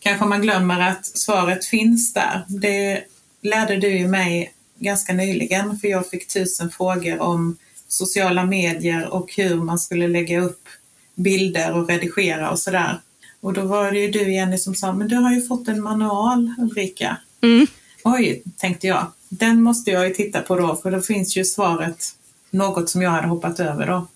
kanske 0.00 0.24
man 0.24 0.42
glömmer 0.42 0.80
att 0.80 1.06
svaret 1.06 1.64
finns 1.64 2.12
där. 2.12 2.44
Det 2.48 3.04
lärde 3.42 3.76
du 3.76 3.98
ju 3.98 4.08
mig 4.08 4.52
ganska 4.78 5.12
nyligen 5.12 5.78
för 5.78 5.88
jag 5.88 6.10
fick 6.10 6.28
tusen 6.28 6.70
frågor 6.70 7.20
om 7.20 7.56
sociala 7.88 8.44
medier 8.44 9.08
och 9.08 9.32
hur 9.36 9.54
man 9.54 9.78
skulle 9.78 10.08
lägga 10.08 10.40
upp 10.40 10.68
bilder 11.14 11.72
och 11.72 11.88
redigera 11.88 12.50
och 12.50 12.58
sådär. 12.58 13.00
Och 13.40 13.52
då 13.52 13.62
var 13.62 13.92
det 13.92 13.98
ju 13.98 14.10
du 14.10 14.32
Jenny 14.32 14.58
som 14.58 14.74
sa, 14.74 14.92
men 14.92 15.08
du 15.08 15.16
har 15.16 15.32
ju 15.32 15.42
fått 15.42 15.68
en 15.68 15.82
manual 15.82 16.54
Ulrika. 16.58 17.16
Mm. 17.42 17.66
oj, 18.04 18.42
tänkte 18.56 18.86
jag, 18.86 19.06
den 19.28 19.62
måste 19.62 19.90
jag 19.90 20.08
ju 20.08 20.14
titta 20.14 20.40
på 20.40 20.56
då, 20.56 20.76
för 20.76 20.90
då 20.90 21.00
finns 21.00 21.36
ju 21.36 21.44
svaret 21.44 22.04
något 22.50 22.90
som 22.90 23.02
jag 23.02 23.10
hade 23.10 23.28
hoppat 23.28 23.60
över 23.60 23.86
då. 23.86 24.06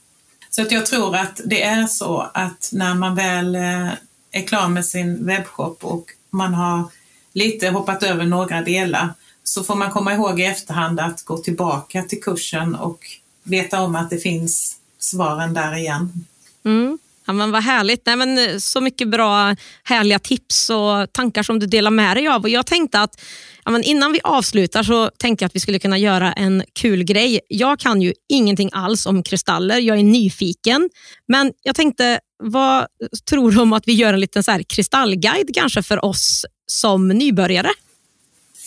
Så 0.51 0.63
att 0.63 0.73
jag 0.73 0.87
tror 0.87 1.17
att 1.17 1.41
det 1.45 1.63
är 1.63 1.87
så 1.87 2.31
att 2.35 2.71
när 2.73 2.95
man 2.95 3.15
väl 3.15 3.55
eh, 3.55 3.89
är 4.33 4.43
klar 4.43 4.69
med 4.69 4.87
sin 4.87 5.27
webbshop 5.27 5.85
och 5.85 6.07
man 6.31 6.55
har 6.55 6.85
lite 7.33 7.69
hoppat 7.69 8.03
över 8.03 8.25
några 8.25 8.63
delar 8.63 9.15
så 9.45 9.65
får 9.65 9.75
man 9.75 9.91
komma 9.91 10.15
ihåg 10.15 10.41
i 10.41 10.45
efterhand 10.45 11.01
att 11.01 11.25
gå 11.25 11.39
tillbaka 11.39 12.03
till 12.03 12.23
kursen 12.23 12.75
och 12.75 12.99
veta 13.43 13.81
om 13.81 13.97
att 13.97 14.11
det 14.11 14.19
finns 14.19 14.77
svaren 14.99 15.55
där 15.55 15.77
igen. 15.77 16.25
Mm. 16.65 16.99
Ja, 17.27 17.33
men 17.33 17.51
vad 17.51 17.63
härligt. 17.63 18.07
Nej, 18.07 18.17
men 18.17 18.39
eh, 18.39 18.59
så 18.59 18.81
mycket 18.81 19.09
bra 19.09 19.57
härliga 19.85 20.19
tips 20.19 20.71
och 20.71 21.13
tankar 21.13 21.43
som 21.43 21.59
du 21.59 21.67
delar 21.67 21.91
med 21.91 22.17
dig 22.17 22.29
av. 22.29 22.43
Och 22.43 22.49
jag 22.49 22.67
tänkte 22.67 23.01
att 23.01 23.21
ja, 23.65 23.71
men 23.71 23.83
innan 23.83 24.13
vi 24.13 24.21
avslutar 24.25 24.83
så 24.83 25.11
tänkte 25.19 25.43
jag 25.43 25.47
att 25.47 25.57
vi 25.57 25.61
skulle 25.61 25.79
kunna 25.79 25.99
göra 25.99 26.33
en 26.33 26.63
kul 26.73 27.05
grej. 27.05 27.41
Jag 27.49 27.79
kan 27.79 28.03
ju 28.03 28.13
ingenting 28.29 28.71
alls 28.73 29.07
om 29.07 29.23
kristaller. 29.23 29.79
Jag 29.79 29.99
är 29.99 30.03
nyfiken. 30.03 30.91
Men 31.29 31.53
jag 31.63 31.75
tänkte, 31.75 32.21
vad 32.43 32.87
tror 33.31 33.51
du 33.51 33.61
om 33.61 33.73
att 33.73 33.89
vi 33.89 33.93
gör 33.93 34.13
en 34.13 34.21
liten 34.21 34.43
så 34.43 34.51
här 34.51 34.63
kristallguide 34.63 35.55
kanske 35.55 35.83
för 35.83 36.05
oss 36.05 36.47
som 36.67 37.09
nybörjare? 37.09 37.71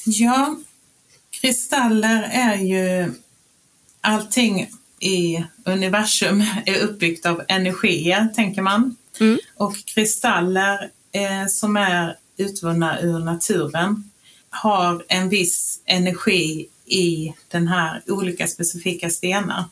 Ja, 0.05 0.55
kristaller 1.41 2.29
är 2.31 2.55
ju 2.55 3.13
allting 4.01 4.69
i 4.99 5.43
universum 5.65 6.43
är 6.65 6.79
uppbyggt 6.79 7.25
av 7.25 7.41
energier, 7.47 8.27
tänker 8.35 8.61
man. 8.61 8.95
Mm. 9.19 9.39
Och 9.55 9.75
kristaller 9.85 10.89
eh, 11.11 11.47
som 11.49 11.77
är 11.77 12.17
utvunna 12.37 12.99
ur 12.99 13.19
naturen 13.19 14.11
har 14.49 15.05
en 15.07 15.29
viss 15.29 15.81
energi 15.85 16.69
i 16.85 17.33
den 17.47 17.67
här 17.67 18.03
olika 18.07 18.47
specifika 18.47 19.09
stenar. 19.09 19.63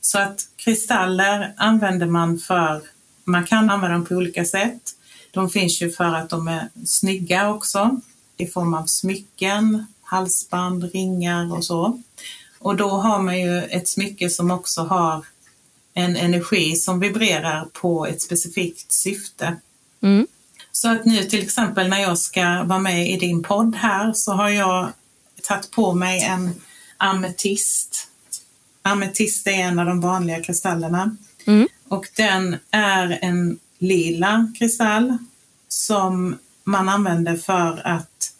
Så 0.00 0.18
att 0.18 0.40
kristaller 0.56 1.54
använder 1.56 2.06
man 2.06 2.38
för, 2.38 2.82
man 3.26 3.46
kan 3.46 3.70
använda 3.70 3.96
dem 3.96 4.06
på 4.06 4.14
olika 4.14 4.44
sätt. 4.44 4.82
De 5.30 5.50
finns 5.50 5.82
ju 5.82 5.90
för 5.90 6.14
att 6.14 6.30
de 6.30 6.48
är 6.48 6.68
snygga 6.86 7.50
också 7.50 8.00
i 8.36 8.46
form 8.46 8.74
av 8.74 8.86
smycken, 8.86 9.86
halsband, 10.02 10.92
ringar 10.92 11.54
och 11.54 11.64
så. 11.64 12.02
Och 12.58 12.76
då 12.76 12.88
har 12.88 13.22
man 13.22 13.40
ju 13.40 13.62
ett 13.62 13.88
smycke 13.88 14.30
som 14.30 14.50
också 14.50 14.82
har 14.82 15.24
en 15.94 16.16
energi 16.16 16.76
som 16.76 17.00
vibrerar 17.00 17.64
på 17.72 18.06
ett 18.06 18.22
specifikt 18.22 18.92
syfte. 18.92 19.56
Mm. 20.02 20.26
Så 20.72 20.88
att 20.88 21.04
nu 21.04 21.24
till 21.24 21.42
exempel 21.42 21.88
när 21.88 22.00
jag 22.00 22.18
ska 22.18 22.62
vara 22.62 22.78
med 22.78 23.10
i 23.10 23.16
din 23.16 23.42
podd 23.42 23.76
här 23.76 24.12
så 24.12 24.32
har 24.32 24.48
jag 24.48 24.88
tagit 25.42 25.70
på 25.70 25.94
mig 25.94 26.24
en 26.24 26.50
ametist. 26.96 28.08
Ametist 28.82 29.46
är 29.46 29.52
en 29.52 29.78
av 29.78 29.86
de 29.86 30.00
vanliga 30.00 30.42
kristallerna 30.42 31.16
mm. 31.46 31.68
och 31.88 32.06
den 32.16 32.56
är 32.70 33.18
en 33.22 33.58
lila 33.78 34.52
kristall 34.58 35.18
som 35.68 36.38
man 36.64 36.88
använder 36.88 37.36
för 37.36 37.86
att 37.86 38.32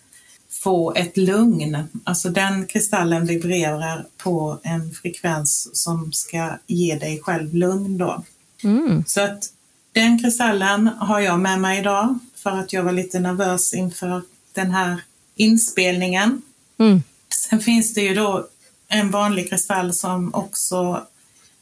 få 0.50 0.94
ett 0.94 1.16
lugn. 1.16 1.84
Alltså 2.04 2.28
den 2.28 2.66
kristallen 2.66 3.26
vibrerar 3.26 4.06
på 4.16 4.58
en 4.62 4.92
frekvens 4.92 5.70
som 5.72 6.12
ska 6.12 6.58
ge 6.66 6.98
dig 6.98 7.20
själv 7.20 7.54
lugn 7.54 7.98
då. 7.98 8.24
Mm. 8.62 9.04
Så 9.06 9.20
att 9.20 9.44
den 9.92 10.18
kristallen 10.18 10.86
har 10.86 11.20
jag 11.20 11.40
med 11.40 11.60
mig 11.60 11.78
idag 11.78 12.18
för 12.34 12.50
att 12.50 12.72
jag 12.72 12.82
var 12.82 12.92
lite 12.92 13.20
nervös 13.20 13.74
inför 13.74 14.22
den 14.52 14.70
här 14.70 15.00
inspelningen. 15.36 16.42
Mm. 16.78 17.02
Sen 17.48 17.60
finns 17.60 17.94
det 17.94 18.00
ju 18.00 18.14
då 18.14 18.48
en 18.88 19.10
vanlig 19.10 19.50
kristall 19.50 19.94
som 19.94 20.34
också 20.34 21.06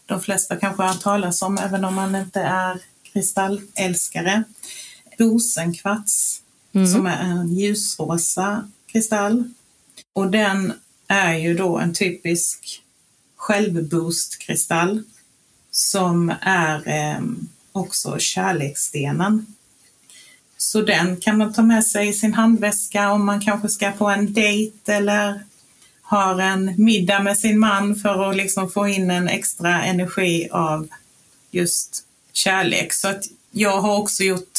de 0.06 0.20
flesta 0.20 0.56
kanske 0.56 0.82
har 0.82 0.94
talas 0.94 1.42
om, 1.42 1.58
även 1.58 1.84
om 1.84 1.94
man 1.94 2.16
inte 2.16 2.40
är 2.40 2.80
kristallälskare. 3.12 4.44
Rosenkvarts, 5.18 6.42
mm. 6.72 6.86
som 6.86 7.06
är 7.06 7.22
en 7.22 7.54
ljusrosa 7.54 8.70
kristall. 8.86 9.50
Och 10.12 10.30
den 10.30 10.72
är 11.08 11.34
ju 11.34 11.54
då 11.54 11.78
en 11.78 11.94
typisk 11.94 12.82
självboostkristall 13.36 15.02
som 15.70 16.32
är 16.40 16.88
eh, 16.88 17.20
också 17.72 18.18
kärleksstenen. 18.18 19.46
Så 20.56 20.82
den 20.82 21.16
kan 21.16 21.38
man 21.38 21.52
ta 21.52 21.62
med 21.62 21.86
sig 21.86 22.08
i 22.08 22.12
sin 22.12 22.34
handväska 22.34 23.12
om 23.12 23.26
man 23.26 23.40
kanske 23.40 23.68
ska 23.68 23.90
på 23.90 24.08
en 24.08 24.32
dejt 24.32 24.92
eller 24.92 25.40
har 26.04 26.38
en 26.38 26.74
middag 26.78 27.20
med 27.20 27.38
sin 27.38 27.58
man 27.58 27.96
för 27.96 28.30
att 28.30 28.36
liksom 28.36 28.70
få 28.70 28.88
in 28.88 29.10
en 29.10 29.28
extra 29.28 29.84
energi 29.84 30.48
av 30.50 30.88
just 31.50 32.04
kärlek. 32.32 32.92
Så 32.92 33.08
att 33.08 33.24
jag 33.50 33.80
har 33.80 33.96
också 33.96 34.22
gjort 34.22 34.58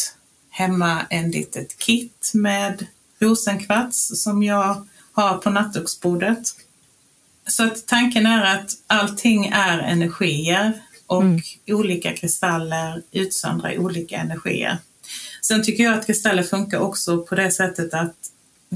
hemma 0.49 1.05
en 1.09 1.31
litet 1.31 1.77
kit 1.77 2.31
med 2.33 2.85
rosenkvarts 3.19 4.23
som 4.23 4.43
jag 4.43 4.87
har 5.11 5.37
på 5.37 5.49
nattduksbordet. 5.49 6.47
Så 7.47 7.63
att 7.63 7.87
tanken 7.87 8.25
är 8.25 8.55
att 8.55 8.71
allting 8.87 9.45
är 9.45 9.79
energier 9.79 10.81
och 11.07 11.21
mm. 11.21 11.41
olika 11.67 12.13
kristaller 12.13 13.01
utsöndrar 13.11 13.77
olika 13.77 14.17
energier. 14.17 14.77
Sen 15.41 15.63
tycker 15.63 15.83
jag 15.83 15.93
att 15.93 16.05
kristaller 16.05 16.43
funkar 16.43 16.79
också 16.79 17.23
på 17.23 17.35
det 17.35 17.51
sättet 17.51 17.93
att 17.93 18.15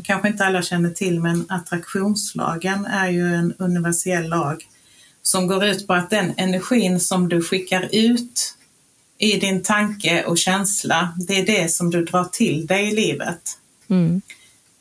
kanske 0.04 0.28
inte 0.28 0.46
alla 0.46 0.62
känner 0.62 0.90
till, 0.90 1.20
men 1.20 1.46
attraktionslagen 1.50 2.86
är 2.86 3.10
ju 3.10 3.36
en 3.36 3.54
universell 3.58 4.30
lag 4.30 4.68
som 5.22 5.48
går 5.48 5.66
ut 5.66 5.88
på 5.88 5.94
att 5.94 6.10
den 6.10 6.34
energin 6.38 7.00
som 7.00 7.30
du 7.30 7.42
skickar 7.42 7.90
ut 7.92 8.56
i 9.18 9.38
din 9.38 9.64
tanke 9.64 10.24
och 10.24 10.38
känsla, 10.38 11.14
det 11.28 11.40
är 11.40 11.46
det 11.46 11.72
som 11.72 11.90
du 11.90 12.06
drar 12.06 12.24
till 12.24 12.68
dig 12.68 12.88
i 12.88 12.96
livet. 12.96 13.58
Mm. 13.88 14.22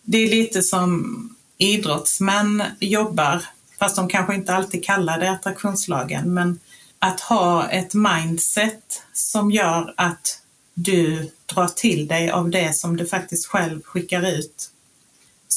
Det 0.03 0.19
är 0.19 0.31
lite 0.31 0.63
som 0.63 1.15
idrottsmän 1.59 2.63
jobbar, 2.81 3.45
fast 3.79 3.97
de 3.97 4.09
kanske 4.09 4.35
inte 4.35 4.55
alltid 4.55 4.85
kallar 4.85 5.21
det 5.21 5.31
attraktionslagen, 5.31 6.35
men 6.35 6.61
att 6.99 7.21
ha 7.21 7.69
ett 7.69 7.95
mindset 7.95 9.03
som 9.13 9.51
gör 9.51 9.95
att 9.97 10.43
du 10.75 11.31
drar 11.47 11.67
till 11.67 12.07
dig 12.07 12.31
av 12.31 12.51
det 12.51 12.77
som 12.77 12.97
du 12.97 13.07
faktiskt 13.07 13.47
själv 13.47 13.83
skickar 13.83 14.27
ut. 14.27 14.71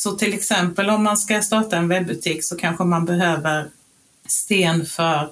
Så 0.04 0.12
till 0.12 0.34
exempel 0.34 0.90
om 0.90 1.04
man 1.04 1.18
ska 1.18 1.42
starta 1.42 1.78
en 1.78 1.88
webbutik 1.88 2.44
så 2.44 2.58
kanske 2.58 2.84
man 2.84 3.06
behöver 3.06 3.70
sten 4.26 4.86
för 4.86 5.30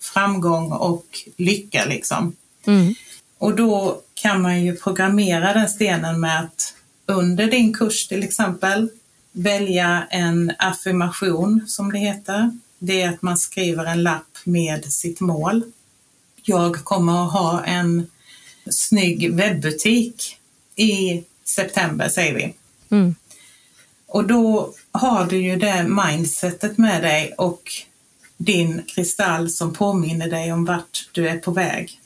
framgång 0.00 0.72
och 0.72 1.06
lycka 1.36 1.84
liksom. 1.84 2.36
Mm. 2.66 2.94
Och 3.38 3.56
då 3.56 4.00
kan 4.14 4.42
man 4.42 4.64
ju 4.64 4.76
programmera 4.76 5.52
den 5.52 5.68
stenen 5.68 6.20
med 6.20 6.40
att 6.40 6.74
under 7.06 7.46
din 7.46 7.74
kurs 7.74 8.08
till 8.08 8.22
exempel 8.22 8.88
välja 9.32 10.06
en 10.10 10.52
affirmation 10.58 11.64
som 11.66 11.92
det 11.92 11.98
heter. 11.98 12.58
Det 12.78 13.02
är 13.02 13.08
att 13.08 13.22
man 13.22 13.38
skriver 13.38 13.84
en 13.84 14.02
lapp 14.02 14.38
med 14.44 14.92
sitt 14.92 15.20
mål. 15.20 15.62
Jag 16.42 16.84
kommer 16.84 17.26
att 17.26 17.32
ha 17.32 17.64
en 17.64 18.06
snygg 18.70 19.34
webbutik 19.34 20.38
i 20.76 21.24
september 21.44 22.08
säger 22.08 22.34
vi. 22.34 22.54
Mm. 22.96 23.14
Och 24.12 24.26
då 24.26 24.74
har 24.90 25.26
du 25.26 25.36
ju 25.36 25.56
det 25.56 25.88
mindsetet 25.88 26.78
med 26.78 27.02
dig 27.02 27.34
och 27.38 27.62
din 28.36 28.82
kristall 28.86 29.50
som 29.50 29.72
påminner 29.72 30.30
dig 30.30 30.52
om 30.52 30.64
vart 30.64 31.08
du 31.12 31.28
är 31.28 31.38
på 31.38 31.50
väg. 31.50 32.00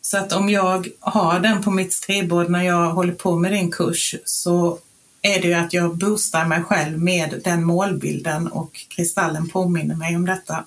Så 0.00 0.18
att 0.18 0.32
om 0.32 0.48
jag 0.48 0.88
har 1.00 1.40
den 1.40 1.62
på 1.62 1.70
mitt 1.70 1.92
skrivbord 1.92 2.50
när 2.50 2.62
jag 2.62 2.90
håller 2.90 3.12
på 3.12 3.36
med 3.36 3.52
din 3.52 3.70
kurs 3.70 4.14
så 4.24 4.78
är 5.22 5.42
det 5.42 5.48
ju 5.48 5.54
att 5.54 5.72
jag 5.72 5.96
boostar 5.96 6.46
mig 6.46 6.62
själv 6.62 6.98
med 6.98 7.40
den 7.44 7.64
målbilden 7.64 8.48
och 8.48 8.86
kristallen 8.88 9.48
påminner 9.48 9.96
mig 9.96 10.16
om 10.16 10.26
detta. 10.26 10.64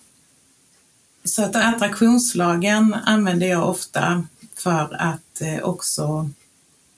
Så 1.24 1.43
att 1.43 1.55
attraktionslagen 1.55 2.93
använder 2.93 3.47
jag 3.47 3.70
ofta 3.70 4.28
för 4.55 4.95
att 4.99 5.41
eh, 5.41 5.59
också 5.64 6.30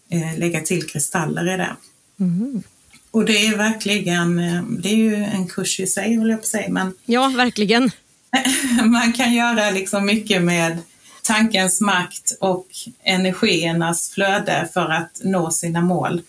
eh, 0.10 0.38
lägga 0.38 0.62
till 0.62 0.88
kristaller 0.88 1.54
i 1.54 1.58
det. 1.58 1.76
Mm. 2.20 2.64
Och 3.16 3.26
det 3.26 3.48
är 3.48 3.58
verkligen, 3.58 4.40
eh, 4.40 4.64
det 4.64 4.90
är 4.90 4.96
ju 4.96 5.16
en 5.16 5.48
kurs 5.48 5.80
i 5.80 5.88
sig 5.88 6.16
håller 6.16 6.32
jag 6.32 6.40
på 6.40 6.44
att 6.44 6.48
säga. 6.48 6.70
Men 6.70 6.94
ja, 7.06 7.32
verkligen. 7.36 7.92
man 8.86 9.14
kan 9.14 9.34
göra 9.34 9.72
liksom 9.72 10.06
mycket 10.06 10.42
med 10.42 10.78
tankens 11.24 11.82
makt 11.82 12.38
och 12.40 12.68
energiernas 13.04 14.10
flöde 14.10 14.70
för 14.74 14.90
att 14.90 15.22
nå 15.24 15.52
sina 15.52 15.82
mål. 15.82 16.22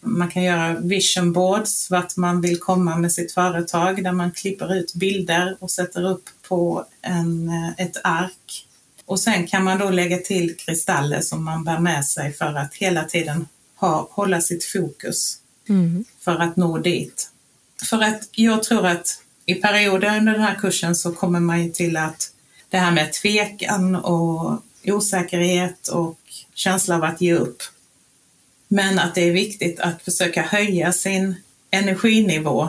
Man 0.00 0.28
kan 0.28 0.42
göra 0.42 0.80
vision 0.80 1.32
boards, 1.32 1.90
vart 1.90 2.16
man 2.16 2.40
vill 2.40 2.60
komma 2.60 2.96
med 2.96 3.12
sitt 3.12 3.32
företag, 3.32 4.04
där 4.04 4.12
man 4.12 4.32
klipper 4.32 4.74
ut 4.74 4.94
bilder 4.94 5.56
och 5.60 5.70
sätter 5.70 6.10
upp 6.10 6.30
på 6.48 6.84
en, 7.02 7.48
eh, 7.48 7.86
ett 7.86 7.96
ark. 8.04 8.66
Och 9.06 9.20
sen 9.20 9.46
kan 9.46 9.64
man 9.64 9.78
då 9.78 9.90
lägga 9.90 10.18
till 10.18 10.56
kristaller 10.56 11.20
som 11.20 11.44
man 11.44 11.64
bär 11.64 11.78
med 11.78 12.04
sig 12.04 12.32
för 12.32 12.54
att 12.54 12.74
hela 12.74 13.04
tiden 13.04 13.48
ha, 13.76 14.08
hålla 14.10 14.40
sitt 14.40 14.64
fokus 14.64 15.40
mm. 15.70 16.04
för 16.20 16.36
att 16.36 16.56
nå 16.56 16.78
dit. 16.78 17.30
För 17.84 18.02
att 18.02 18.28
jag 18.32 18.62
tror 18.62 18.86
att 18.86 19.22
i 19.46 19.54
perioder 19.54 20.18
under 20.18 20.32
den 20.32 20.42
här 20.42 20.54
kursen 20.54 20.94
så 20.94 21.12
kommer 21.12 21.40
man 21.40 21.64
ju 21.64 21.70
till 21.70 21.96
att 21.96 22.32
det 22.68 22.78
här 22.78 22.92
med 22.92 23.12
tvekan 23.12 23.94
och 23.96 24.62
osäkerhet 24.84 25.88
och 25.88 26.18
känsla 26.54 26.96
av 26.96 27.04
att 27.04 27.20
ge 27.20 27.34
upp. 27.34 27.62
Men 28.68 28.98
att 28.98 29.14
det 29.14 29.28
är 29.28 29.32
viktigt 29.32 29.80
att 29.80 30.02
försöka 30.02 30.42
höja 30.42 30.92
sin 30.92 31.34
energinivå 31.70 32.68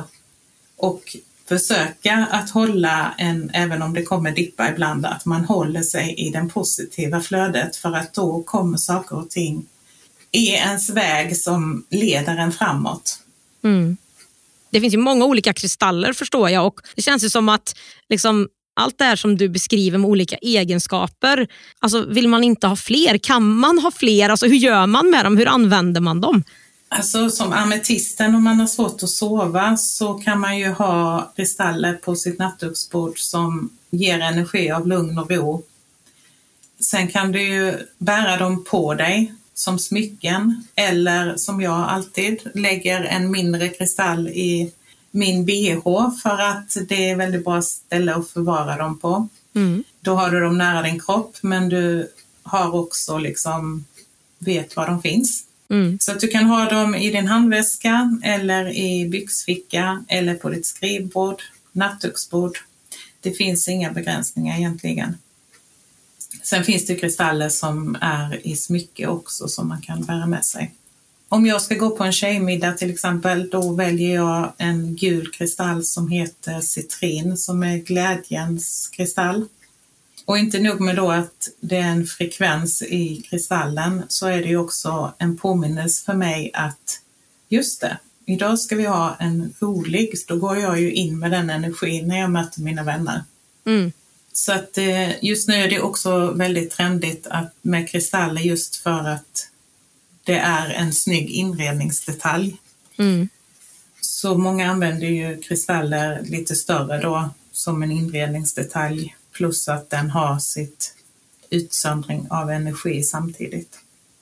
och 0.77 1.17
försöka 1.45 2.27
att 2.31 2.49
hålla 2.49 3.15
en, 3.17 3.51
även 3.53 3.81
om 3.81 3.93
det 3.93 4.03
kommer 4.03 4.31
dippa 4.31 4.69
ibland, 4.69 5.05
att 5.05 5.25
man 5.25 5.45
håller 5.45 5.81
sig 5.81 6.13
i 6.13 6.29
det 6.29 6.49
positiva 6.53 7.21
flödet 7.21 7.75
för 7.75 7.91
att 7.91 8.13
då 8.13 8.43
kommer 8.43 8.77
saker 8.77 9.15
och 9.15 9.29
ting 9.29 9.65
i 10.31 10.47
ens 10.47 10.89
väg 10.89 11.37
som 11.37 11.85
leder 11.89 12.37
en 12.37 12.51
framåt. 12.51 13.19
Mm. 13.63 13.97
Det 14.69 14.81
finns 14.81 14.93
ju 14.93 14.97
många 14.97 15.25
olika 15.25 15.53
kristaller 15.53 16.13
förstår 16.13 16.49
jag 16.49 16.67
och 16.67 16.81
det 16.95 17.01
känns 17.01 17.23
ju 17.23 17.29
som 17.29 17.49
att 17.49 17.75
liksom, 18.09 18.47
allt 18.73 18.97
det 18.97 19.03
här 19.03 19.15
som 19.15 19.37
du 19.37 19.49
beskriver 19.49 19.97
med 19.97 20.09
olika 20.09 20.35
egenskaper, 20.35 21.47
alltså 21.79 22.05
vill 22.05 22.27
man 22.27 22.43
inte 22.43 22.67
ha 22.67 22.75
fler? 22.75 23.17
Kan 23.17 23.55
man 23.55 23.79
ha 23.79 23.91
fler? 23.91 24.29
Alltså, 24.29 24.45
hur 24.45 24.55
gör 24.55 24.85
man 24.87 25.09
med 25.09 25.25
dem? 25.25 25.37
Hur 25.37 25.47
använder 25.47 26.01
man 26.01 26.21
dem? 26.21 26.43
Alltså 26.89 27.29
som 27.29 27.53
ametisten 27.53 28.35
om 28.35 28.43
man 28.43 28.59
har 28.59 28.67
svårt 28.67 29.03
att 29.03 29.09
sova 29.09 29.77
så 29.77 30.13
kan 30.13 30.39
man 30.39 30.57
ju 30.57 30.69
ha 30.69 31.31
kristaller 31.35 31.93
på 31.93 32.15
sitt 32.15 32.39
nattduksbord 32.39 33.19
som 33.19 33.69
ger 33.89 34.19
energi 34.19 34.71
av 34.71 34.87
lugn 34.87 35.17
och 35.17 35.31
ro. 35.31 35.63
Sen 36.79 37.07
kan 37.07 37.31
du 37.31 37.41
ju 37.41 37.77
bära 37.97 38.37
dem 38.37 38.63
på 38.63 38.93
dig 38.93 39.33
som 39.61 39.79
smycken 39.79 40.63
eller 40.75 41.37
som 41.37 41.61
jag 41.61 41.89
alltid 41.89 42.39
lägger 42.53 43.03
en 43.03 43.31
mindre 43.31 43.69
kristall 43.69 44.27
i 44.27 44.71
min 45.11 45.45
bh 45.45 45.81
för 46.23 46.41
att 46.41 46.77
det 46.89 47.09
är 47.09 47.15
väldigt 47.15 47.45
bra 47.45 47.61
ställe 47.61 48.15
att 48.15 48.29
förvara 48.29 48.77
dem 48.77 48.99
på. 48.99 49.27
Mm. 49.55 49.83
Då 50.01 50.15
har 50.15 50.31
du 50.31 50.39
dem 50.39 50.57
nära 50.57 50.81
din 50.81 50.99
kropp 50.99 51.37
men 51.41 51.69
du 51.69 52.11
har 52.43 52.75
också 52.75 53.17
liksom 53.17 53.85
vet 54.39 54.75
var 54.75 54.87
de 54.87 55.01
finns. 55.01 55.43
Mm. 55.69 55.97
Så 55.99 56.11
att 56.11 56.19
du 56.19 56.27
kan 56.27 56.45
ha 56.45 56.69
dem 56.69 56.95
i 56.95 57.11
din 57.11 57.27
handväska 57.27 58.19
eller 58.23 58.77
i 58.77 59.09
byxficka 59.09 60.05
eller 60.07 60.35
på 60.35 60.49
ditt 60.49 60.65
skrivbord, 60.65 61.41
nattduksbord. 61.71 62.57
Det 63.19 63.31
finns 63.31 63.67
inga 63.67 63.91
begränsningar 63.91 64.57
egentligen. 64.57 65.17
Sen 66.43 66.63
finns 66.63 66.85
det 66.85 66.95
kristaller 66.95 67.49
som 67.49 67.97
är 68.01 68.47
i 68.47 68.55
smycke 68.55 69.07
också 69.07 69.47
som 69.47 69.67
man 69.67 69.81
kan 69.81 70.03
bära 70.03 70.25
med 70.25 70.45
sig. 70.45 70.75
Om 71.29 71.45
jag 71.45 71.61
ska 71.61 71.75
gå 71.75 71.89
på 71.89 72.03
en 72.03 72.11
tjejmiddag 72.11 72.73
till 72.73 72.91
exempel, 72.91 73.49
då 73.49 73.73
väljer 73.73 74.15
jag 74.15 74.53
en 74.57 74.95
gul 74.95 75.31
kristall 75.31 75.83
som 75.85 76.07
heter 76.07 76.61
citrin 76.61 77.37
som 77.37 77.63
är 77.63 77.77
glädjens 77.77 78.89
kristall. 78.93 79.45
Och 80.25 80.37
inte 80.37 80.59
nog 80.59 80.81
med 80.81 80.95
då 80.95 81.11
att 81.11 81.49
det 81.59 81.77
är 81.77 81.87
en 81.87 82.05
frekvens 82.05 82.81
i 82.81 83.21
kristallen 83.29 84.03
så 84.07 84.27
är 84.27 84.41
det 84.41 84.47
ju 84.47 84.57
också 84.57 85.13
en 85.17 85.37
påminnelse 85.37 86.05
för 86.05 86.13
mig 86.13 86.51
att 86.53 86.99
just 87.49 87.81
det, 87.81 87.97
idag 88.25 88.59
ska 88.59 88.75
vi 88.75 88.85
ha 88.85 89.15
en 89.19 89.53
rolig, 89.59 90.13
då 90.27 90.35
går 90.35 90.57
jag 90.57 90.81
ju 90.81 90.91
in 90.91 91.19
med 91.19 91.31
den 91.31 91.49
energin 91.49 92.07
när 92.07 92.19
jag 92.19 92.31
möter 92.31 92.61
mina 92.61 92.83
vänner. 92.83 93.23
Mm. 93.65 93.91
Så 94.33 94.51
att 94.51 94.77
eh, 94.77 95.23
just 95.23 95.47
nu 95.47 95.55
är 95.55 95.69
det 95.69 95.81
också 95.81 96.31
väldigt 96.31 96.71
trendigt 96.71 97.27
att 97.27 97.53
med 97.61 97.89
kristaller 97.89 98.41
just 98.41 98.75
för 98.75 99.07
att 99.07 99.49
det 100.23 100.37
är 100.37 100.69
en 100.69 100.93
snygg 100.93 101.29
inredningsdetalj. 101.29 102.57
Mm. 102.97 103.29
Så 104.01 104.37
många 104.37 104.71
använder 104.71 105.07
ju 105.07 105.41
kristaller 105.41 106.21
lite 106.23 106.55
större 106.55 107.01
då 107.01 107.29
som 107.51 107.83
en 107.83 107.91
inredningsdetalj 107.91 109.15
plus 109.31 109.67
att 109.67 109.89
den 109.89 110.09
har 110.09 110.39
sitt 110.39 110.95
utsöndring 111.49 112.27
av 112.29 112.51
energi 112.51 113.03
samtidigt. 113.03 113.79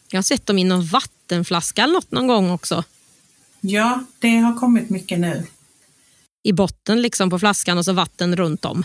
Jag 0.07 0.18
har 0.18 0.24
sett 0.24 0.45
dem 0.45 0.57
i 0.57 0.64
någon 0.64 0.86
vattenflaska 0.86 1.84
eller 1.84 1.93
något 1.93 2.12
någon 2.12 2.28
gång 2.28 2.49
också. 2.49 2.84
Ja, 3.62 4.03
det 4.20 4.38
har 4.38 4.60
kommit 4.60 4.89
mycket 4.89 5.20
nu. 5.20 5.47
I 6.43 6.53
botten 6.53 7.01
liksom 7.01 7.30
på 7.30 7.39
flaskan 7.39 7.78
och 7.78 7.86
så 7.86 7.93
vatten 7.93 8.36
runt 8.36 8.66
om. 8.66 8.84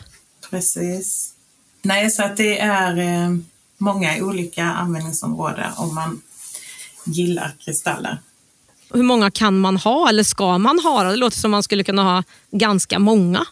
Precis. 0.54 1.34
Nej, 1.82 2.10
så 2.10 2.22
att 2.24 2.36
det 2.36 2.60
är 2.60 2.98
eh, 2.98 3.36
många 3.78 4.24
olika 4.24 4.64
användningsområden 4.64 5.72
om 5.76 5.94
man 5.94 6.20
gillar 7.04 7.52
kristaller. 7.58 8.18
Hur 8.90 9.02
många 9.02 9.30
kan 9.30 9.58
man 9.58 9.76
ha 9.76 10.08
eller 10.08 10.22
ska 10.22 10.58
man 10.58 10.78
ha? 10.78 11.04
Det 11.04 11.16
låter 11.16 11.36
som 11.38 11.50
man 11.50 11.62
skulle 11.62 11.84
kunna 11.84 12.02
ha 12.02 12.22
ganska 12.50 12.98
många. 12.98 13.44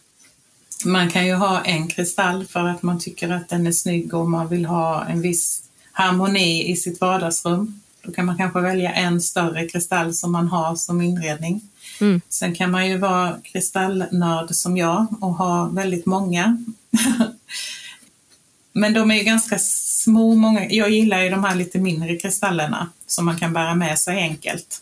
Man 0.85 1.09
kan 1.09 1.27
ju 1.27 1.33
ha 1.33 1.61
en 1.61 1.87
kristall 1.87 2.45
för 2.45 2.59
att 2.59 2.83
man 2.83 2.99
tycker 2.99 3.29
att 3.29 3.49
den 3.49 3.67
är 3.67 3.71
snygg 3.71 4.13
och 4.13 4.29
man 4.29 4.47
vill 4.47 4.65
ha 4.65 5.05
en 5.05 5.21
viss 5.21 5.63
harmoni 5.91 6.71
i 6.71 6.75
sitt 6.75 7.01
vardagsrum. 7.01 7.81
Då 8.03 8.11
kan 8.11 8.25
man 8.25 8.37
kanske 8.37 8.61
välja 8.61 8.93
en 8.93 9.21
större 9.21 9.67
kristall 9.67 10.13
som 10.13 10.31
man 10.31 10.47
har 10.47 10.75
som 10.75 11.01
inredning. 11.01 11.61
Mm. 12.01 12.21
Sen 12.29 12.55
kan 12.55 12.71
man 12.71 12.87
ju 12.87 12.97
vara 12.97 13.37
kristallnörd 13.43 14.55
som 14.55 14.77
jag 14.77 15.05
och 15.21 15.33
ha 15.33 15.65
väldigt 15.65 16.05
många. 16.05 16.65
Men 18.73 18.93
de 18.93 19.11
är 19.11 19.15
ju 19.15 19.23
ganska 19.23 19.59
små. 19.59 20.35
Många. 20.35 20.69
Jag 20.69 20.89
gillar 20.89 21.21
ju 21.21 21.29
de 21.29 21.43
här 21.43 21.55
lite 21.55 21.79
mindre 21.79 22.17
kristallerna 22.17 22.89
som 23.07 23.25
man 23.25 23.39
kan 23.39 23.53
bära 23.53 23.75
med 23.75 23.99
sig 23.99 24.17
enkelt. 24.17 24.81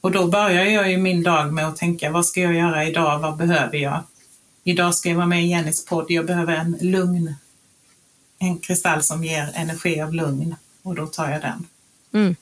Och 0.00 0.10
då 0.10 0.26
börjar 0.26 0.64
jag 0.64 0.90
ju 0.90 0.98
min 0.98 1.22
dag 1.22 1.52
med 1.52 1.68
att 1.68 1.76
tänka, 1.76 2.10
vad 2.10 2.26
ska 2.26 2.40
jag 2.40 2.54
göra 2.54 2.84
idag? 2.84 3.18
Vad 3.18 3.36
behöver 3.36 3.78
jag? 3.78 4.02
Idag 4.64 4.94
ska 4.94 5.08
jag 5.08 5.16
vara 5.16 5.26
med 5.26 5.44
i 5.44 5.48
Jennys 5.48 5.84
podd. 5.84 6.06
Jag 6.08 6.26
behöver 6.26 6.56
en 6.56 6.76
lugn, 6.80 7.34
en 8.38 8.58
kristall 8.58 9.02
som 9.02 9.24
ger 9.24 9.52
energi 9.54 10.00
av 10.00 10.14
lugn 10.14 10.56
och 10.82 10.94
då 10.94 11.06
tar 11.06 11.30
jag 11.30 11.40
den. 11.40 11.66
Mm. 12.12 12.36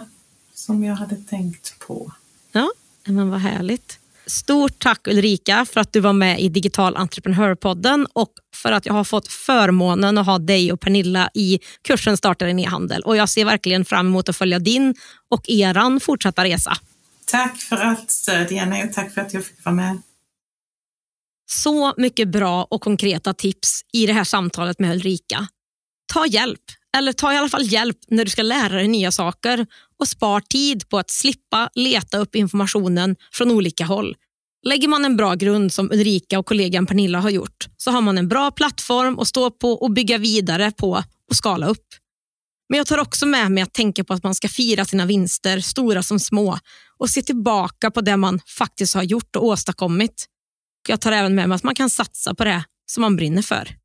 som 0.53 0.83
jag 0.83 0.95
hade 0.95 1.15
tänkt 1.15 1.79
på. 1.79 2.11
Ja, 2.51 2.71
men 3.05 3.29
vad 3.29 3.39
härligt. 3.39 3.97
Stort 4.25 4.79
tack 4.79 5.07
Ulrika 5.07 5.65
för 5.65 5.79
att 5.79 5.93
du 5.93 5.99
var 5.99 6.13
med 6.13 6.41
i 6.41 6.49
Digital 6.49 6.95
Entreprenörpodden 6.95 8.07
och 8.13 8.31
för 8.55 8.71
att 8.71 8.85
jag 8.85 8.93
har 8.93 9.03
fått 9.03 9.27
förmånen 9.27 10.17
att 10.17 10.25
ha 10.25 10.37
dig 10.37 10.71
och 10.71 10.79
Pernilla 10.79 11.29
i 11.33 11.59
kursen 11.81 12.17
Startar 12.17 12.47
din 12.47 12.59
e-handel. 12.59 13.01
Och 13.01 13.17
jag 13.17 13.29
ser 13.29 13.45
verkligen 13.45 13.85
fram 13.85 14.07
emot 14.07 14.29
att 14.29 14.37
följa 14.37 14.59
din 14.59 14.95
och 15.29 15.49
eran 15.49 15.99
fortsatta 15.99 16.43
resa. 16.43 16.77
Tack 17.25 17.57
för 17.57 17.75
allt 17.75 18.11
stöd 18.11 18.51
Jenny 18.51 18.83
och 18.83 18.93
tack 18.93 19.13
för 19.13 19.21
att 19.21 19.33
jag 19.33 19.45
fick 19.45 19.65
vara 19.65 19.75
med. 19.75 20.01
Så 21.51 21.93
mycket 21.97 22.27
bra 22.27 22.67
och 22.69 22.81
konkreta 22.81 23.33
tips 23.33 23.81
i 23.93 24.05
det 24.05 24.13
här 24.13 24.23
samtalet 24.23 24.79
med 24.79 24.91
Ulrika. 24.91 25.47
Ta 26.13 26.25
hjälp, 26.25 26.61
eller 26.97 27.13
ta 27.13 27.33
i 27.33 27.37
alla 27.37 27.49
fall 27.49 27.65
hjälp 27.65 27.97
när 28.07 28.25
du 28.25 28.31
ska 28.31 28.41
lära 28.41 28.73
dig 28.73 28.87
nya 28.87 29.11
saker 29.11 29.65
och 29.99 30.07
spar 30.07 30.39
tid 30.39 30.89
på 30.89 30.97
att 30.97 31.09
slippa 31.09 31.69
leta 31.73 32.17
upp 32.17 32.35
informationen 32.35 33.15
från 33.33 33.51
olika 33.51 33.85
håll. 33.85 34.15
Lägger 34.63 34.87
man 34.87 35.05
en 35.05 35.17
bra 35.17 35.35
grund 35.35 35.73
som 35.73 35.91
Ulrika 35.91 36.39
och 36.39 36.45
kollegan 36.45 36.85
Pernilla 36.85 37.19
har 37.19 37.29
gjort 37.29 37.67
så 37.77 37.91
har 37.91 38.01
man 38.01 38.17
en 38.17 38.27
bra 38.27 38.51
plattform 38.51 39.19
att 39.19 39.27
stå 39.27 39.51
på 39.51 39.71
och 39.71 39.91
bygga 39.91 40.17
vidare 40.17 40.71
på 40.71 41.03
och 41.29 41.35
skala 41.35 41.67
upp. 41.67 41.87
Men 42.71 42.77
jag 42.77 42.87
tar 42.87 42.97
också 42.97 43.25
med 43.25 43.51
mig 43.51 43.63
att 43.63 43.73
tänka 43.73 44.03
på 44.03 44.13
att 44.13 44.23
man 44.23 44.35
ska 44.35 44.47
fira 44.47 44.85
sina 44.85 45.05
vinster, 45.05 45.59
stora 45.59 46.03
som 46.03 46.19
små 46.19 46.59
och 46.97 47.09
se 47.09 47.21
tillbaka 47.21 47.91
på 47.91 48.01
det 48.01 48.17
man 48.17 48.39
faktiskt 48.57 48.95
har 48.95 49.03
gjort 49.03 49.35
och 49.35 49.45
åstadkommit. 49.45 50.25
Jag 50.87 51.01
tar 51.01 51.11
även 51.11 51.35
med 51.35 51.49
mig 51.49 51.55
att 51.55 51.63
man 51.63 51.75
kan 51.75 51.89
satsa 51.89 52.35
på 52.35 52.43
det 52.43 52.63
som 52.91 53.01
man 53.01 53.15
brinner 53.15 53.41
för. 53.41 53.75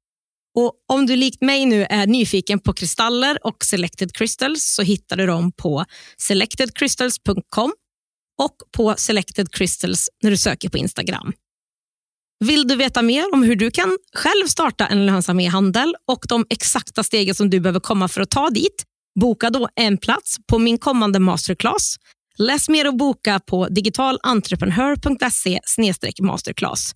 Och 0.56 0.72
Om 0.88 1.06
du 1.06 1.16
likt 1.16 1.42
mig 1.42 1.66
nu 1.66 1.86
är 1.90 2.06
nyfiken 2.06 2.60
på 2.60 2.72
kristaller 2.72 3.46
och 3.46 3.64
Selected 3.64 4.12
Crystals 4.12 4.64
så 4.64 4.82
hittar 4.82 5.16
du 5.16 5.26
dem 5.26 5.52
på 5.52 5.84
selectedcrystals.com 6.18 7.72
och 8.42 8.56
på 8.76 8.94
Selected 8.98 9.52
Crystals 9.52 10.08
när 10.22 10.30
du 10.30 10.36
söker 10.36 10.68
på 10.68 10.78
Instagram. 10.78 11.32
Vill 12.44 12.68
du 12.68 12.76
veta 12.76 13.02
mer 13.02 13.34
om 13.34 13.42
hur 13.42 13.56
du 13.56 13.70
kan 13.70 13.98
själv 14.14 14.46
starta 14.46 14.86
en 14.86 15.06
lönsam 15.06 15.40
e-handel 15.40 15.94
och 16.08 16.24
de 16.28 16.46
exakta 16.50 17.02
stegen 17.02 17.34
som 17.34 17.50
du 17.50 17.60
behöver 17.60 17.80
komma 17.80 18.08
för 18.08 18.20
att 18.20 18.30
ta 18.30 18.50
dit? 18.50 18.84
Boka 19.20 19.50
då 19.50 19.68
en 19.74 19.98
plats 19.98 20.36
på 20.50 20.58
min 20.58 20.78
kommande 20.78 21.18
masterclass. 21.18 21.96
Läs 22.38 22.68
mer 22.68 22.86
och 22.86 22.96
boka 22.96 23.40
på 23.46 23.68
digitalentreprenör.se 23.68 25.60
masterclass. 26.22 26.92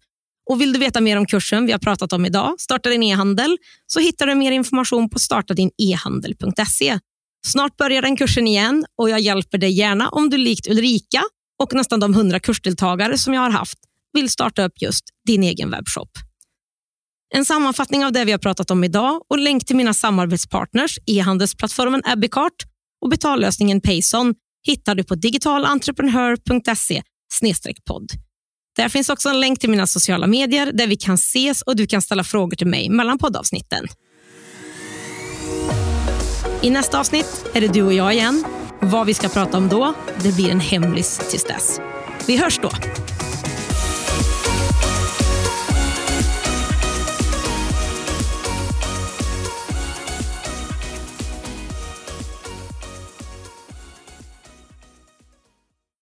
Och 0.50 0.60
vill 0.60 0.72
du 0.72 0.78
veta 0.78 1.00
mer 1.00 1.16
om 1.16 1.26
kursen 1.26 1.66
vi 1.66 1.72
har 1.72 1.78
pratat 1.78 2.12
om 2.12 2.26
idag, 2.26 2.54
Starta 2.58 2.90
din 2.90 3.02
e-handel, 3.02 3.56
så 3.86 4.00
hittar 4.00 4.26
du 4.26 4.34
mer 4.34 4.52
information 4.52 5.10
på 5.10 5.18
startadinehandel.se. 5.18 6.98
Snart 7.46 7.76
börjar 7.76 8.02
den 8.02 8.16
kursen 8.16 8.46
igen 8.46 8.84
och 8.98 9.10
jag 9.10 9.20
hjälper 9.20 9.58
dig 9.58 9.70
gärna 9.70 10.08
om 10.08 10.30
du 10.30 10.36
likt 10.36 10.68
Ulrika 10.68 11.22
och 11.62 11.74
nästan 11.74 12.00
de 12.00 12.14
100 12.14 12.40
kursdeltagare 12.40 13.18
som 13.18 13.34
jag 13.34 13.40
har 13.40 13.50
haft 13.50 13.78
vill 14.12 14.30
starta 14.30 14.64
upp 14.64 14.82
just 14.82 15.04
din 15.26 15.42
egen 15.42 15.70
webbshop. 15.70 16.10
En 17.34 17.44
sammanfattning 17.44 18.04
av 18.04 18.12
det 18.12 18.24
vi 18.24 18.32
har 18.32 18.38
pratat 18.38 18.70
om 18.70 18.84
idag 18.84 19.22
och 19.28 19.38
länk 19.38 19.66
till 19.66 19.76
mina 19.76 19.94
samarbetspartners, 19.94 20.98
e-handelsplattformen 21.06 22.02
Abbeycart 22.04 22.64
och 23.00 23.10
betallösningen 23.10 23.80
Payson 23.80 24.34
hittar 24.66 24.94
du 24.94 25.04
på 25.04 25.14
digitalentreprenör.se 25.14 27.02
podd. 27.86 28.10
Där 28.76 28.88
finns 28.88 29.08
också 29.08 29.28
en 29.28 29.40
länk 29.40 29.60
till 29.60 29.70
mina 29.70 29.86
sociala 29.86 30.26
medier 30.26 30.72
där 30.72 30.86
vi 30.86 30.96
kan 30.96 31.14
ses 31.14 31.62
och 31.62 31.76
du 31.76 31.86
kan 31.86 32.02
ställa 32.02 32.24
frågor 32.24 32.56
till 32.56 32.66
mig 32.66 32.88
mellan 32.88 33.18
poddavsnitten. 33.18 33.86
I 36.62 36.70
nästa 36.70 37.00
avsnitt 37.00 37.46
är 37.54 37.60
det 37.60 37.68
du 37.68 37.82
och 37.82 37.92
jag 37.92 38.14
igen. 38.14 38.44
Vad 38.80 39.06
vi 39.06 39.14
ska 39.14 39.28
prata 39.28 39.56
om 39.56 39.68
då, 39.68 39.94
det 40.22 40.32
blir 40.36 40.50
en 40.50 40.60
hemlis 40.60 41.20
tills 41.30 41.44
dess. 41.44 41.80
Vi 42.26 42.36
hörs 42.36 42.58
då. 42.62 42.70